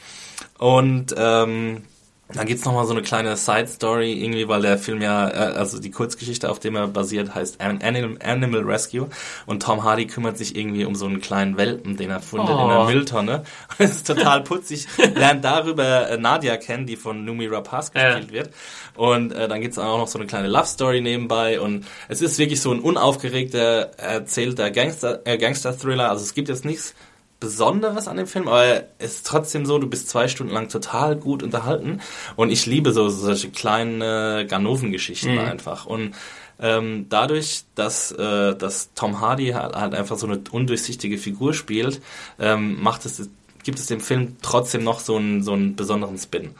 Und 0.57 1.13
ähm, 1.17 1.83
dann 2.31 2.45
gibt's 2.45 2.63
noch 2.63 2.73
mal 2.73 2.85
so 2.85 2.91
eine 2.93 3.01
kleine 3.01 3.35
Side-Story 3.35 4.13
irgendwie, 4.13 4.47
weil 4.47 4.61
der 4.61 4.77
Film 4.77 5.01
ja, 5.01 5.29
äh, 5.29 5.33
also 5.57 5.79
die 5.79 5.89
Kurzgeschichte, 5.89 6.49
auf 6.49 6.59
dem 6.59 6.75
er 6.75 6.87
basiert, 6.87 7.33
heißt 7.33 7.59
An- 7.59 7.81
Animal, 7.81 8.61
Rescue 8.63 9.07
und 9.47 9.63
Tom 9.63 9.83
Hardy 9.83 10.05
kümmert 10.05 10.37
sich 10.37 10.55
irgendwie 10.55 10.85
um 10.85 10.93
so 10.95 11.07
einen 11.07 11.21
kleinen 11.21 11.57
Welpen, 11.57 11.97
den 11.97 12.11
er 12.11 12.19
findet 12.19 12.49
in 12.49 12.55
einer 12.55 12.81
Oh. 12.81 12.85
Mülltonne. 12.85 13.37
Und 13.79 13.85
es 13.85 13.95
ist 13.97 14.07
total 14.07 14.41
putzig. 14.43 14.87
Lernt 15.15 15.43
darüber 15.43 16.09
äh, 16.09 16.17
Nadia 16.17 16.57
kennen, 16.57 16.85
die 16.85 16.95
von 16.97 17.25
Numi 17.25 17.47
Rapaz 17.47 17.91
Ja. 17.95 18.09
gespielt 18.19 18.31
wird. 18.31 18.49
Und 18.95 19.31
äh, 19.31 19.47
dann 19.47 19.61
gibt's 19.61 19.79
auch 19.79 19.97
noch 19.97 20.07
so 20.07 20.19
eine 20.19 20.27
kleine 20.27 20.47
Love-Story 20.49 21.01
nebenbei 21.01 21.59
und 21.59 21.85
es 22.09 22.21
ist 22.21 22.37
wirklich 22.37 22.61
so 22.61 22.71
ein 22.71 22.79
unaufgeregter, 22.81 23.91
erzählter 23.97 24.71
Gangster, 24.71 25.21
äh, 25.25 25.37
Gangster-Thriller. 25.37 26.09
Also 26.09 26.23
es 26.23 26.33
gibt 26.33 26.49
jetzt 26.49 26.65
nichts 26.65 26.93
Besonderes 27.39 28.07
an 28.07 28.17
dem 28.17 28.27
Film, 28.27 28.47
aber 28.47 28.83
es 28.97 29.15
ist 29.15 29.27
trotzdem 29.27 29.65
so, 29.65 29.79
du 29.79 29.87
bist 29.87 30.09
zwei 30.09 30.27
Stunden 30.27 30.53
lang 30.53 30.67
total 30.69 31.15
gut 31.15 31.41
unterhalten 31.41 32.01
und 32.35 32.51
ich 32.51 32.65
liebe 32.65 32.91
so 32.91 33.07
solche 33.09 33.49
kleinen 33.49 34.01
äh, 34.01 34.45
Ganoven-Geschichten 34.45 35.37
einfach 35.37 35.85
und 35.85 36.15
ähm, 36.59 37.05
dadurch, 37.07 37.63
dass, 37.75 38.11
äh, 38.11 38.55
dass 38.55 38.93
Tom 38.93 39.21
Hardy 39.21 39.51
halt, 39.51 39.75
halt 39.75 39.95
einfach 39.95 40.17
so 40.17 40.27
eine 40.27 40.41
undurchsichtige 40.51 41.17
Figur 41.17 41.53
spielt, 41.53 42.01
ähm, 42.37 42.81
macht 42.81 43.05
es, 43.05 43.29
gibt 43.63 43.79
es 43.79 43.85
dem 43.85 44.01
Film 44.01 44.35
trotzdem 44.41 44.83
noch 44.83 44.99
so 44.99 45.15
einen, 45.15 45.41
so 45.41 45.53
einen 45.53 45.77
besonderen 45.77 46.17
Spin. 46.17 46.55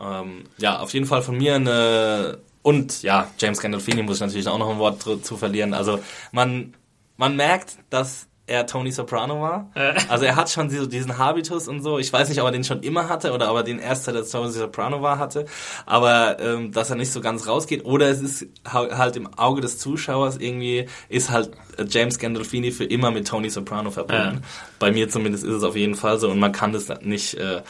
Ähm, 0.00 0.44
ja, 0.58 0.78
auf 0.78 0.92
jeden 0.94 1.06
Fall 1.06 1.22
von 1.22 1.36
mir 1.36 1.56
eine 1.56 2.38
und 2.62 3.02
ja, 3.02 3.30
James 3.38 3.60
Gandolfini 3.60 4.02
muss 4.02 4.16
ich 4.16 4.20
natürlich 4.22 4.48
auch 4.48 4.58
noch 4.58 4.70
ein 4.70 4.78
Wort 4.78 5.02
zu 5.02 5.36
verlieren. 5.36 5.74
Also 5.74 6.00
man 6.32 6.72
man 7.16 7.36
merkt, 7.36 7.76
dass 7.90 8.26
er 8.46 8.66
Tony 8.66 8.92
Soprano 8.92 9.40
war. 9.40 9.70
Also 10.08 10.26
er 10.26 10.36
hat 10.36 10.50
schon 10.50 10.68
so 10.68 10.86
diesen 10.86 11.16
Habitus 11.16 11.66
und 11.66 11.82
so. 11.82 11.98
Ich 11.98 12.12
weiß 12.12 12.28
nicht, 12.28 12.40
ob 12.40 12.46
er 12.46 12.52
den 12.52 12.64
schon 12.64 12.82
immer 12.82 13.08
hatte 13.08 13.32
oder 13.32 13.50
ob 13.50 13.56
er 13.56 13.62
den 13.62 13.78
erst 13.78 14.04
seit 14.04 14.14
er 14.14 14.26
Tony 14.26 14.50
Soprano 14.50 15.00
war 15.00 15.18
hatte. 15.18 15.46
Aber 15.86 16.38
ähm, 16.40 16.70
dass 16.70 16.90
er 16.90 16.96
nicht 16.96 17.10
so 17.10 17.20
ganz 17.20 17.46
rausgeht. 17.46 17.84
Oder 17.84 18.08
es 18.10 18.20
ist 18.20 18.46
ha- 18.70 18.98
halt 18.98 19.16
im 19.16 19.32
Auge 19.38 19.60
des 19.60 19.78
Zuschauers 19.78 20.36
irgendwie, 20.36 20.86
ist 21.08 21.30
halt 21.30 21.52
James 21.88 22.18
Gandolfini 22.18 22.70
für 22.70 22.84
immer 22.84 23.10
mit 23.10 23.26
Tony 23.26 23.48
Soprano 23.48 23.90
verbunden. 23.90 24.40
Ja. 24.42 24.48
Bei 24.78 24.92
mir 24.92 25.08
zumindest 25.08 25.44
ist 25.44 25.54
es 25.54 25.62
auf 25.62 25.76
jeden 25.76 25.94
Fall 25.94 26.18
so. 26.18 26.28
Und 26.30 26.38
man 26.38 26.52
kann 26.52 26.72
das 26.72 26.88
nicht... 27.00 27.34
Äh, 27.34 27.62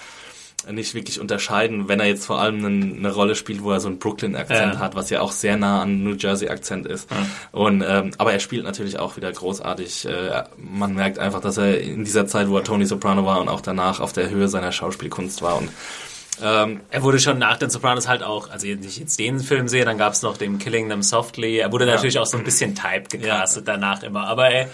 nicht 0.70 0.94
wirklich 0.94 1.20
unterscheiden, 1.20 1.88
wenn 1.88 2.00
er 2.00 2.06
jetzt 2.06 2.26
vor 2.26 2.40
allem 2.40 2.64
eine, 2.64 2.96
eine 2.96 3.12
Rolle 3.12 3.34
spielt, 3.34 3.62
wo 3.62 3.70
er 3.72 3.80
so 3.80 3.88
einen 3.88 3.98
Brooklyn-Akzent 3.98 4.74
Ja. 4.74 4.78
hat, 4.80 4.94
was 4.94 5.10
ja 5.10 5.20
auch 5.20 5.32
sehr 5.32 5.56
nah 5.56 5.82
an 5.82 6.02
New 6.04 6.14
Jersey-Akzent 6.14 6.86
ist. 6.86 7.08
Und 7.52 7.82
ähm, 7.86 8.12
aber 8.18 8.32
er 8.32 8.40
spielt 8.40 8.64
natürlich 8.64 8.98
auch 8.98 9.16
wieder 9.16 9.30
großartig. 9.32 10.06
Äh, 10.06 10.44
man 10.56 10.94
merkt 10.94 11.18
einfach, 11.18 11.40
dass 11.40 11.56
er 11.58 11.80
in 11.80 12.04
dieser 12.04 12.26
Zeit, 12.26 12.48
wo 12.48 12.56
er 12.56 12.64
Tony 12.64 12.84
Soprano 12.86 13.24
war 13.24 13.40
und 13.40 13.48
auch 13.48 13.60
danach 13.60 14.00
auf 14.00 14.12
der 14.12 14.30
Höhe 14.30 14.48
seiner 14.48 14.72
Schauspielkunst 14.72 15.42
war. 15.42 15.58
Und 15.58 15.70
ähm, 16.42 16.80
Er 16.90 17.02
wurde 17.02 17.20
schon 17.20 17.38
nach 17.38 17.58
den 17.58 17.70
Sopranos 17.70 18.08
halt 18.08 18.22
auch, 18.24 18.50
also 18.50 18.66
wenn 18.66 18.82
ich 18.82 18.98
jetzt 18.98 19.18
den 19.20 19.38
Film 19.38 19.68
sehe, 19.68 19.84
dann 19.84 19.98
gab 19.98 20.14
es 20.14 20.22
noch 20.22 20.36
den 20.36 20.58
Killing 20.58 20.88
Them 20.88 21.02
Softly. 21.02 21.58
Er 21.58 21.70
wurde 21.70 21.86
natürlich 21.86 22.18
auch 22.18 22.26
so 22.26 22.36
ein 22.36 22.44
bisschen 22.44 22.74
type 22.74 23.04
gecastet 23.18 23.68
danach 23.68 24.02
immer. 24.02 24.26
Aber 24.26 24.48
er, 24.50 24.68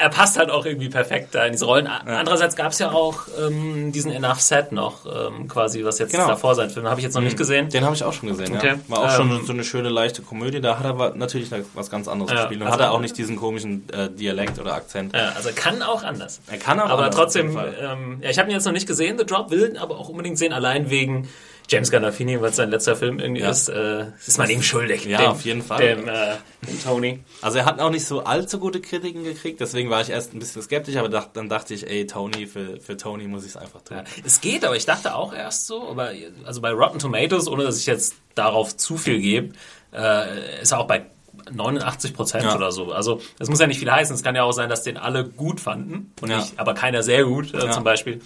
er 0.00 0.08
passt 0.10 0.38
halt 0.38 0.50
auch 0.50 0.64
irgendwie 0.66 0.88
perfekt 0.88 1.34
da 1.34 1.44
in 1.44 1.52
diese 1.52 1.64
Rollen. 1.64 1.86
Andererseits 1.86 2.56
gab 2.56 2.72
es 2.72 2.78
ja 2.78 2.90
auch 2.92 3.22
ähm, 3.40 3.92
diesen 3.92 4.12
Enough 4.12 4.40
Set 4.40 4.72
noch, 4.72 5.06
ähm, 5.06 5.48
quasi, 5.48 5.84
was 5.84 5.98
jetzt 5.98 6.12
Genau. 6.12 6.26
davor 6.28 6.54
sein 6.54 6.74
wird. 6.74 6.86
Habe 6.86 7.00
ich 7.00 7.04
jetzt 7.04 7.14
noch 7.14 7.22
nicht 7.22 7.36
gesehen. 7.36 7.68
Den 7.68 7.84
habe 7.84 7.94
ich 7.94 8.04
auch 8.04 8.12
schon 8.12 8.28
gesehen, 8.28 8.56
Okay. 8.56 8.68
ja. 8.68 8.74
War 8.88 8.98
auch 9.00 9.20
Ähm, 9.20 9.30
schon 9.30 9.46
so 9.46 9.52
eine 9.52 9.64
schöne 9.64 9.88
leichte 9.88 10.22
Komödie. 10.22 10.60
Da 10.60 10.78
hat 10.78 10.84
er 10.84 10.90
aber 10.90 11.10
natürlich 11.14 11.50
was 11.74 11.90
ganz 11.90 12.08
anderes 12.08 12.30
Ja, 12.32 12.40
gespielt. 12.42 12.60
Und 12.60 12.66
also- 12.66 12.78
hat 12.78 12.84
er 12.86 12.92
auch 12.92 13.00
nicht 13.00 13.16
diesen 13.18 13.36
komischen 13.36 13.88
äh, 13.92 14.08
Dialekt 14.10 14.58
oder 14.58 14.74
Akzent. 14.74 15.14
Ja, 15.14 15.32
also 15.36 15.50
kann 15.54 15.82
auch 15.82 16.02
anders. 16.02 16.40
Er 16.48 16.58
kann 16.58 16.78
auch 16.80 16.84
aber 16.90 17.04
anders, 17.04 17.14
trotzdem, 17.16 17.58
ähm, 17.80 18.18
ja, 18.22 18.30
ich 18.30 18.38
habe 18.38 18.48
ihn 18.50 18.54
jetzt 18.54 18.64
noch 18.64 18.72
nicht 18.72 18.86
gesehen, 18.86 19.18
The 19.18 19.24
Drop, 19.26 19.50
will 19.50 19.68
ihn 19.70 19.76
aber 19.78 19.98
auch 19.98 20.08
unbedingt 20.08 20.38
sehen, 20.38 20.52
allein 20.52 20.90
wegen 20.90 21.28
James 21.70 21.90
Gandolfini, 21.90 22.40
weil 22.40 22.50
es 22.50 22.56
sein 22.56 22.70
letzter 22.70 22.96
Film 22.96 23.18
irgendwie 23.18 23.42
Ja. 23.42 23.50
ist. 23.50 23.68
Äh, 23.68 24.06
ist 24.26 24.38
man 24.38 24.48
ihm 24.48 24.62
schuldig. 24.62 25.04
Ja, 25.04 25.18
dem, 25.18 25.26
auf 25.32 25.42
jeden 25.42 25.62
Fall. 25.62 25.80
Dem, 25.96 26.08
äh, 26.08 26.36
dem 26.66 26.82
Tony. 26.82 27.20
Also 27.42 27.58
er 27.58 27.66
hat 27.66 27.78
auch 27.80 27.90
nicht 27.90 28.06
so 28.06 28.24
allzu 28.24 28.58
gute 28.58 28.80
Kritiken 28.80 29.22
gekriegt, 29.22 29.60
deswegen 29.60 29.90
war 29.90 30.00
ich 30.00 30.08
erst 30.10 30.32
ein 30.34 30.38
bisschen 30.38 30.62
skeptisch, 30.62 30.96
aber 30.96 31.08
dacht, 31.10 31.30
dann 31.34 31.48
dachte 31.48 31.74
ich, 31.74 31.86
ey, 31.88 32.06
Tony, 32.06 32.46
für, 32.46 32.80
für 32.80 32.96
Tony 32.96 33.26
muss 33.28 33.42
ich 33.44 33.50
es 33.50 33.56
einfach 33.58 33.82
tun. 33.82 33.98
Ja, 33.98 34.04
es 34.24 34.40
geht, 34.40 34.64
aber 34.64 34.76
ich 34.76 34.86
dachte 34.86 35.14
auch 35.14 35.34
erst 35.34 35.66
so, 35.66 35.88
aber 35.90 36.12
also 36.44 36.60
bei 36.62 36.70
Rotten 36.72 36.98
Tomatoes, 36.98 37.46
ohne 37.48 37.64
dass 37.64 37.78
ich 37.78 37.86
jetzt 37.86 38.14
darauf 38.34 38.74
zu 38.76 38.96
viel 38.96 39.20
gebe, 39.20 39.54
äh, 39.92 40.62
ist 40.62 40.72
er 40.72 40.80
auch 40.80 40.86
bei 40.86 41.04
89 41.50 42.14
Prozent 42.14 42.44
Ja. 42.44 42.56
oder 42.56 42.72
so. 42.72 42.92
Also 42.92 43.20
das 43.38 43.48
muss 43.48 43.60
ja 43.60 43.66
nicht 43.66 43.78
viel 43.78 43.90
heißen. 43.90 44.14
Es 44.14 44.22
kann 44.22 44.34
ja 44.34 44.42
auch 44.42 44.52
sein, 44.52 44.68
dass 44.68 44.82
den 44.82 44.96
alle 44.96 45.24
gut 45.24 45.60
fanden 45.60 46.12
und 46.20 46.30
Ja. 46.30 46.38
nicht, 46.38 46.58
aber 46.58 46.74
keiner 46.74 47.02
sehr 47.02 47.24
gut 47.24 47.54
äh, 47.54 47.66
Ja. 47.66 47.70
zum 47.70 47.84
Beispiel. 47.84 48.20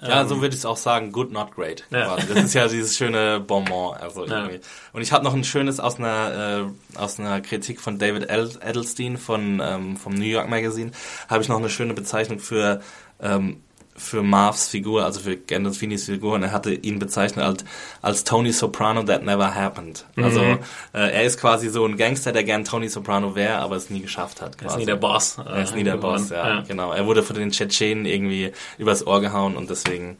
Ja, 0.00 0.24
so 0.26 0.36
würde 0.40 0.54
ich 0.54 0.60
es 0.60 0.64
auch 0.66 0.76
sagen, 0.76 1.10
good, 1.12 1.32
not 1.32 1.54
great. 1.54 1.84
Ja. 1.90 2.14
Das 2.16 2.28
ist 2.44 2.54
ja 2.54 2.68
dieses 2.68 2.96
schöne 2.96 3.40
Bonbon. 3.40 3.96
Also 3.96 4.24
Ja. 4.26 4.42
irgendwie. 4.44 4.60
Und 4.92 5.02
ich 5.02 5.10
habe 5.12 5.24
noch 5.24 5.34
ein 5.34 5.42
schönes 5.44 5.80
aus 5.80 5.96
einer, 5.98 6.68
äh, 6.94 6.98
aus 6.98 7.18
einer 7.18 7.40
Kritik 7.40 7.80
von 7.80 7.98
David 7.98 8.30
Ed- 8.30 8.60
Edelstein 8.64 9.16
von, 9.16 9.60
ähm, 9.64 9.96
vom 9.96 10.14
New 10.14 10.24
York 10.24 10.48
Magazine, 10.48 10.92
habe 11.28 11.42
ich 11.42 11.48
noch 11.48 11.58
eine 11.58 11.68
schöne 11.70 11.94
Bezeichnung 11.94 12.38
für, 12.38 12.80
ähm, 13.20 13.60
für 13.98 14.22
Marvs 14.22 14.68
Figur, 14.68 15.04
also 15.04 15.20
für 15.20 15.36
Gandolfinis 15.36 16.06
Figur. 16.06 16.34
Und 16.34 16.42
er 16.44 16.52
hatte 16.52 16.72
ihn 16.72 16.98
bezeichnet 16.98 17.44
als, 17.44 17.64
als 18.00 18.24
Tony 18.24 18.52
Soprano 18.52 19.02
that 19.02 19.24
never 19.24 19.54
happened. 19.54 20.04
Also 20.16 20.40
Mhm. 20.40 20.58
äh, 20.94 21.10
er 21.10 21.24
ist 21.24 21.38
quasi 21.40 21.68
so 21.68 21.84
ein 21.84 21.96
Gangster, 21.96 22.32
der 22.32 22.44
gern 22.44 22.64
Tony 22.64 22.88
Soprano 22.88 23.34
wäre, 23.34 23.58
aber 23.58 23.76
es 23.76 23.90
nie 23.90 24.00
geschafft 24.00 24.40
hat. 24.40 24.52
Er 24.52 24.56
Quasi. 24.58 24.74
ist 24.74 24.78
nie 24.80 24.86
der 24.86 24.96
Boss. 24.96 25.38
Er 25.38 25.62
ist 25.62 25.74
nie 25.74 25.84
der 25.84 25.96
Boss, 25.96 26.30
ja, 26.30 26.60
genau. 26.62 26.92
Er 26.92 27.06
wurde 27.06 27.22
von 27.22 27.36
den 27.36 27.50
Tschetschenen 27.50 28.06
irgendwie 28.06 28.52
übers 28.78 29.06
Ohr 29.06 29.20
gehauen 29.20 29.56
und 29.56 29.68
deswegen 29.70 30.16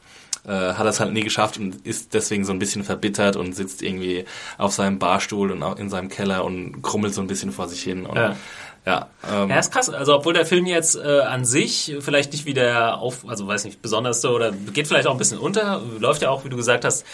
äh, 0.46 0.50
hat 0.74 0.80
er 0.80 0.86
es 0.86 1.00
halt 1.00 1.12
nie 1.12 1.22
geschafft 1.22 1.58
und 1.58 1.84
ist 1.86 2.14
deswegen 2.14 2.44
so 2.44 2.52
ein 2.52 2.58
bisschen 2.58 2.82
verbittert 2.82 3.36
und 3.36 3.54
sitzt 3.54 3.82
irgendwie 3.82 4.24
auf 4.56 4.72
seinem 4.72 4.98
Barstuhl 4.98 5.50
und 5.50 5.62
auch 5.62 5.76
in 5.78 5.90
seinem 5.90 6.08
Keller 6.08 6.44
und 6.44 6.80
krummelt 6.80 7.12
so 7.12 7.20
ein 7.20 7.26
bisschen 7.26 7.52
vor 7.52 7.68
sich 7.68 7.82
hin. 7.82 8.06
Und, 8.06 8.16
Ja. 8.16 8.34
Ja, 8.88 9.10
ähm, 9.30 9.50
Ja, 9.50 9.58
ist 9.58 9.70
krass. 9.70 9.90
Also 9.90 10.14
obwohl 10.14 10.32
der 10.32 10.46
Film 10.46 10.64
jetzt 10.64 10.96
äh, 10.96 11.20
an 11.20 11.44
sich 11.44 11.94
vielleicht 12.00 12.32
nicht 12.32 12.46
wie 12.46 12.54
der 12.54 12.98
auf, 12.98 13.28
also 13.28 13.46
weiß 13.46 13.64
nicht, 13.64 13.82
besonderste 13.82 14.30
oder 14.30 14.50
geht 14.72 14.86
vielleicht 14.88 15.06
auch 15.06 15.12
ein 15.12 15.18
bisschen 15.18 15.38
unter, 15.38 15.82
läuft 15.98 16.22
ja 16.22 16.30
auch, 16.30 16.46
wie 16.46 16.48
du 16.48 16.56
gesagt 16.56 16.86
hast, 16.86 17.04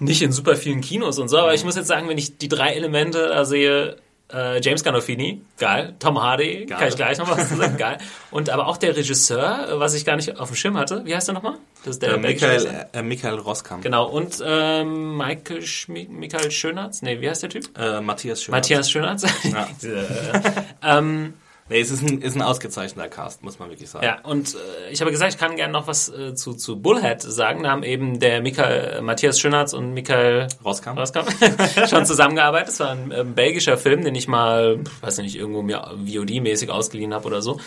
nicht 0.00 0.22
in 0.22 0.32
super 0.32 0.56
vielen 0.56 0.80
Kinos 0.80 1.20
und 1.20 1.28
so. 1.28 1.38
Aber 1.38 1.54
ich 1.54 1.64
muss 1.64 1.76
jetzt 1.76 1.86
sagen, 1.86 2.08
wenn 2.08 2.18
ich 2.18 2.38
die 2.38 2.48
drei 2.48 2.72
Elemente 2.72 3.28
da 3.28 3.44
sehe, 3.44 3.96
äh, 4.32 4.60
James 4.60 4.82
Gandolfini, 4.84 5.42
geil. 5.58 5.94
Tom 5.98 6.22
Hardy, 6.22 6.66
kann 6.66 6.88
ich 6.88 6.96
gleich 6.96 7.18
noch 7.18 7.30
was 7.30 7.48
zu 7.48 7.56
sagen, 7.56 7.76
geil. 7.78 7.98
Und 8.30 8.50
aber 8.50 8.66
auch 8.66 8.76
der 8.76 8.96
Regisseur, 8.96 9.68
äh, 9.68 9.78
was 9.80 9.94
ich 9.94 10.04
gar 10.04 10.16
nicht 10.16 10.38
auf 10.38 10.48
dem 10.48 10.56
Schirm 10.56 10.76
hatte. 10.76 11.04
Wie 11.04 11.14
heißt 11.14 11.28
der 11.28 11.34
nochmal? 11.34 11.54
Das 11.84 11.96
ist 11.96 12.02
der 12.02 12.14
äh, 12.14 12.16
Michael, 12.18 12.58
Regisseur. 12.58 12.86
äh, 12.92 13.02
Michael 13.02 13.38
Roskam. 13.38 13.80
Genau. 13.80 14.06
Und 14.08 14.42
ähm, 14.44 15.16
Michael, 15.16 15.62
Schmi 15.62 16.08
Michael 16.10 16.50
Schönatz? 16.50 17.02
Nee, 17.02 17.20
wie 17.20 17.28
heißt 17.28 17.42
der 17.42 17.50
Typ? 17.50 17.78
Äh, 17.78 18.00
Matthias 18.00 18.42
Schön. 18.42 18.52
Matthias 18.52 18.90
Schönatz? 18.90 19.24
Ja. 19.44 19.68
Äh, 19.82 20.98
ähm, 20.98 21.34
Nee, 21.70 21.80
es 21.80 21.92
ist 21.92 22.02
ein, 22.02 22.20
ist 22.20 22.34
ein 22.34 22.42
ausgezeichneter 22.42 23.08
Cast, 23.08 23.44
muss 23.44 23.60
man 23.60 23.70
wirklich 23.70 23.88
sagen. 23.88 24.04
Ja, 24.04 24.18
und 24.24 24.56
äh, 24.56 24.90
ich 24.90 25.00
habe 25.00 25.12
gesagt, 25.12 25.34
ich 25.34 25.38
kann 25.38 25.54
gerne 25.54 25.72
noch 25.72 25.86
was 25.86 26.08
äh, 26.08 26.34
zu, 26.34 26.54
zu 26.54 26.80
Bullhead 26.80 27.22
sagen. 27.22 27.62
Da 27.62 27.70
haben 27.70 27.84
eben 27.84 28.18
der 28.18 28.42
Michael, 28.42 28.98
äh, 28.98 29.00
Matthias 29.00 29.38
Schönatz 29.38 29.72
und 29.72 29.94
Michael 29.94 30.48
Roskam. 30.64 30.98
Roskam 30.98 31.26
schon 31.88 32.06
zusammengearbeitet. 32.06 32.70
Es 32.70 32.80
war 32.80 32.90
ein 32.90 33.12
ähm, 33.16 33.34
belgischer 33.36 33.78
Film, 33.78 34.02
den 34.02 34.16
ich 34.16 34.26
mal, 34.26 34.80
weiß 35.00 35.18
nicht, 35.18 35.36
irgendwo 35.36 35.62
mir 35.62 35.92
VOD-mäßig 35.94 36.70
ausgeliehen 36.70 37.14
habe 37.14 37.24
oder 37.28 37.40
so. 37.40 37.60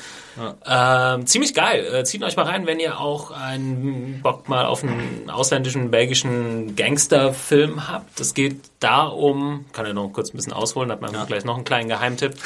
Ähm, 0.67 1.25
ziemlich 1.25 1.53
geil. 1.53 1.85
Äh, 1.85 2.03
zieht 2.03 2.23
euch 2.23 2.35
mal 2.35 2.43
rein, 2.43 2.67
wenn 2.67 2.81
ihr 2.81 2.99
auch 2.99 3.31
einen 3.31 4.19
Bock 4.21 4.49
mal 4.49 4.65
auf 4.65 4.83
einen 4.83 5.29
ausländischen 5.29 5.91
belgischen 5.91 6.75
Gangsterfilm 6.75 7.87
habt. 7.87 8.19
Es 8.19 8.33
geht 8.33 8.59
da 8.81 9.03
um, 9.03 9.63
kann 9.71 9.85
ja 9.85 9.93
noch 9.93 10.09
kurz 10.09 10.33
ein 10.33 10.35
bisschen 10.35 10.51
ausholen, 10.51 10.91
hat 10.91 10.99
man 10.99 11.13
gleich 11.25 11.45
noch 11.45 11.55
einen 11.55 11.63
kleinen 11.63 11.87
Geheimtipp. 11.87 12.33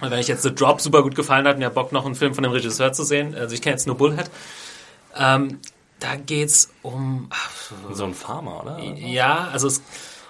Wenn 0.00 0.18
ich 0.18 0.28
jetzt 0.28 0.42
The 0.42 0.54
Drop 0.54 0.80
super 0.80 1.02
gut 1.02 1.14
gefallen 1.14 1.46
hat 1.46 1.56
und 1.56 1.64
habt 1.64 1.74
Bock, 1.74 1.92
noch 1.92 2.04
einen 2.04 2.14
Film 2.14 2.34
von 2.34 2.42
dem 2.42 2.52
Regisseur 2.52 2.92
zu 2.92 3.02
sehen, 3.02 3.34
also 3.34 3.54
ich 3.54 3.62
kenne 3.62 3.74
jetzt 3.74 3.86
nur 3.86 3.96
Bullhead, 3.96 4.30
ähm, 5.16 5.60
da 6.00 6.16
geht's 6.16 6.70
um, 6.82 7.28
ach, 7.30 7.50
So 7.92 8.04
ein 8.04 8.14
Farmer, 8.14 8.62
oder? 8.62 8.78
ja, 8.78 9.48
also 9.50 9.68
es, 9.68 9.82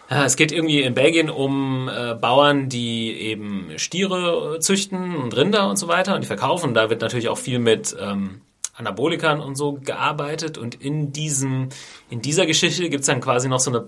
ja, 0.09 0.25
es 0.25 0.37
geht 0.37 0.53
irgendwie 0.53 0.83
in 0.83 0.95
Belgien 0.95 1.31
um 1.31 1.89
äh, 1.89 2.15
Bauern, 2.15 2.69
die 2.69 3.13
eben 3.13 3.73
Stiere 3.77 4.57
äh, 4.57 4.61
züchten 4.61 5.17
und 5.17 5.37
Rinder 5.37 5.69
und 5.69 5.77
so 5.77 5.89
weiter 5.89 6.15
und 6.15 6.21
die 6.21 6.29
verkaufen. 6.29 6.75
Da 6.75 6.89
wird 6.91 7.01
natürlich 7.01 7.29
auch 7.29 7.39
viel 7.39 7.59
mit 7.59 7.97
ähm, 8.01 8.43
Anabolikern 8.77 9.41
und 9.41 9.57
so 9.57 9.73
gearbeitet 9.73 10.59
und 10.59 10.77
in 10.77 11.13
diesem 11.13 11.71
in 12.09 12.23
dieser 12.23 12.47
Geschichte 12.47 12.89
gibt's 12.89 13.07
dann 13.07 13.21
quasi 13.21 13.49
noch 13.49 13.61
so 13.61 13.71
eine 13.71 13.87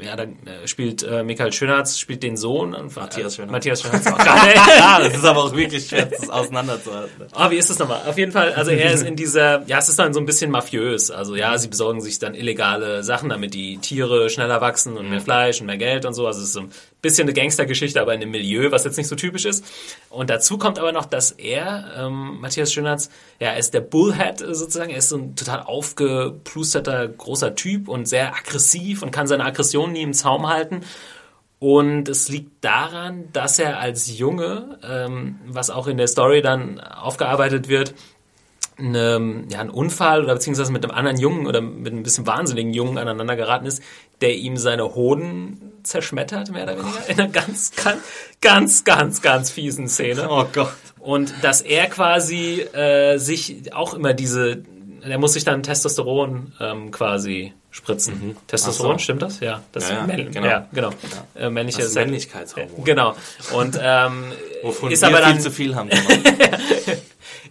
ja, 0.00 0.16
da 0.16 0.24
äh, 0.24 0.66
spielt 0.66 1.02
äh, 1.02 1.22
Michael 1.22 1.52
Schönatz 1.52 1.98
spielt 1.98 2.22
den 2.22 2.36
Sohn 2.36 2.74
und 2.74 2.94
Matthias 2.96 3.38
äh. 3.38 3.46
Matthias 3.46 3.82
Schönatz 3.82 4.06
auch 4.12 4.18
gerade. 4.18 4.54
Ja, 4.54 5.00
das 5.00 5.16
ist 5.16 5.24
aber 5.24 5.44
auch 5.44 5.54
wirklich 5.54 5.88
schwer, 5.88 6.06
das 6.06 6.28
auseinanderzuhalten. 6.28 7.26
Ah, 7.32 7.50
wie 7.50 7.56
ist 7.56 7.70
das 7.70 7.78
nochmal? 7.78 8.02
Auf 8.06 8.18
jeden 8.18 8.32
Fall, 8.32 8.52
also 8.52 8.70
er 8.70 8.92
ist 8.92 9.02
in 9.02 9.16
dieser, 9.16 9.62
ja, 9.66 9.78
es 9.78 9.88
ist 9.88 9.98
dann 9.98 10.12
so 10.12 10.20
ein 10.20 10.26
bisschen 10.26 10.50
mafiös. 10.50 11.10
Also 11.10 11.36
ja, 11.36 11.56
sie 11.58 11.68
besorgen 11.68 12.00
sich 12.00 12.18
dann 12.18 12.34
illegale 12.34 13.02
Sachen, 13.02 13.28
damit 13.28 13.54
die 13.54 13.78
Tiere 13.78 14.30
schneller 14.30 14.60
wachsen 14.60 14.96
und 14.96 15.08
mehr 15.08 15.20
Fleisch 15.20 15.60
und 15.60 15.66
mehr 15.66 15.78
Geld 15.78 16.04
und 16.04 16.14
so. 16.14 16.26
Also 16.26 16.40
es 16.40 16.48
ist 16.48 16.52
so 16.54 16.60
ein 16.60 16.70
bisschen 17.02 17.24
eine 17.24 17.32
Gangstergeschichte, 17.32 18.00
aber 18.00 18.14
in 18.14 18.22
einem 18.22 18.32
Milieu, 18.32 18.70
was 18.70 18.84
jetzt 18.84 18.96
nicht 18.96 19.08
so 19.08 19.16
typisch 19.16 19.44
ist. 19.44 19.64
Und 20.10 20.30
dazu 20.30 20.58
kommt 20.58 20.78
aber 20.78 20.92
noch, 20.92 21.06
dass 21.06 21.30
er, 21.30 21.92
ähm, 21.98 22.40
Matthias 22.40 22.72
Schönatz, 22.72 23.10
ja, 23.40 23.50
er 23.50 23.58
ist 23.58 23.74
der 23.74 23.80
Bullhead 23.80 24.38
sozusagen. 24.38 24.90
Er 24.90 24.98
ist 24.98 25.08
so 25.08 25.16
ein 25.16 25.36
total 25.36 25.62
aufgeplusterter, 25.62 27.08
großer 27.08 27.54
Typ 27.56 27.88
und 27.88 28.06
sehr 28.06 28.34
aggressiv 28.34 29.02
und 29.02 29.10
kann 29.10 29.26
seine 29.26 29.44
Aggression 29.44 29.92
nie 29.92 30.02
im 30.02 30.12
Zaum 30.12 30.48
halten. 30.48 30.82
Und 31.58 32.08
es 32.08 32.28
liegt 32.28 32.64
daran, 32.64 33.32
dass 33.32 33.58
er 33.58 33.78
als 33.78 34.18
Junge, 34.18 34.78
ähm, 34.82 35.40
was 35.46 35.70
auch 35.70 35.86
in 35.86 35.96
der 35.96 36.06
Story 36.06 36.42
dann 36.42 36.80
aufgearbeitet 36.80 37.68
wird, 37.68 37.94
eine, 38.78 39.44
ja, 39.48 39.60
ein 39.60 39.70
Unfall 39.70 40.22
oder 40.22 40.34
beziehungsweise 40.34 40.70
mit 40.70 40.84
einem 40.84 40.94
anderen 40.94 41.18
Jungen 41.18 41.46
oder 41.46 41.60
mit 41.60 41.92
einem 41.92 42.02
bisschen 42.02 42.26
wahnsinnigen 42.26 42.74
Jungen 42.74 42.98
aneinander 42.98 43.36
geraten 43.36 43.66
ist, 43.66 43.82
der 44.20 44.36
ihm 44.36 44.56
seine 44.56 44.94
Hoden 44.94 45.72
zerschmettert, 45.82 46.50
mehr 46.50 46.64
oder 46.64 46.78
weniger, 46.78 47.08
in 47.08 47.20
einer 47.20 47.28
ganz, 47.30 47.72
ganz, 47.74 48.02
ganz, 48.40 48.84
ganz, 48.84 49.22
ganz 49.22 49.50
fiesen 49.50 49.88
Szene. 49.88 50.28
Oh 50.28 50.44
Gott. 50.52 50.74
Und 50.98 51.32
dass 51.42 51.62
er 51.62 51.86
quasi 51.86 52.60
äh, 52.60 53.18
sich 53.18 53.72
auch 53.72 53.94
immer 53.94 54.12
diese, 54.12 54.62
er 55.10 55.18
muss 55.18 55.34
sich 55.34 55.44
dann 55.44 55.62
Testosteron 55.62 56.52
ähm, 56.60 56.90
quasi 56.90 57.52
spritzen. 57.70 58.36
Testosteron, 58.46 58.92
Ach 58.92 58.98
so. 58.98 59.02
stimmt 59.02 59.22
das? 59.22 59.40
Ja, 59.40 59.62
das 59.72 59.88
Ja, 59.90 60.06
ja, 60.06 60.24
genau. 60.24 60.46
ja, 60.46 60.68
genau. 60.72 60.90
Äh, 61.34 61.50
männliche 61.50 61.82
Das 61.82 61.94
Männlichkeitshormon. 61.94 62.84
Genau. 62.84 63.14
Und 63.52 63.78
ähm, 63.80 64.32
Wovon 64.62 64.90
ist 64.90 65.02
wir 65.02 65.08
aber 65.08 65.18
viel 65.18 65.26
dann 65.26 65.40
zu 65.40 65.50
viel 65.50 65.74
haben. 65.74 65.90
Genau. 66.86 66.98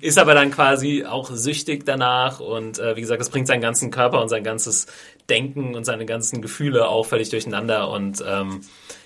ist 0.01 0.17
aber 0.17 0.33
dann 0.33 0.51
quasi 0.51 1.05
auch 1.05 1.31
süchtig 1.31 1.85
danach 1.85 2.39
und 2.39 2.79
äh, 2.79 2.95
wie 2.95 3.01
gesagt, 3.01 3.21
das 3.21 3.29
bringt 3.29 3.47
seinen 3.47 3.61
ganzen 3.61 3.91
Körper 3.91 4.21
und 4.21 4.29
sein 4.29 4.43
ganzes 4.43 4.87
Denken 5.29 5.75
und 5.75 5.83
seine 5.83 6.05
ganzen 6.05 6.41
Gefühle 6.41 6.87
auch 6.87 7.05
völlig 7.05 7.29
durcheinander 7.29 7.89
und 7.89 8.23
ähm, 8.27 8.61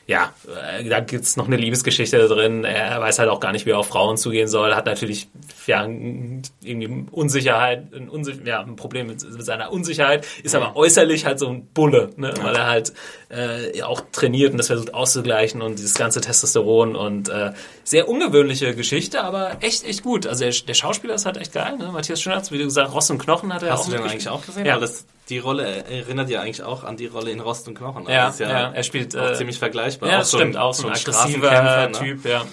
ja, 0.09 0.33
äh, 0.47 0.89
da 0.89 1.01
gibt's 1.01 1.37
noch 1.37 1.45
eine 1.45 1.55
Liebesgeschichte 1.55 2.27
drin. 2.27 2.63
Er 2.63 2.99
weiß 2.99 3.19
halt 3.19 3.29
auch 3.29 3.39
gar 3.39 3.51
nicht, 3.51 3.67
wie 3.67 3.69
er 3.69 3.77
auf 3.77 3.89
Frauen 3.89 4.17
zugehen 4.17 4.47
soll. 4.47 4.73
Hat 4.73 4.87
natürlich 4.87 5.27
ja 5.67 5.83
irgendwie 5.83 7.05
Unsicherheit, 7.11 7.93
ein, 7.93 8.09
Unsicher 8.09 8.43
ja, 8.43 8.61
ein 8.61 8.75
Problem 8.75 9.05
mit, 9.05 9.23
mit 9.23 9.45
seiner 9.45 9.71
Unsicherheit. 9.71 10.25
Ist 10.41 10.55
aber 10.55 10.75
äußerlich 10.75 11.27
halt 11.27 11.37
so 11.37 11.49
ein 11.49 11.67
Bulle, 11.75 12.09
ne? 12.17 12.33
weil 12.41 12.55
er 12.55 12.65
halt 12.65 12.91
äh, 13.29 13.83
auch 13.83 14.01
trainiert 14.11 14.51
und 14.51 14.57
das 14.57 14.65
versucht 14.65 14.95
auszugleichen 14.95 15.61
und 15.61 15.77
dieses 15.77 15.93
ganze 15.93 16.21
Testosteron 16.21 16.95
und 16.95 17.29
äh, 17.29 17.51
sehr 17.83 18.09
ungewöhnliche 18.09 18.73
Geschichte, 18.73 19.21
aber 19.21 19.57
echt 19.59 19.85
echt 19.85 20.01
gut. 20.01 20.25
Also 20.25 20.43
der, 20.43 20.53
der 20.67 20.73
Schauspieler 20.73 21.13
ist 21.13 21.27
halt 21.27 21.37
echt 21.37 21.53
geil. 21.53 21.77
Ne? 21.77 21.91
Matthias 21.91 22.19
Schönhardt, 22.19 22.51
wie 22.51 22.57
du 22.57 22.63
gesagt, 22.63 22.95
Rost 22.95 23.11
und 23.11 23.19
Knochen 23.19 23.53
hat 23.53 23.61
er 23.61 23.73
Hast 23.73 23.81
auch 23.81 23.85
du 23.85 23.91
den 23.91 24.01
eigentlich 24.01 24.27
auch 24.27 24.43
gesehen? 24.43 24.65
Ja. 24.65 24.79
Das, 24.79 25.05
die 25.29 25.37
Rolle 25.39 25.85
erinnert 25.85 26.29
ja 26.29 26.41
eigentlich 26.41 26.63
auch 26.63 26.83
an 26.83 26.97
die 26.97 27.05
Rolle 27.07 27.31
in 27.31 27.39
Rost 27.39 27.67
und 27.67 27.75
Knochen. 27.77 28.01
Also 28.07 28.11
Ja, 28.11 28.27
ist 28.29 28.39
ja, 28.39 28.71
er 28.71 28.83
spielt, 28.83 29.15
auch 29.15 29.29
äh, 29.31 29.33
ziemlich 29.35 29.59
vergleichbar. 29.59 30.09
Ja, 30.09 30.19
Auch 30.19 30.23
so 30.23 30.37
stimmt, 30.37 30.55
ein- 30.55 30.61
auch 30.61 30.73
so 30.73 30.87
ein 30.87 30.93
aggressiver 30.93 31.47
Straßenkämpfer, 31.49 31.87
ne? 31.87 31.91
Typ, 31.91 32.25
ja. 32.25 32.45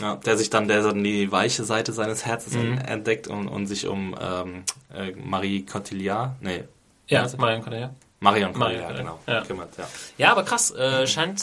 Ja, 0.00 0.16
der 0.16 0.36
sich 0.36 0.50
dann, 0.50 0.68
der 0.68 0.82
dann 0.82 1.02
die 1.02 1.32
weiche 1.32 1.64
Seite 1.64 1.92
seines 1.92 2.26
Herzens 2.26 2.54
Mhm. 2.54 2.78
entdeckt 2.78 3.28
und, 3.28 3.48
und 3.48 3.66
sich 3.66 3.86
um 3.86 4.14
ähm, 4.20 4.64
äh, 4.94 5.12
Marie 5.12 5.64
Cotillard, 5.64 6.32
nee, 6.42 6.64
Ja? 7.08 7.26
Marion 7.38 7.62
Cotillard. 7.62 7.92
Marion 8.18 8.56
Marion 8.56 8.96
genau. 8.96 9.18
ja. 9.26 9.42
Kümmert, 9.42 9.76
ja. 9.76 9.86
Ja, 10.16 10.32
aber 10.32 10.42
krass, 10.42 10.70
äh, 10.74 11.06
scheint, 11.06 11.38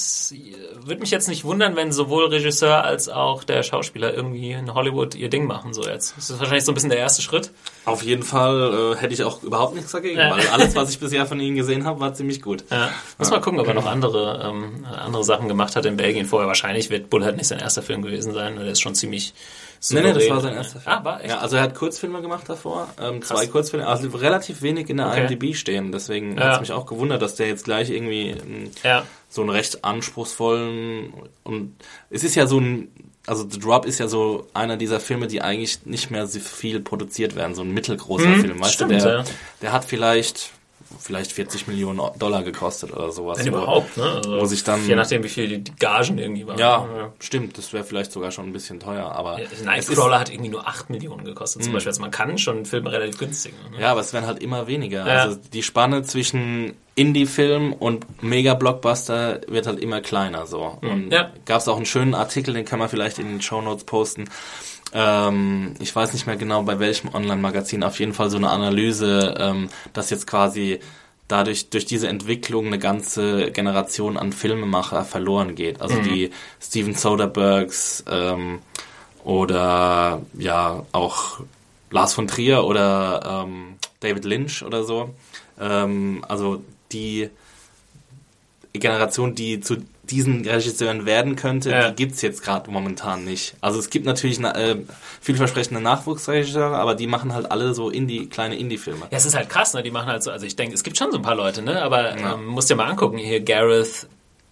würde 0.84 1.02
mich 1.02 1.12
jetzt 1.12 1.28
nicht 1.28 1.44
wundern, 1.44 1.76
wenn 1.76 1.92
sowohl 1.92 2.26
Regisseur 2.26 2.84
als 2.84 3.10
auch 3.10 3.44
der 3.44 3.62
Schauspieler 3.62 4.12
irgendwie 4.12 4.52
in 4.54 4.74
Hollywood 4.74 5.14
ihr 5.14 5.30
Ding 5.30 5.46
machen, 5.46 5.74
so 5.76 5.84
jetzt. 5.84 6.18
Das 6.18 6.32
ist 6.32 6.40
wahrscheinlich 6.40 6.66
so 6.66 6.72
ein 6.72 6.74
bisschen 6.74 6.90
der 6.90 6.98
erste 6.98 7.22
Schritt. 7.22 7.52
Auf 7.86 8.02
jeden 8.02 8.24
Fall 8.24 8.94
äh, 8.94 9.00
hätte 9.00 9.14
ich 9.14 9.24
auch 9.24 9.44
überhaupt 9.44 9.76
nichts 9.76 9.92
dagegen, 9.92 10.18
Ja. 10.18 10.32
weil 10.32 10.48
alles, 10.48 10.76
was 10.76 10.90
ich 10.90 11.00
bisher 11.00 11.28
von 11.28 11.40
ihnen 11.40 11.56
gesehen 11.56 11.86
habe, 11.86 12.00
war 12.00 12.16
ziemlich 12.16 12.42
gut. 12.42 12.64
Ja. 12.72 12.90
Muss 13.20 13.30
mal 13.30 13.40
gucken, 13.40 13.60
ob 13.60 13.68
er 13.68 13.76
noch 13.76 13.86
andere, 13.86 14.42
ähm, 14.44 14.84
andere 14.86 15.24
Sachen 15.24 15.48
gemacht 15.48 15.76
hat 15.76 15.86
in 15.86 15.96
Belgien 15.96 16.26
vorher. 16.26 16.48
Wahrscheinlich 16.48 16.90
wird 16.90 17.10
Bullhead 17.12 17.38
nicht 17.38 17.48
sein 17.48 17.60
erster 17.60 17.84
Film 17.84 18.02
gewesen 18.02 18.34
sein, 18.34 18.56
weil 18.56 18.64
der 18.64 18.74
ist 18.74 18.82
schon 18.82 18.96
ziemlich 18.96 19.36
Nee, 19.90 20.02
nee, 20.02 20.14
das 20.14 20.30
war 20.30 20.40
sein 20.42 20.54
erster 20.54 20.80
Film. 20.80 20.96
Ah, 20.96 21.04
war 21.04 21.20
echt? 21.22 21.30
Ja, 21.30 21.40
also 21.40 21.58
er 21.58 21.64
hat 21.64 21.76
Kurzfilme 21.76 22.22
gemacht 22.22 22.48
davor, 22.48 22.88
ähm, 23.02 23.22
zwei 23.22 23.48
Kurzfilme, 23.48 23.86
also 23.86 24.08
relativ 24.10 24.62
wenig 24.62 24.90
in 24.90 24.98
der 24.98 25.08
Okay. 25.08 25.22
IMDb 25.34 25.56
stehen. 25.56 25.92
Deswegen 25.92 26.38
Ja. 26.38 26.44
hat 26.46 26.54
es 26.56 26.60
mich 26.62 26.72
auch 26.72 26.86
gewundert, 26.86 27.22
dass 27.22 27.36
der 27.36 27.48
jetzt 27.48 27.66
gleich 27.66 27.90
irgendwie 27.90 28.30
ähm, 28.30 28.72
Ja. 28.84 29.04
so 29.30 29.42
einen 29.42 29.50
recht 29.50 29.84
anspruchsvollen 29.84 31.14
und 31.44 31.76
es 32.10 32.24
ist 32.24 32.36
ja 32.36 32.48
so 32.48 32.60
ein 32.60 32.90
also 33.26 33.48
The 33.50 33.58
Drop 33.58 33.86
ist 33.86 34.00
ja 34.00 34.10
so 34.10 34.48
einer 34.54 34.76
dieser 34.76 35.00
Filme, 35.00 35.28
die 35.28 35.42
eigentlich 35.42 35.86
nicht 35.86 36.12
mehr 36.12 36.28
so 36.28 36.40
viel 36.42 36.82
produziert 36.82 37.38
werden, 37.38 37.56
so 37.56 37.62
ein 37.62 37.72
mittelgroßer 37.72 38.34
Film, 38.36 38.60
weißt 38.60 38.74
stimmt, 38.74 38.92
du, 38.92 38.98
der, 38.98 39.14
ja. 39.20 39.24
der 39.62 39.72
hat 39.72 39.86
vielleicht 39.86 40.52
vielleicht 41.00 41.32
40 41.32 41.68
Millionen 41.68 42.00
Dollar 42.20 42.44
gekostet 42.44 42.92
oder 42.94 43.12
sowas. 43.12 43.40
Wenn 43.40 43.48
überhaupt, 43.48 43.98
ne? 43.98 44.04
Also, 44.04 44.40
wo 44.40 44.46
sich 44.46 44.64
dann- 44.64 44.88
Je 44.88 44.96
nachdem, 44.96 45.24
wie 45.24 45.30
viel 45.30 45.60
die, 45.60 45.72
Gagen 45.76 46.18
irgendwie 46.18 46.46
waren. 46.48 46.58
Ja, 46.58 46.88
stimmt, 47.20 47.58
das 47.58 47.74
wäre 47.74 47.84
vielleicht 47.84 48.12
sogar 48.12 48.32
schon 48.32 48.46
ein 48.46 48.54
bisschen 48.54 48.80
teuer, 48.80 49.12
aber 49.12 49.40
Ja, 49.40 49.48
Nightcrawler 49.64 50.20
hat 50.20 50.30
irgendwie 50.30 50.50
nur 50.52 50.68
8 50.68 50.90
Millionen 50.90 51.26
gekostet, 51.26 51.64
zum 51.64 51.74
Beispiel. 51.74 51.90
Also 51.90 52.02
man 52.02 52.12
kann 52.12 52.38
schon 52.38 52.66
Filme 52.66 52.92
relativ 52.92 53.18
günstig. 53.18 53.54
Ne? 53.72 53.82
Ja, 53.82 53.92
aber 53.92 54.02
es 54.02 54.14
werden 54.14 54.26
halt 54.26 54.42
immer 54.42 54.68
weniger. 54.68 55.08
Ja. 55.08 55.24
Also 55.24 55.38
die 55.54 55.64
Spanne 55.64 56.04
zwischen 56.04 56.74
Indie-Film 56.96 57.74
und 57.74 58.06
Mega-Blockbuster 58.24 59.42
wird 59.48 59.68
halt 59.68 59.80
immer 59.80 60.02
kleiner 60.02 60.46
so. 60.46 60.78
Und 60.82 61.06
Mhm. 61.08 61.12
Ja. 61.12 61.32
gab 61.46 61.60
es 61.62 61.68
auch 61.68 61.78
einen 61.78 61.86
schönen 61.86 62.14
Artikel, 62.14 62.54
den 62.54 62.66
kann 62.66 62.80
man 62.80 62.90
vielleicht 62.90 63.20
in 63.20 63.28
den 63.28 63.42
Shownotes 63.42 63.84
posten. 63.86 64.26
Ähm, 64.94 65.74
ich 65.80 65.96
weiß 65.96 66.14
nicht 66.14 66.28
mehr 66.28 66.36
genau 66.36 66.64
bei 66.64 66.80
welchem 66.80 67.14
Online-Magazin, 67.14 67.84
auf 67.84 68.00
jeden 68.00 68.14
Fall 68.14 68.30
so 68.30 68.38
eine 68.38 68.50
Analyse, 68.50 69.36
ähm, 69.40 69.70
dass 69.94 70.10
jetzt 70.10 70.28
quasi 70.28 70.80
dadurch 71.28 71.70
durch 71.70 71.86
diese 71.86 72.08
Entwicklung 72.10 72.68
eine 72.68 72.78
ganze 72.80 73.50
Generation 73.52 74.18
an 74.18 74.34
Filmemacher 74.34 75.04
verloren 75.06 75.56
geht. 75.56 75.82
Also 75.82 75.96
Mhm. 75.96 76.04
die 76.04 76.30
Steven 76.62 76.94
Soderberghs 76.94 78.04
ähm, 78.10 78.60
oder 79.24 80.22
ja 80.38 80.86
auch 80.92 81.40
Lars 81.90 82.14
von 82.14 82.28
Trier 82.28 82.64
oder 82.66 83.46
ähm, 83.46 83.76
David 84.02 84.26
Lynch 84.26 84.64
oder 84.64 84.84
so. 84.84 85.14
Ähm, 85.60 86.24
also 86.28 86.62
die 86.92 87.30
Generation, 88.74 89.34
die 89.36 89.60
zu 89.62 89.78
diesen 90.04 90.46
Regisseuren 90.46 91.06
werden 91.06 91.36
könnte, 91.38 91.70
Ja. 91.72 91.90
die 91.90 91.96
gibt's 91.96 92.22
jetzt 92.22 92.44
gerade 92.44 92.70
momentan 92.70 93.24
nicht. 93.24 93.56
Also 93.62 93.80
es 93.80 93.90
gibt 93.90 94.06
natürlich 94.06 94.38
na, 94.40 94.54
äh, 94.56 94.76
vielversprechende 95.22 95.80
Nachwuchsregisseure, 95.82 96.76
aber 96.76 96.94
die 96.96 97.08
machen 97.08 97.34
halt 97.34 97.52
alle 97.52 97.74
so 97.74 97.90
Indie, 97.90 98.28
kleine 98.28 98.56
Indie-Filme. 98.58 99.08
Ja, 99.12 99.18
es 99.18 99.26
ist 99.26 99.36
halt 99.36 99.50
krass, 99.50 99.74
ne? 99.74 99.82
Die 99.82 99.92
machen 99.92 100.08
halt 100.08 100.22
so, 100.24 100.32
also 100.32 100.46
ich 100.46 100.56
denke, 100.58 100.76
es 100.76 100.84
gibt 100.84 100.98
schon 100.98 101.12
so 101.12 101.18
ein 101.18 101.24
paar 101.24 101.36
Leute, 101.36 101.62
ne? 101.62 101.82
Aber 101.82 102.16
ähm, 102.18 102.46
musst 102.48 102.70
dir 102.70 102.76
mal 102.76 102.90
angucken, 102.90 103.18
hier 103.18 103.40
Gareth, 103.40 104.08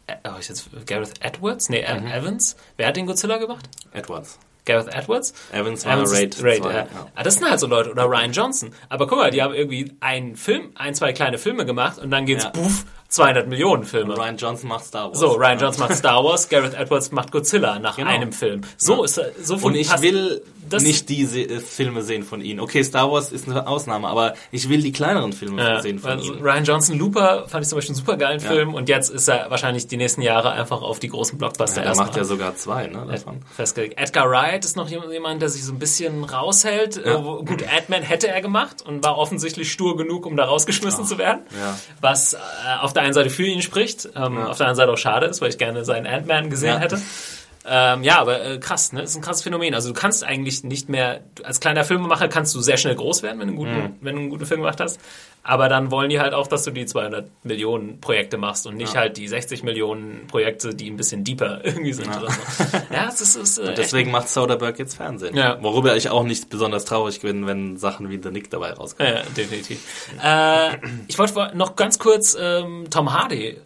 äh, 0.08 0.14
oh, 0.26 0.38
ich 0.40 0.48
jetzt, 0.48 0.70
Gareth 0.86 1.14
Edwards? 1.20 1.68
Nee, 1.70 1.82
Mhm. 2.00 2.08
Evans? 2.08 2.56
Wer 2.78 2.88
hat 2.88 2.96
den 2.96 3.06
Godzilla 3.06 3.38
gemacht? 3.38 3.68
Edwards. 3.92 4.40
Gareth 4.64 4.94
Edwards? 4.94 5.34
Evans 5.52 5.86
war 5.86 5.94
Evans 5.96 6.14
Raid 6.14 6.38
Raid, 6.44 6.62
2, 6.64 6.70
ja. 6.72 6.78
ja. 6.80 6.88
Ah, 7.16 7.24
das 7.24 7.34
sind 7.36 7.50
halt 7.50 7.60
so 7.60 7.66
Leute. 7.68 7.92
Oder 7.92 8.06
Ryan 8.06 8.32
Johnson. 8.32 8.72
Aber 8.90 9.08
guck 9.08 9.18
mal, 9.18 9.32
die 9.32 9.42
haben 9.42 9.54
irgendwie 9.56 9.92
einen 10.00 10.36
Film, 10.36 10.70
ein, 10.76 10.94
zwei 10.94 11.12
kleine 11.14 11.38
Filme 11.40 11.66
gemacht 11.66 11.98
und 11.98 12.12
dann 12.12 12.26
geht's, 12.28 12.44
Ja. 12.46 12.52
buff, 12.52 12.86
200 13.12 13.48
Millionen 13.48 13.84
Filme. 13.84 14.18
Ryan 14.18 14.38
Johnson 14.38 14.70
macht 14.70 14.86
Star 14.86 15.10
Wars. 15.10 15.20
So, 15.20 15.34
Ryan 15.34 15.60
Johnson 15.60 15.82
macht 15.88 15.96
Star 15.98 16.24
Wars, 16.24 16.50
Gareth 16.50 16.74
Edwards 16.74 17.12
macht 17.12 17.32
Godzilla 17.32 17.78
nach 17.78 17.98
Genau. 17.98 18.10
einem 18.10 18.32
Film. 18.32 18.62
So 18.78 19.04
ist 19.04 19.18
er- 19.18 19.32
so 19.42 19.58
viel 19.58 19.66
Und 19.68 19.76
ich 19.76 20.02
will 20.02 20.42
das- 20.74 20.84
nicht 20.84 21.10
diese 21.10 21.42
äh, 21.42 21.60
Filme 21.60 22.02
sehen 22.02 22.24
von 22.24 22.42
ihnen. 22.42 22.60
Okay, 22.60 22.84
Star 22.84 23.12
Wars 23.12 23.32
ist 23.32 23.48
eine 23.48 23.68
Ausnahme, 23.68 24.08
aber 24.08 24.34
ich 24.52 24.70
will 24.70 24.82
die 24.82 24.92
kleineren 24.92 25.34
Filme 25.34 25.62
Ja, 25.62 25.82
sehen 25.82 26.00
von 26.00 26.12
also 26.12 26.34
ihnen. 26.34 26.42
Ryan 26.44 26.64
Johnson 26.64 26.98
Looper 27.00 27.48
fand 27.48 27.64
ich 27.64 27.70
zum 27.70 27.78
Beispiel 27.78 27.96
einen 27.96 28.04
super 28.06 28.18
geilen 28.18 28.40
Film 28.40 28.74
und 28.74 28.90
jetzt 28.90 29.10
ist 29.10 29.28
er 29.28 29.50
wahrscheinlich 29.50 29.88
die 29.88 29.98
nächsten 29.98 30.22
Jahre 30.22 30.52
einfach 30.52 30.82
auf 30.82 31.00
die 31.00 31.08
großen 31.10 31.38
Blockbuster 31.38 31.84
Ja, 31.84 31.90
er 31.92 31.96
macht 31.96 32.16
ja 32.16 32.24
sogar 32.24 32.56
zwei, 32.56 32.88
ne, 32.88 33.06
davon. 33.10 33.42
festgelegt. 33.56 34.00
Edgar 34.00 34.30
Wright 34.30 34.64
ist 34.66 34.76
noch 34.76 34.90
jemand, 34.90 35.42
der 35.42 35.50
sich 35.50 35.64
so 35.64 35.72
ein 35.74 35.80
bisschen 35.80 36.24
raushält. 36.24 37.02
Wo- 37.06 37.44
Gut, 37.44 37.64
Ant-Man 37.68 38.04
hätte 38.04 38.28
er 38.28 38.42
gemacht 38.42 38.82
und 38.86 39.04
war 39.04 39.18
offensichtlich 39.18 39.72
stur 39.72 39.98
genug, 39.98 40.26
um 40.26 40.36
da 40.38 40.46
rausgeschmissen 40.46 41.06
zu 41.06 41.18
werden. 41.18 41.42
ja. 41.60 41.78
Was 42.02 42.34
äh, 42.34 42.38
auf 42.82 42.94
der 42.94 43.04
einen 43.04 43.14
Seite 43.14 43.30
für 43.30 43.46
ihn 43.46 43.62
spricht, 43.62 44.10
ähm, 44.16 44.38
auf 44.38 44.58
der 44.58 44.68
anderen 44.68 44.76
Seite 44.76 44.92
auch 44.92 44.98
schade 44.98 45.26
ist, 45.28 45.42
weil 45.42 45.50
ich 45.50 45.58
gerne 45.58 45.86
seinen 45.86 46.08
Ant-Man 46.08 46.50
gesehen 46.50 46.74
Ja. 46.76 46.80
hätte. 46.80 47.00
Ähm, 47.64 48.02
ja, 48.04 48.20
aber 48.20 48.44
äh, 48.44 48.58
krass, 48.58 48.92
ne? 48.92 49.02
Das 49.02 49.12
ist 49.12 49.16
ein 49.18 49.22
krasses 49.22 49.44
Phänomen. 49.44 49.76
Also 49.76 49.90
du 49.90 49.94
kannst 49.94 50.24
eigentlich 50.24 50.64
nicht 50.64 50.90
mehr, 50.90 51.22
als 51.44 51.60
kleiner 51.60 51.84
Filmemacher 51.84 52.28
kannst 52.28 52.56
du 52.56 52.60
sehr 52.60 52.78
schnell 52.78 52.96
groß 52.96 53.22
werden, 53.22 53.40
wenn 53.40 53.48
du 53.50 53.54
einen 53.54 53.58
guten, 53.58 53.72
Mhm. 53.76 53.96
wenn 54.02 54.16
du 54.16 54.22
einen 54.22 54.30
guten 54.32 54.46
Film 54.48 54.62
gemacht 54.62 54.80
hast. 54.80 55.00
Aber 55.44 55.70
dann 55.70 55.90
wollen 55.92 56.10
die 56.10 56.20
halt 56.20 56.34
auch, 56.34 56.48
dass 56.48 56.64
du 56.64 56.72
die 56.72 56.86
200 56.86 57.28
Millionen 57.44 58.00
Projekte 58.02 58.38
machst 58.38 58.66
und 58.68 58.78
nicht 58.78 58.96
halt 58.96 59.18
die 59.18 59.28
60 59.28 59.62
Millionen 59.64 60.26
Projekte, 60.28 60.74
die 60.74 60.90
ein 60.90 60.98
bisschen 60.98 61.24
deeper 61.24 61.62
irgendwie 61.64 61.94
sind 61.94 62.08
oder 62.16 62.32
so. 62.32 62.42
Ja, 62.92 63.06
das 63.06 63.22
ist, 63.22 63.36
ist 63.36 63.58
äh, 63.60 63.74
Deswegen 63.76 64.10
macht 64.12 64.30
Soderbergh 64.30 64.78
jetzt 64.80 64.96
Fernsehen. 64.96 65.36
Ja. 65.36 65.62
Worüber 65.62 65.96
ich 65.96 66.10
auch 66.10 66.24
nicht 66.24 66.50
besonders 66.50 66.86
traurig 66.86 67.22
bin, 67.22 67.46
wenn 67.48 67.78
Sachen 67.78 68.10
wie 68.10 68.20
The 68.22 68.30
Nick 68.32 68.50
dabei 68.50 68.74
rauskommen. 68.74 69.14
Ja, 69.14 69.22
definitiv. 69.38 69.80
Äh, 70.24 70.78
ich 71.08 71.18
wollte 71.20 71.52
noch 71.56 71.76
ganz 71.76 72.00
kurz 72.00 72.36
ähm, 72.40 72.86
Tom 72.90 73.14
Hardy 73.14 73.58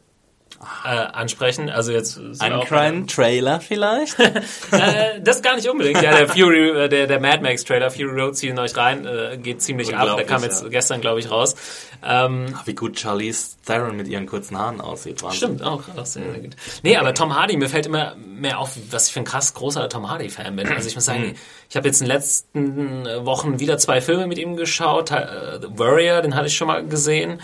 äh, 0.83 0.87
ansprechen. 0.89 1.69
Also 1.69 1.91
jetzt 1.91 2.19
Ein 2.39 2.53
auch- 2.53 2.65
kleinen 2.65 3.07
Trailer 3.07 3.59
vielleicht? 3.59 4.19
äh, 4.71 5.21
das 5.21 5.41
gar 5.41 5.55
nicht 5.55 5.69
unbedingt. 5.69 6.01
Ja, 6.01 6.17
der 6.17 6.27
Fury, 6.29 6.69
äh, 6.69 6.89
der, 6.89 7.07
der 7.07 7.19
Mad 7.19 7.41
Max 7.41 7.63
Trailer, 7.63 7.91
Fury 7.91 8.19
Road, 8.21 8.35
ziehen 8.35 8.57
euch 8.59 8.75
rein, 8.75 9.05
äh, 9.05 9.37
geht 9.37 9.61
ziemlich 9.61 9.95
ab. 9.95 10.17
Der 10.17 10.25
kam 10.25 10.43
jetzt 10.43 10.63
ja. 10.63 10.69
gestern, 10.69 11.01
glaube 11.01 11.19
ich, 11.19 11.29
raus. 11.29 11.55
Ähm, 12.03 12.53
Wie 12.65 12.75
gut 12.75 12.99
Charlize 12.99 13.55
Theron 13.65 13.95
mit 13.97 14.07
ihren 14.07 14.27
kurzen 14.27 14.57
Haaren 14.57 14.79
aussieht. 14.79 15.23
Wahnsinn. 15.23 15.37
Stimmt, 15.37 15.63
auch, 15.63 15.81
auch 15.97 16.05
sehr, 16.05 16.23
sehr 16.31 16.41
gut. 16.41 16.55
Nee, 16.83 16.97
aber 16.97 17.13
Tom 17.13 17.35
Hardy, 17.35 17.57
mir 17.57 17.67
fällt 17.69 17.87
immer 17.87 18.15
mehr 18.15 18.59
auf, 18.59 18.77
was 18.91 19.07
ich 19.07 19.13
für 19.13 19.19
ein 19.19 19.25
krass 19.25 19.53
großer 19.53 19.89
Tom 19.89 20.09
Hardy-Fan 20.09 20.55
bin. 20.55 20.67
Also 20.71 20.87
ich 20.87 20.95
muss 20.95 21.05
sagen, 21.05 21.35
ich 21.69 21.75
habe 21.75 21.87
jetzt 21.87 22.01
in 22.01 22.07
den 22.07 22.15
letzten 22.15 23.05
Wochen 23.25 23.59
wieder 23.59 23.77
zwei 23.79 24.01
Filme 24.01 24.27
mit 24.27 24.37
ihm 24.37 24.55
geschaut. 24.55 25.09
Äh, 25.11 25.59
The 25.61 25.67
Warrior, 25.79 26.21
den 26.21 26.35
hatte 26.35 26.47
ich 26.47 26.55
schon 26.55 26.67
mal 26.67 26.85
gesehen. 26.85 27.41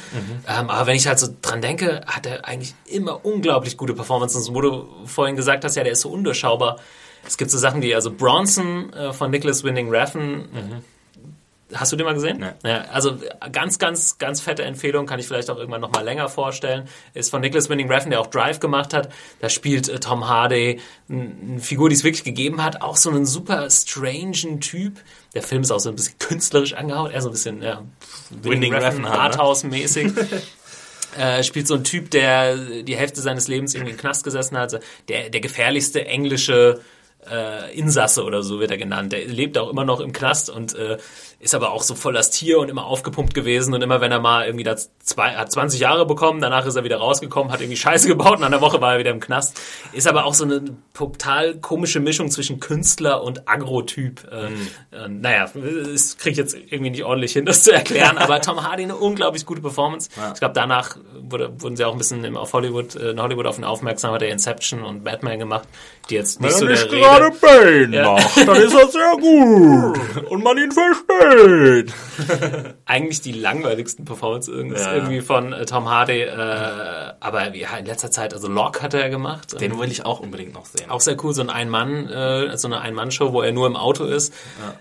Ähm, 0.47 0.69
aber 0.69 0.85
wenn 0.85 0.95
ich 0.95 1.07
halt 1.07 1.17
so 1.17 1.27
dran 1.41 1.61
denke, 1.61 2.01
hat 2.05 2.25
er 2.27 2.45
eigentlich 2.45 2.75
immer 2.85 3.10
unglaublich 3.11 3.77
gute 3.77 3.93
Performances. 3.93 4.49
Und 4.49 4.55
wo 4.55 4.61
du 4.61 4.87
vorhin 5.05 5.35
gesagt 5.35 5.63
hast, 5.63 5.75
ja, 5.75 5.83
der 5.83 5.93
ist 5.93 6.01
so 6.01 6.09
undurchschaubar. 6.09 6.77
Es 7.25 7.37
gibt 7.37 7.51
so 7.51 7.57
Sachen 7.57 7.81
wie, 7.81 7.93
also 7.93 8.11
Bronson 8.11 8.91
äh, 8.93 9.13
von 9.13 9.29
Nicholas 9.29 9.63
Winding 9.63 9.89
Refn, 9.89 10.81
Hast 11.73 11.91
du 11.91 11.95
den 11.95 12.05
mal 12.05 12.13
gesehen? 12.13 12.39
Nee. 12.39 12.69
Ja, 12.69 12.81
also 12.91 13.17
ganz, 13.51 13.79
ganz, 13.79 14.17
ganz 14.17 14.41
fette 14.41 14.63
Empfehlung, 14.63 15.05
kann 15.05 15.19
ich 15.19 15.27
vielleicht 15.27 15.49
auch 15.49 15.57
irgendwann 15.57 15.81
noch 15.81 15.91
mal 15.91 16.03
länger 16.03 16.27
vorstellen. 16.27 16.87
Ist 17.13 17.29
von 17.29 17.41
Nicholas 17.41 17.69
Winding 17.69 17.89
Refn, 17.91 18.09
der 18.09 18.19
auch 18.19 18.27
Drive 18.27 18.59
gemacht 18.59 18.93
hat. 18.93 19.09
Da 19.39 19.49
spielt 19.49 19.87
äh, 19.87 19.99
Tom 19.99 20.27
Hardy 20.27 20.79
eine 21.09 21.59
Figur, 21.59 21.89
die 21.89 21.95
es 21.95 22.03
wirklich 22.03 22.23
gegeben 22.23 22.63
hat. 22.63 22.81
Auch 22.81 22.97
so 22.97 23.09
einen 23.09 23.25
super 23.25 23.69
strangen 23.69 24.59
Typ. 24.59 24.99
Der 25.33 25.43
Film 25.43 25.61
ist 25.61 25.71
auch 25.71 25.79
so 25.79 25.89
ein 25.89 25.95
bisschen 25.95 26.17
künstlerisch 26.19 26.73
angehaut. 26.73 27.11
Er 27.13 27.21
so 27.21 27.29
ein 27.29 27.33
bisschen, 27.33 27.61
ja, 27.61 27.83
Winding 28.29 28.73
Refn 28.73 29.05
halt, 29.09 29.13
ne? 29.13 29.19
Arthouse-mäßig. 29.19 30.11
Äh, 31.17 31.43
spielt 31.43 31.67
so 31.67 31.75
ein 31.75 31.83
Typ, 31.83 32.09
der 32.11 32.55
die 32.83 32.95
Hälfte 32.95 33.21
seines 33.21 33.47
Lebens 33.47 33.75
irgendwie 33.75 33.91
im 33.91 33.97
Knast 33.97 34.23
gesessen 34.23 34.57
hat. 34.57 34.79
Der, 35.09 35.29
der 35.29 35.41
gefährlichste 35.41 36.05
englische 36.05 36.79
äh, 37.29 37.77
Insasse 37.77 38.23
oder 38.23 38.43
so 38.43 38.59
wird 38.59 38.71
er 38.71 38.77
genannt. 38.77 39.11
Der 39.11 39.25
lebt 39.25 39.57
auch 39.57 39.69
immer 39.69 39.85
noch 39.85 39.99
im 39.99 40.13
Knast 40.13 40.49
und 40.49 40.73
äh, 40.75 40.97
ist 41.41 41.55
aber 41.55 41.71
auch 41.71 41.83
so 41.83 41.95
voll 41.95 42.13
das 42.13 42.29
Tier 42.31 42.59
und 42.59 42.69
immer 42.69 42.85
aufgepumpt 42.85 43.33
gewesen 43.33 43.73
und 43.73 43.81
immer 43.81 43.99
wenn 44.01 44.11
er 44.11 44.19
mal 44.19 44.45
irgendwie 44.45 44.63
da 44.63 44.75
zwei, 45.03 45.31
hat 45.31 45.51
20 45.51 45.79
Jahre 45.79 46.05
bekommen, 46.05 46.39
danach 46.41 46.65
ist 46.65 46.75
er 46.75 46.83
wieder 46.83 46.97
rausgekommen, 46.97 47.51
hat 47.51 47.61
irgendwie 47.61 47.77
Scheiße 47.77 48.07
gebaut 48.09 48.37
und 48.37 48.43
an 48.43 48.51
der 48.51 48.61
Woche 48.61 48.79
war 48.81 48.93
er 48.93 48.99
wieder 48.99 49.11
im 49.11 49.19
Knast. 49.19 49.59
Ist 49.91 50.07
aber 50.07 50.25
auch 50.25 50.33
so 50.33 50.43
eine 50.45 50.61
total 50.93 51.55
komische 51.55 51.99
Mischung 51.99 52.29
zwischen 52.29 52.59
Künstler 52.59 53.23
und 53.23 53.47
Agro-Typ. 53.47 54.27
Äh, 54.31 54.45
äh, 54.95 55.07
naja, 55.07 55.49
das 55.53 56.17
kriege 56.17 56.31
ich 56.31 56.37
jetzt 56.37 56.55
irgendwie 56.55 56.91
nicht 56.91 57.03
ordentlich 57.03 57.33
hin, 57.33 57.45
das 57.45 57.63
zu 57.63 57.71
erklären, 57.71 58.17
aber 58.17 58.39
Tom 58.41 58.63
Hardy 58.63 58.83
eine 58.83 58.95
unglaublich 58.95 59.45
gute 59.45 59.61
Performance. 59.61 60.09
Ich 60.33 60.39
glaube, 60.39 60.53
danach 60.53 60.97
wurde, 61.21 61.51
wurden 61.61 61.75
sie 61.75 61.85
auch 61.85 61.91
ein 61.93 61.97
bisschen 61.97 62.23
im, 62.23 62.37
auf 62.37 62.53
Hollywood, 62.53 62.95
äh, 62.95 63.11
in 63.11 63.21
Hollywood 63.21 63.47
auf 63.47 63.57
ihn 63.57 63.63
aufmerksam, 63.63 64.13
hat 64.13 64.21
er 64.21 64.29
Inception 64.29 64.83
und 64.83 65.03
Batman 65.03 65.39
gemacht, 65.39 65.67
die 66.09 66.15
jetzt 66.15 66.41
nicht 66.41 66.53
so 66.55 66.65
der 66.67 66.91
Rede 66.91 67.31
Bane 67.41 67.95
Ja. 67.95 68.11
macht, 68.13 68.37
dann 68.47 68.55
ist 68.57 68.75
das 68.75 68.91
sehr 68.91 69.11
gut. 69.19 69.99
Und 70.29 70.43
man 70.43 70.57
ihn 70.57 70.71
versteht. 70.71 71.30
eigentlich 72.85 73.21
die 73.21 73.31
langweiligsten 73.31 74.05
Performances 74.05 74.53
irgendwie, 74.53 74.79
Ja. 74.79 74.93
irgendwie 74.93 75.21
von 75.21 75.53
äh, 75.53 75.65
Tom 75.65 75.89
Hardy. 75.89 76.21
Äh, 76.21 77.13
aber 77.19 77.55
ja, 77.55 77.77
in 77.77 77.85
letzter 77.85 78.11
Zeit, 78.11 78.33
also 78.33 78.47
Lock 78.47 78.81
hat 78.81 78.93
er 78.93 79.09
gemacht. 79.09 79.59
Den 79.59 79.77
will 79.79 79.91
ich 79.91 80.05
auch 80.05 80.19
unbedingt 80.19 80.53
noch 80.53 80.65
sehen. 80.65 80.89
auch 80.89 81.01
sehr 81.01 81.17
cool, 81.23 81.33
so 81.33 81.41
ein 81.41 81.49
Ein-Mann, 81.49 82.07
äh, 82.09 82.57
so 82.57 82.67
eine 82.67 82.81
Ein-Mann-Show, 82.81 83.33
wo 83.33 83.41
er 83.41 83.51
nur 83.51 83.67
im 83.67 83.75
Auto 83.75 84.05
ist. 84.05 84.33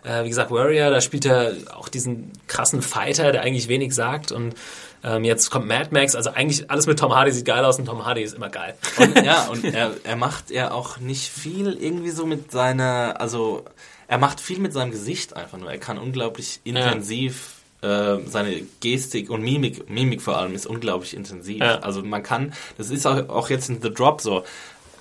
Äh, 0.05 0.25
wie 0.25 0.29
gesagt, 0.29 0.51
Warrior, 0.51 0.91
da 0.91 1.01
spielt 1.01 1.25
er 1.27 1.53
auch 1.77 1.89
diesen 1.89 2.33
krassen 2.47 2.83
Fighter, 2.83 3.33
der 3.33 3.43
eigentlich 3.43 3.69
wenig 3.69 3.95
sagt 3.95 4.33
und 4.33 4.55
Ähm, 5.03 5.25
jetzt 5.25 5.51
kommt 5.51 5.67
Mad 5.67 5.89
Max, 5.93 6.15
also 6.15 6.29
eigentlich 6.35 6.71
alles 6.71 6.87
mit 6.87 6.99
Tom 6.99 7.15
Hardy 7.17 7.33
sieht 7.33 7.47
geil 7.47 7.65
aus 7.65 7.79
und 7.79 7.87
Tom 7.87 8.05
Hardy 8.05 8.21
ist 8.21 8.35
immer 8.35 8.51
geil. 8.51 8.75
Und, 8.99 9.25
ja, 9.25 9.45
und 9.51 9.65
er, 9.65 9.93
er 10.05 10.17
macht 10.17 10.51
ja 10.51 10.73
auch 10.73 10.99
nicht 10.99 11.27
viel 11.31 11.73
irgendwie 11.73 12.11
so 12.11 12.27
mit 12.27 12.53
seiner, 12.53 13.15
also 13.19 13.65
er 14.11 14.19
macht 14.19 14.41
viel 14.41 14.59
mit 14.59 14.73
seinem 14.73 14.91
Gesicht 14.91 15.37
einfach 15.37 15.57
nur. 15.57 15.71
Er 15.71 15.79
kann 15.79 15.97
unglaublich 15.97 16.59
intensiv 16.65 17.61
äh, 17.81 18.17
seine 18.27 18.63
Gestik 18.81 19.31
und 19.31 19.41
Mimik, 19.41 19.89
Mimik 19.89 20.21
vor 20.21 20.37
allem 20.37 20.53
ist 20.53 20.67
unglaublich 20.67 21.15
intensiv. 21.15 21.61
Ja. 21.61 21.79
Also 21.79 22.03
man 22.03 22.25
kann, 22.25 22.53
das 22.77 22.91
ist 22.91 23.07
auch, 23.07 23.29
auch 23.29 23.51
jetzt 23.51 23.69
in 23.69 23.81
The 23.81 23.95
Drop 23.95 24.21
so, 24.21 24.43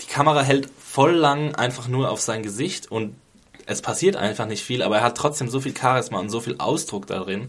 die 0.04 0.06
Kamera 0.06 0.44
hält 0.44 0.70
voll 0.78 1.16
lang 1.16 1.56
einfach 1.56 1.88
nur 1.88 2.12
auf 2.12 2.22
sein 2.22 2.44
Gesicht 2.44 2.92
und 2.92 3.16
es 3.66 3.82
passiert 3.82 4.16
einfach 4.16 4.46
nicht 4.46 4.64
viel, 4.64 4.84
aber 4.84 4.98
er 4.98 5.04
hat 5.04 5.18
trotzdem 5.18 5.50
so 5.50 5.60
viel 5.60 5.76
Charisma 5.76 6.20
und 6.20 6.30
so 6.30 6.40
viel 6.40 6.58
Ausdruck 6.60 7.08
darin, 7.08 7.48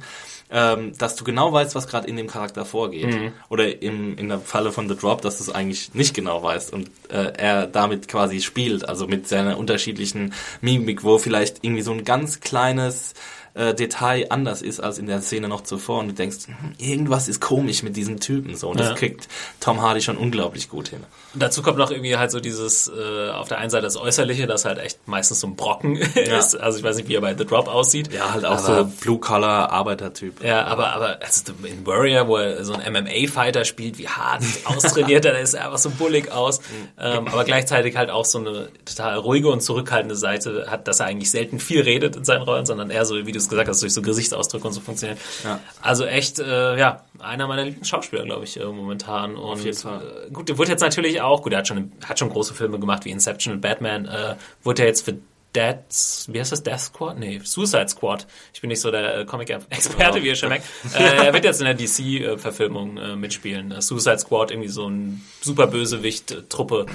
ähm, 0.52 0.92
dass 0.98 1.16
du 1.16 1.24
genau 1.24 1.52
weißt, 1.52 1.74
was 1.74 1.86
gerade 1.86 2.08
in 2.08 2.16
dem 2.16 2.26
Charakter 2.26 2.64
vorgeht. 2.64 3.14
Oder 3.48 3.82
im, 3.82 4.16
in 4.18 4.28
der 4.28 4.40
Falle 4.40 4.72
von 4.72 4.88
The 4.88 4.96
Drop, 4.96 5.22
dass 5.22 5.36
du 5.38 5.44
es 5.44 5.50
eigentlich 5.50 5.94
nicht 5.94 6.14
genau 6.14 6.42
weißt 6.42 6.72
und 6.72 6.90
äh, 7.10 7.32
er 7.36 7.66
damit 7.66 8.08
quasi 8.08 8.40
spielt, 8.40 8.88
also 8.88 9.06
mit 9.06 9.28
seiner 9.28 9.58
unterschiedlichen 9.58 10.32
Mimik, 10.60 11.04
wo 11.04 11.18
vielleicht 11.18 11.58
irgendwie 11.62 11.82
so 11.82 11.92
ein 11.92 12.04
ganz 12.04 12.40
kleines 12.40 13.14
äh, 13.54 13.74
Detail 13.74 14.26
anders 14.30 14.62
ist 14.62 14.80
als 14.80 14.98
in 14.98 15.06
der 15.06 15.22
Szene 15.22 15.48
noch 15.48 15.62
zuvor 15.62 15.98
und 16.00 16.08
du 16.08 16.14
denkst, 16.14 16.46
hm, 16.46 16.54
irgendwas 16.78 17.28
ist 17.28 17.40
komisch 17.40 17.82
mit 17.82 17.96
diesem 17.96 18.20
Typen 18.20 18.56
so 18.56 18.68
und 18.70 18.78
Ja. 18.78 18.90
das 18.90 18.98
kriegt 18.98 19.28
Tom 19.60 19.80
Hardy 19.82 20.00
schon 20.00 20.16
unglaublich 20.16 20.68
gut 20.68 20.88
hin. 20.88 21.00
Dazu 21.34 21.62
kommt 21.62 21.78
noch 21.78 21.90
irgendwie 21.90 22.16
halt 22.16 22.30
so 22.30 22.40
dieses, 22.40 22.88
äh, 22.88 23.30
auf 23.30 23.48
der 23.48 23.58
einen 23.58 23.70
Seite 23.70 23.84
das 23.84 23.96
Äußerliche, 23.96 24.46
das 24.46 24.64
halt 24.64 24.78
echt 24.78 25.06
meistens 25.06 25.40
so 25.40 25.46
ein 25.46 25.56
Brocken 25.56 25.96
ist. 26.14 26.56
Also 26.56 26.78
ich 26.78 26.84
weiß 26.84 26.96
nicht, 26.96 27.08
wie 27.08 27.14
er 27.14 27.20
bei 27.20 27.36
The 27.36 27.46
Drop 27.46 27.68
aussieht. 27.68 28.12
Ja, 28.12 28.32
halt 28.32 28.44
auch 28.44 28.64
aber, 28.64 28.84
so 28.84 28.92
Blue-Collar-Arbeitertyp. 29.00 30.42
Ja, 30.42 30.64
aber, 30.64 30.92
aber 30.92 31.18
also 31.22 31.52
in 31.62 31.86
Warrior, 31.86 32.26
wo 32.26 32.36
er 32.36 32.64
so 32.64 32.72
ein 32.72 32.92
MMA-Fighter 32.92 33.64
spielt, 33.64 33.98
wie 33.98 34.08
hart 34.08 34.42
austrainiert 34.64 35.24
er, 35.24 35.32
da 35.32 35.38
ist 35.38 35.54
er 35.54 35.66
einfach 35.66 35.78
so 35.78 35.90
bullig 35.90 36.32
aus. 36.32 36.60
ähm, 36.98 37.28
aber 37.28 37.44
gleichzeitig 37.44 37.96
halt 37.96 38.10
auch 38.10 38.24
so 38.24 38.38
eine 38.38 38.68
total 38.84 39.16
ruhige 39.18 39.48
und 39.48 39.60
zurückhaltende 39.60 40.16
Seite 40.16 40.66
hat, 40.68 40.88
dass 40.88 41.00
er 41.00 41.06
eigentlich 41.06 41.30
selten 41.30 41.60
viel 41.60 41.82
redet 41.82 42.16
in 42.16 42.24
seinen 42.24 42.42
Rollen, 42.42 42.66
sondern 42.66 42.90
eher 42.90 43.04
so, 43.04 43.14
wie 43.26 43.32
du 43.32 43.38
es 43.38 43.48
gesagt 43.48 43.68
hast, 43.68 43.82
durch 43.82 43.94
so 43.94 44.02
Gesichtsausdrücke 44.02 44.66
und 44.66 44.72
so 44.72 44.80
funktioniert. 44.80 45.18
Ja. 45.44 45.60
Also 45.80 46.04
echt, 46.04 46.38
äh, 46.40 46.76
ja, 46.78 47.02
einer 47.20 47.46
meiner 47.46 47.64
Lieblingsschauspieler, 47.64 48.24
glaube 48.24 48.44
ich, 48.44 48.58
äh, 48.58 48.64
momentan. 48.64 49.36
Und 49.36 49.52
Auf 49.52 49.64
jeden 49.64 49.76
Fall. 49.76 50.26
Äh, 50.28 50.30
gut, 50.30 50.48
der 50.48 50.58
wurde 50.58 50.70
jetzt 50.70 50.80
natürlich 50.80 51.19
auch, 51.20 51.42
gut, 51.42 51.52
er 51.52 51.58
hat 51.58 51.68
schon, 51.68 51.92
hat 52.04 52.18
schon 52.18 52.30
große 52.30 52.54
Filme 52.54 52.78
gemacht 52.78 53.04
wie 53.04 53.10
Inception 53.10 53.54
und 53.54 53.60
Batman, 53.60 54.06
äh, 54.06 54.36
wurde 54.62 54.82
er 54.82 54.88
jetzt 54.88 55.04
für 55.04 55.16
Death, 55.54 56.28
wie 56.28 56.38
heißt 56.38 56.52
das, 56.52 56.62
Death 56.62 56.80
Squad? 56.80 57.18
Nee, 57.18 57.40
Suicide 57.42 57.88
Squad. 57.88 58.26
Ich 58.54 58.60
bin 58.60 58.68
nicht 58.68 58.80
so 58.80 58.90
der 58.90 59.18
äh, 59.18 59.24
Comic-Experte, 59.24 60.22
wie 60.22 60.28
ihr 60.28 60.36
schon 60.36 60.48
merkt. 60.48 60.64
äh, 60.94 61.26
er 61.26 61.32
wird 61.32 61.44
jetzt 61.44 61.60
in 61.60 61.66
der 61.66 61.74
DC-Verfilmung 61.74 62.96
äh, 62.98 63.16
mitspielen. 63.16 63.72
Äh, 63.72 63.82
Suicide 63.82 64.20
Squad, 64.20 64.52
irgendwie 64.52 64.68
so 64.68 64.88
ein 64.88 65.22
super 65.40 65.66
Bösewicht-Truppe. 65.66 66.86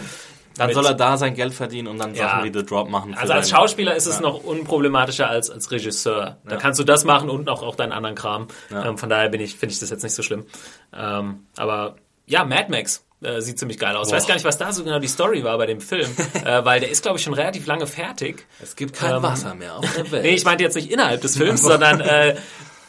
Dann 0.58 0.74
soll 0.74 0.86
er 0.86 0.94
da 0.94 1.18
sein 1.18 1.36
Geld 1.36 1.54
verdienen 1.54 1.90
und 1.90 1.98
dann 1.98 2.16
Ja. 2.16 2.30
Sachen 2.30 2.46
wie 2.46 2.58
The 2.58 2.66
Drop 2.66 2.90
machen. 2.90 3.14
Also 3.14 3.34
als 3.34 3.50
Schauspieler 3.50 3.94
ist 3.94 4.06
es 4.06 4.22
noch 4.22 4.42
unproblematischer 4.42 5.30
als 5.30 5.50
als 5.50 5.70
Regisseur. 5.70 6.38
Da 6.46 6.56
kannst 6.56 6.80
du 6.80 6.86
das 6.86 7.04
machen 7.04 7.30
und 7.30 7.50
auch, 7.50 7.62
auch 7.62 7.76
deinen 7.76 7.92
anderen 7.92 8.16
Kram. 8.16 8.48
Ähm, 8.72 8.98
von 8.98 9.10
daher 9.10 9.28
bin 9.28 9.42
ich, 9.42 9.56
finde 9.56 9.74
ich 9.74 9.80
das 9.80 9.90
jetzt 9.90 10.04
nicht 10.04 10.16
so 10.16 10.24
schlimm. 10.24 10.46
Ähm, 10.94 11.46
aber 11.58 11.98
ja, 12.26 12.46
Mad 12.46 12.68
Max. 12.70 13.05
Äh, 13.22 13.42
sieht 13.42 13.58
ziemlich 13.58 13.80
geil 13.80 13.96
aus. 13.96 14.08
Ich 14.10 14.14
weiß 14.14 14.28
gar 14.28 14.34
nicht, 14.36 14.44
was 14.46 14.58
da 14.58 14.72
so 14.74 14.84
genau 14.84 15.00
die 15.00 15.08
Story 15.08 15.44
war 15.44 15.58
bei 15.58 15.66
dem 15.66 15.80
Film, 15.82 16.10
äh, 16.46 16.64
weil 16.66 16.80
der 16.82 16.90
ist, 16.92 17.02
glaube 17.02 17.18
ich, 17.18 17.24
schon 17.24 17.34
relativ 17.34 17.66
lange 17.66 17.88
fertig. 17.88 18.46
Es 18.62 18.76
gibt 18.76 18.96
kein 18.96 19.16
Ähm, 19.16 19.24
Wasser 19.24 19.56
mehr 19.56 19.78
auf 19.78 19.94
der 19.96 20.12
Welt. 20.12 20.24
Nee, 20.24 20.36
ich 20.36 20.44
meinte 20.44 20.64
jetzt 20.64 20.76
nicht 20.76 20.92
innerhalb 20.92 21.22
des 21.22 21.38
Films, 21.38 21.62
sondern 21.62 22.02
äh, 22.02 22.36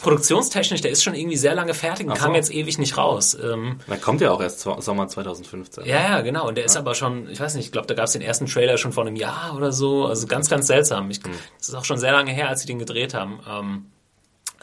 produktionstechnisch, 0.03 0.81
der 0.83 0.91
ist 0.91 1.03
schon 1.03 1.14
irgendwie 1.14 1.37
sehr 1.37 1.55
lange 1.55 1.74
fertig 1.74 2.07
und 2.07 2.12
Ach 2.12 2.16
so. 2.16 2.24
kam 2.24 2.35
jetzt 2.35 2.53
ewig 2.53 2.79
nicht 2.79 2.97
raus. 2.99 3.37
Ähm, 3.43 3.79
Da 3.87 3.97
kommt 3.97 4.20
ja 4.20 4.31
auch 4.31 4.41
erst 4.43 4.61
so- 4.61 4.79
Sommer 4.81 5.09
2015. 5.09 5.85
ja, 5.87 5.97
ja, 5.97 6.20
genau. 6.20 6.47
Und 6.49 6.57
der 6.57 6.64
ist 6.64 6.77
aber 6.77 6.95
schon, 6.95 7.29
ich 7.31 7.41
weiß 7.41 7.55
nicht, 7.55 7.66
ich 7.66 7.72
glaube, 7.72 7.87
da 7.87 7.95
gab 7.95 8.05
es 8.07 8.12
den 8.12 8.22
ersten 8.22 8.47
Trailer 8.47 8.77
schon 8.79 8.93
vor 8.93 9.07
einem 9.07 9.16
Jahr 9.16 9.55
oder 9.57 9.72
so. 9.72 10.07
Also 10.07 10.27
ganz, 10.27 10.51
ganz 10.51 10.66
seltsam. 10.66 11.11
Ich, 11.11 11.20
Das 11.22 11.68
ist 11.68 11.74
auch 11.74 11.85
schon 11.85 11.99
sehr 11.99 12.12
lange 12.12 12.31
her, 12.33 12.49
als 12.49 12.61
sie 12.61 12.66
den 12.66 12.79
gedreht 12.79 13.14
haben. 13.14 13.41
Ähm, 13.49 13.87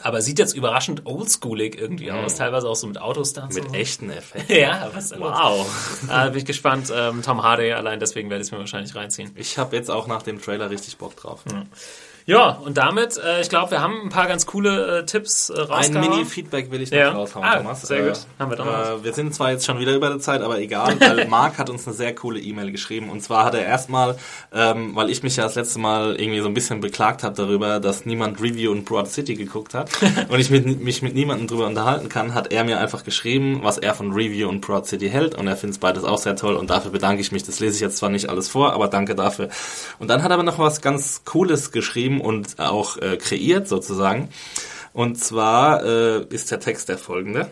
aber 0.04 0.20
sieht 0.20 0.38
jetzt 0.38 0.54
überraschend 0.54 1.06
oldschoolig 1.06 1.78
irgendwie 1.78 2.12
aus. 2.12 2.36
Teilweise 2.36 2.68
auch 2.68 2.76
so 2.76 2.86
mit 2.86 3.00
Autostunts. 3.00 3.54
Mit 3.54 3.68
so. 3.68 3.74
echten 3.74 4.10
Effekten. 4.10 4.54
Ja, 4.64 4.90
was? 4.92 5.18
Wow. 5.18 5.66
Ah, 6.08 6.28
bin 6.28 6.38
ich 6.38 6.44
gespannt. 6.44 6.92
Ähm, 6.94 7.22
Tom 7.22 7.42
Hardy, 7.42 7.72
allein 7.72 7.98
deswegen 8.00 8.28
werde 8.28 8.42
ich 8.42 8.48
es 8.48 8.52
mir 8.52 8.58
wahrscheinlich 8.58 8.94
reinziehen. 8.94 9.32
Ich 9.34 9.56
habe 9.56 9.74
jetzt 9.74 9.90
auch 9.90 10.06
nach 10.06 10.22
dem 10.22 10.40
Trailer 10.40 10.68
richtig 10.68 10.98
Bock 10.98 11.16
drauf. 11.16 11.44
Ja, 12.26 12.58
und 12.64 12.78
damit, 12.78 13.18
äh, 13.18 13.42
ich 13.42 13.50
glaube, 13.50 13.72
wir 13.72 13.82
haben 13.82 14.00
ein 14.04 14.08
paar 14.08 14.26
ganz 14.26 14.46
coole 14.46 15.00
äh, 15.00 15.04
Tipps 15.04 15.50
äh, 15.50 15.54
Ein 15.60 15.60
rausgehauen. 15.66 16.10
Mini-Feedback 16.10 16.70
will 16.70 16.80
ich 16.80 16.90
noch 16.90 16.96
Ja. 16.96 17.10
raushauen, 17.12 17.44
Ah, 17.44 17.56
Thomas. 17.58 17.82
sehr 17.82 18.02
gut. 18.02 18.20
Haben 18.38 18.50
wir 18.50 18.56
doch 18.56 18.64
noch 18.64 18.72
äh, 19.00 19.04
wir 19.04 19.12
sind 19.12 19.34
zwar 19.34 19.50
jetzt 19.50 19.66
schon 19.66 19.78
wieder 19.78 19.94
über 19.94 20.08
der 20.08 20.20
Zeit, 20.20 20.40
aber 20.40 20.58
egal, 20.58 20.98
weil 21.00 21.26
Marc 21.28 21.58
hat 21.58 21.68
uns 21.68 21.86
eine 21.86 21.94
sehr 21.94 22.14
coole 22.14 22.40
E-Mail 22.40 22.72
geschrieben. 22.72 23.10
Und 23.10 23.20
zwar 23.22 23.44
hat 23.44 23.54
er 23.54 23.66
erstmal, 23.66 24.16
ähm, 24.54 24.96
weil 24.96 25.10
ich 25.10 25.22
mich 25.22 25.36
ja 25.36 25.44
das 25.44 25.54
letzte 25.54 25.78
Mal 25.80 26.16
irgendwie 26.18 26.40
so 26.40 26.48
ein 26.48 26.54
bisschen 26.54 26.80
beklagt 26.80 27.24
habe 27.24 27.34
darüber, 27.36 27.78
dass 27.78 28.06
niemand 28.06 28.40
Review 28.40 28.70
und 28.72 28.86
Broad 28.86 29.08
City 29.08 29.34
geguckt 29.34 29.74
hat 29.74 29.90
und 30.30 30.40
ich 30.40 30.48
mit, 30.48 30.80
mich 30.80 31.02
mit 31.02 31.14
niemandem 31.14 31.46
drüber 31.46 31.66
unterhalten 31.66 32.08
kann, 32.08 32.32
hat 32.32 32.50
er 32.52 32.64
mir 32.64 32.80
einfach 32.80 33.04
geschrieben, 33.04 33.60
was 33.62 33.76
er 33.76 33.92
von 33.92 34.12
Review 34.12 34.48
und 34.48 34.62
Broad 34.62 34.86
City 34.86 35.10
hält. 35.10 35.34
Und 35.34 35.46
er 35.46 35.58
findet 35.58 35.78
beides 35.80 36.04
auch 36.04 36.16
sehr 36.18 36.36
toll 36.36 36.54
und 36.54 36.70
dafür 36.70 36.90
bedanke 36.90 37.20
ich 37.20 37.32
mich. 37.32 37.42
Das 37.44 37.60
lese 37.60 37.74
ich 37.74 37.80
jetzt 37.82 37.98
zwar 37.98 38.08
nicht 38.08 38.30
alles 38.30 38.48
vor, 38.48 38.72
aber 38.72 38.88
danke 38.88 39.14
dafür. 39.14 39.50
Und 39.98 40.08
dann 40.08 40.22
hat 40.22 40.30
er 40.30 40.34
aber 40.36 40.42
noch 40.42 40.58
was 40.58 40.80
ganz 40.80 41.20
Cooles 41.26 41.70
geschrieben 41.70 42.13
und 42.20 42.58
auch 42.58 42.96
äh, 42.98 43.16
kreiert 43.16 43.68
sozusagen. 43.68 44.28
Und 44.92 45.18
zwar 45.18 45.84
äh, 45.84 46.24
ist 46.26 46.50
der 46.50 46.60
Text 46.60 46.88
der 46.88 46.98
folgende. 46.98 47.50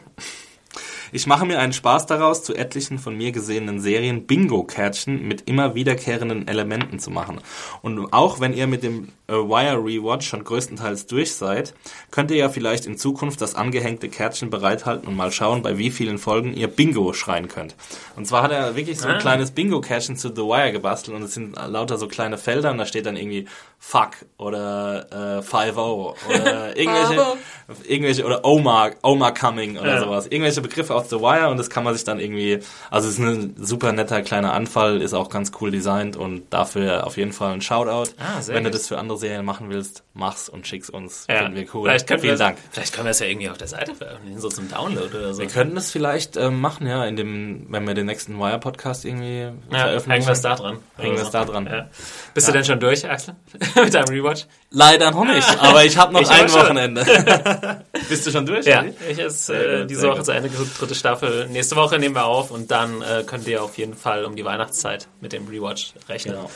Ich 1.14 1.26
mache 1.26 1.44
mir 1.44 1.58
einen 1.58 1.74
Spaß 1.74 2.06
daraus, 2.06 2.42
zu 2.42 2.54
etlichen 2.54 2.98
von 2.98 3.14
mir 3.14 3.32
gesehenen 3.32 3.80
Serien 3.80 4.26
Bingo-Kärtchen 4.26 5.28
mit 5.28 5.42
immer 5.46 5.74
wiederkehrenden 5.74 6.48
Elementen 6.48 6.98
zu 6.98 7.10
machen. 7.10 7.40
Und 7.82 8.14
auch 8.14 8.40
wenn 8.40 8.54
ihr 8.54 8.66
mit 8.66 8.82
dem 8.82 9.08
Wire 9.36 9.78
Rewatch 9.78 10.26
schon 10.28 10.44
größtenteils 10.44 11.06
durch 11.06 11.34
seid, 11.34 11.74
könnt 12.10 12.30
ihr 12.30 12.36
ja 12.36 12.48
vielleicht 12.48 12.86
in 12.86 12.96
Zukunft 12.98 13.40
das 13.40 13.54
angehängte 13.54 14.08
Kärtchen 14.08 14.50
bereithalten 14.50 15.08
und 15.08 15.16
mal 15.16 15.32
schauen, 15.32 15.62
bei 15.62 15.78
wie 15.78 15.90
vielen 15.90 16.18
Folgen 16.18 16.54
ihr 16.54 16.68
Bingo 16.68 17.12
schreien 17.12 17.48
könnt. 17.48 17.74
Und 18.16 18.26
zwar 18.26 18.42
hat 18.42 18.52
er 18.52 18.76
wirklich 18.76 18.98
so 19.00 19.08
ein 19.08 19.16
Ah. 19.16 19.18
kleines 19.18 19.50
Bingo-Kärtchen 19.52 20.16
zu 20.16 20.28
The 20.28 20.42
Wire 20.42 20.72
gebastelt 20.72 21.16
und 21.16 21.22
es 21.22 21.34
sind 21.34 21.56
lauter 21.56 21.98
so 21.98 22.08
kleine 22.08 22.38
Felder 22.38 22.70
und 22.70 22.78
da 22.78 22.86
steht 22.86 23.06
dann 23.06 23.16
irgendwie 23.16 23.46
Fuck 23.78 24.10
oder 24.38 25.38
äh, 25.38 25.42
5 25.42 25.76
oder 25.76 26.16
irgendwelche, 26.76 27.24
irgendwelche 27.88 28.24
oder 28.24 28.44
Oma, 28.44 28.90
Oma 29.02 29.30
Coming 29.32 29.78
oder 29.78 29.94
Ja. 29.94 30.00
sowas. 30.00 30.26
Irgendwelche 30.26 30.60
Begriffe 30.60 30.94
aus 30.94 31.10
The 31.10 31.16
Wire 31.20 31.48
und 31.50 31.56
das 31.56 31.70
kann 31.70 31.84
man 31.84 31.94
sich 31.94 32.04
dann 32.04 32.20
irgendwie, 32.20 32.60
also 32.90 33.08
es 33.08 33.14
ist 33.14 33.20
ein 33.20 33.54
super 33.58 33.92
netter 33.92 34.22
kleiner 34.22 34.52
Anfall, 34.52 35.00
ist 35.02 35.14
auch 35.14 35.28
ganz 35.30 35.52
cool 35.60 35.70
designt 35.70 36.16
und 36.16 36.44
dafür 36.50 37.06
auf 37.06 37.16
jeden 37.16 37.32
Fall 37.32 37.52
ein 37.54 37.60
Shoutout. 37.60 38.12
Ah, 38.18 38.40
Wenn 38.46 38.64
gut. 38.64 38.74
das 38.74 38.88
für 38.88 38.98
andere 38.98 39.18
Serien 39.22 39.44
machen 39.44 39.70
willst, 39.70 40.04
mach's 40.12 40.48
und 40.48 40.66
schick's 40.66 40.90
uns. 40.90 41.26
Ja. 41.28 41.38
Finden 41.38 41.54
wir 41.54 41.66
cool. 41.74 41.88
Vielleicht 41.88 42.06
können 42.06 42.20
Vielen 42.20 42.34
wir, 42.34 42.38
Dank. 42.38 42.58
Vielleicht 42.70 42.92
können 42.92 43.06
wir 43.06 43.12
es 43.12 43.20
ja 43.20 43.26
irgendwie 43.26 43.48
auf 43.48 43.56
der 43.56 43.68
Seite 43.68 43.94
veröffentlichen, 43.94 44.40
so 44.40 44.48
zum 44.48 44.68
Download 44.68 45.16
oder 45.16 45.32
so. 45.32 45.40
Wir 45.40 45.48
könnten 45.48 45.74
das 45.74 45.90
vielleicht 45.90 46.36
ähm, 46.36 46.60
machen, 46.60 46.86
ja, 46.86 47.04
in 47.06 47.16
dem, 47.16 47.66
wenn 47.70 47.86
wir 47.86 47.94
den 47.94 48.06
nächsten 48.06 48.38
Wire-Podcast 48.38 49.04
irgendwie 49.04 49.40
ja, 49.40 49.52
veröffentlichen. 49.70 50.10
hängen 50.10 50.26
wir 50.26 50.32
es 50.32 50.40
da 50.42 50.54
dran. 50.54 50.78
Hängen 50.96 51.16
wir 51.16 51.22
es 51.22 51.30
da 51.30 51.44
dran. 51.44 51.66
Ja. 51.66 51.88
Bist 52.34 52.48
du 52.48 52.52
denn 52.52 52.64
schon 52.64 52.80
durch, 52.80 53.08
Axel? 53.08 53.36
Mit 53.76 53.94
deinem 53.94 54.08
Rewatch? 54.08 54.46
Leider 54.70 55.10
noch 55.10 55.24
nicht, 55.24 55.48
aber 55.60 55.84
ich 55.84 55.96
habe 55.96 56.12
noch 56.12 56.20
Ich 56.22 56.30
ein. 56.30 56.52
Wochenende. 56.52 57.04
Bist 58.08 58.26
du 58.26 58.30
schon 58.30 58.44
durch? 58.44 58.66
Ja, 58.66 58.84
ich 59.08 59.18
ist 59.18 59.48
äh, 59.48 59.86
diese 59.86 60.08
Woche 60.08 60.22
zu 60.22 60.32
Ende 60.32 60.48
geguckt, 60.48 60.80
dritte 60.80 60.94
Staffel. 60.94 61.48
Nächste 61.48 61.76
Woche 61.76 61.98
nehmen 61.98 62.14
wir 62.14 62.26
auf 62.26 62.50
und 62.50 62.70
dann 62.70 63.00
äh, 63.00 63.22
könnt 63.24 63.46
ihr 63.46 63.62
auf 63.62 63.78
jeden 63.78 63.94
Fall 63.94 64.24
um 64.24 64.36
die 64.36 64.44
Weihnachtszeit 64.44 65.08
mit 65.20 65.32
dem 65.32 65.46
Rewatch 65.46 65.94
rechnen. 66.08 66.34
Genau. 66.34 66.50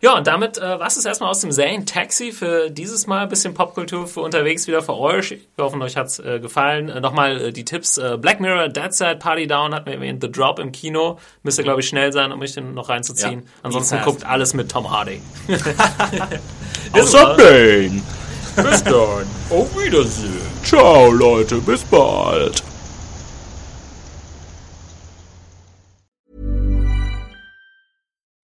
Ja, 0.00 0.16
und 0.16 0.26
damit 0.26 0.58
äh, 0.58 0.78
war 0.78 0.86
es 0.86 1.02
erstmal 1.04 1.30
aus 1.30 1.40
dem 1.40 1.52
Serien 1.52 1.86
Taxi 1.86 2.32
für 2.32 2.70
dieses 2.70 3.06
Mal. 3.06 3.22
Ein 3.22 3.28
bisschen 3.28 3.54
Popkultur 3.54 4.06
für 4.06 4.20
unterwegs 4.20 4.66
wieder 4.66 4.82
für 4.82 4.96
euch. 4.96 5.38
Wir 5.56 5.64
hoffen, 5.64 5.80
euch 5.82 5.96
hat's 5.96 6.18
äh, 6.18 6.38
gefallen. 6.38 6.88
Äh, 6.88 7.00
Nochmal 7.00 7.40
äh, 7.40 7.52
die 7.52 7.64
Tipps. 7.64 7.96
Äh, 7.96 8.18
Black 8.20 8.40
Mirror, 8.40 8.68
Dead 8.68 8.92
Side, 8.92 9.16
Party 9.16 9.46
Down 9.46 9.74
hatten 9.74 9.86
wir 9.86 9.94
erwähnt. 9.94 10.22
The 10.22 10.30
Drop 10.30 10.58
im 10.58 10.72
Kino. 10.72 11.18
Müsst 11.42 11.58
ihr, 11.58 11.64
glaube 11.64 11.80
ich, 11.80 11.88
schnell 11.88 12.12
sein, 12.12 12.30
um 12.30 12.38
mich 12.38 12.54
den 12.54 12.74
noch 12.74 12.88
reinzuziehen. 12.88 13.40
Ja, 13.40 13.50
Ansonsten 13.62 14.02
guckt 14.02 14.26
alles 14.26 14.52
mit 14.54 14.70
Tom 14.70 14.90
Hardy. 14.90 15.20
Außer 16.92 17.36
Bane. 17.36 18.02
Bis 18.56 18.84
dann. 18.84 19.26
Auf 19.50 19.76
Wiedersehen. 19.76 20.40
Ciao 20.64 21.10
Leute, 21.10 21.56
bis 21.56 21.84
bald. 21.84 22.62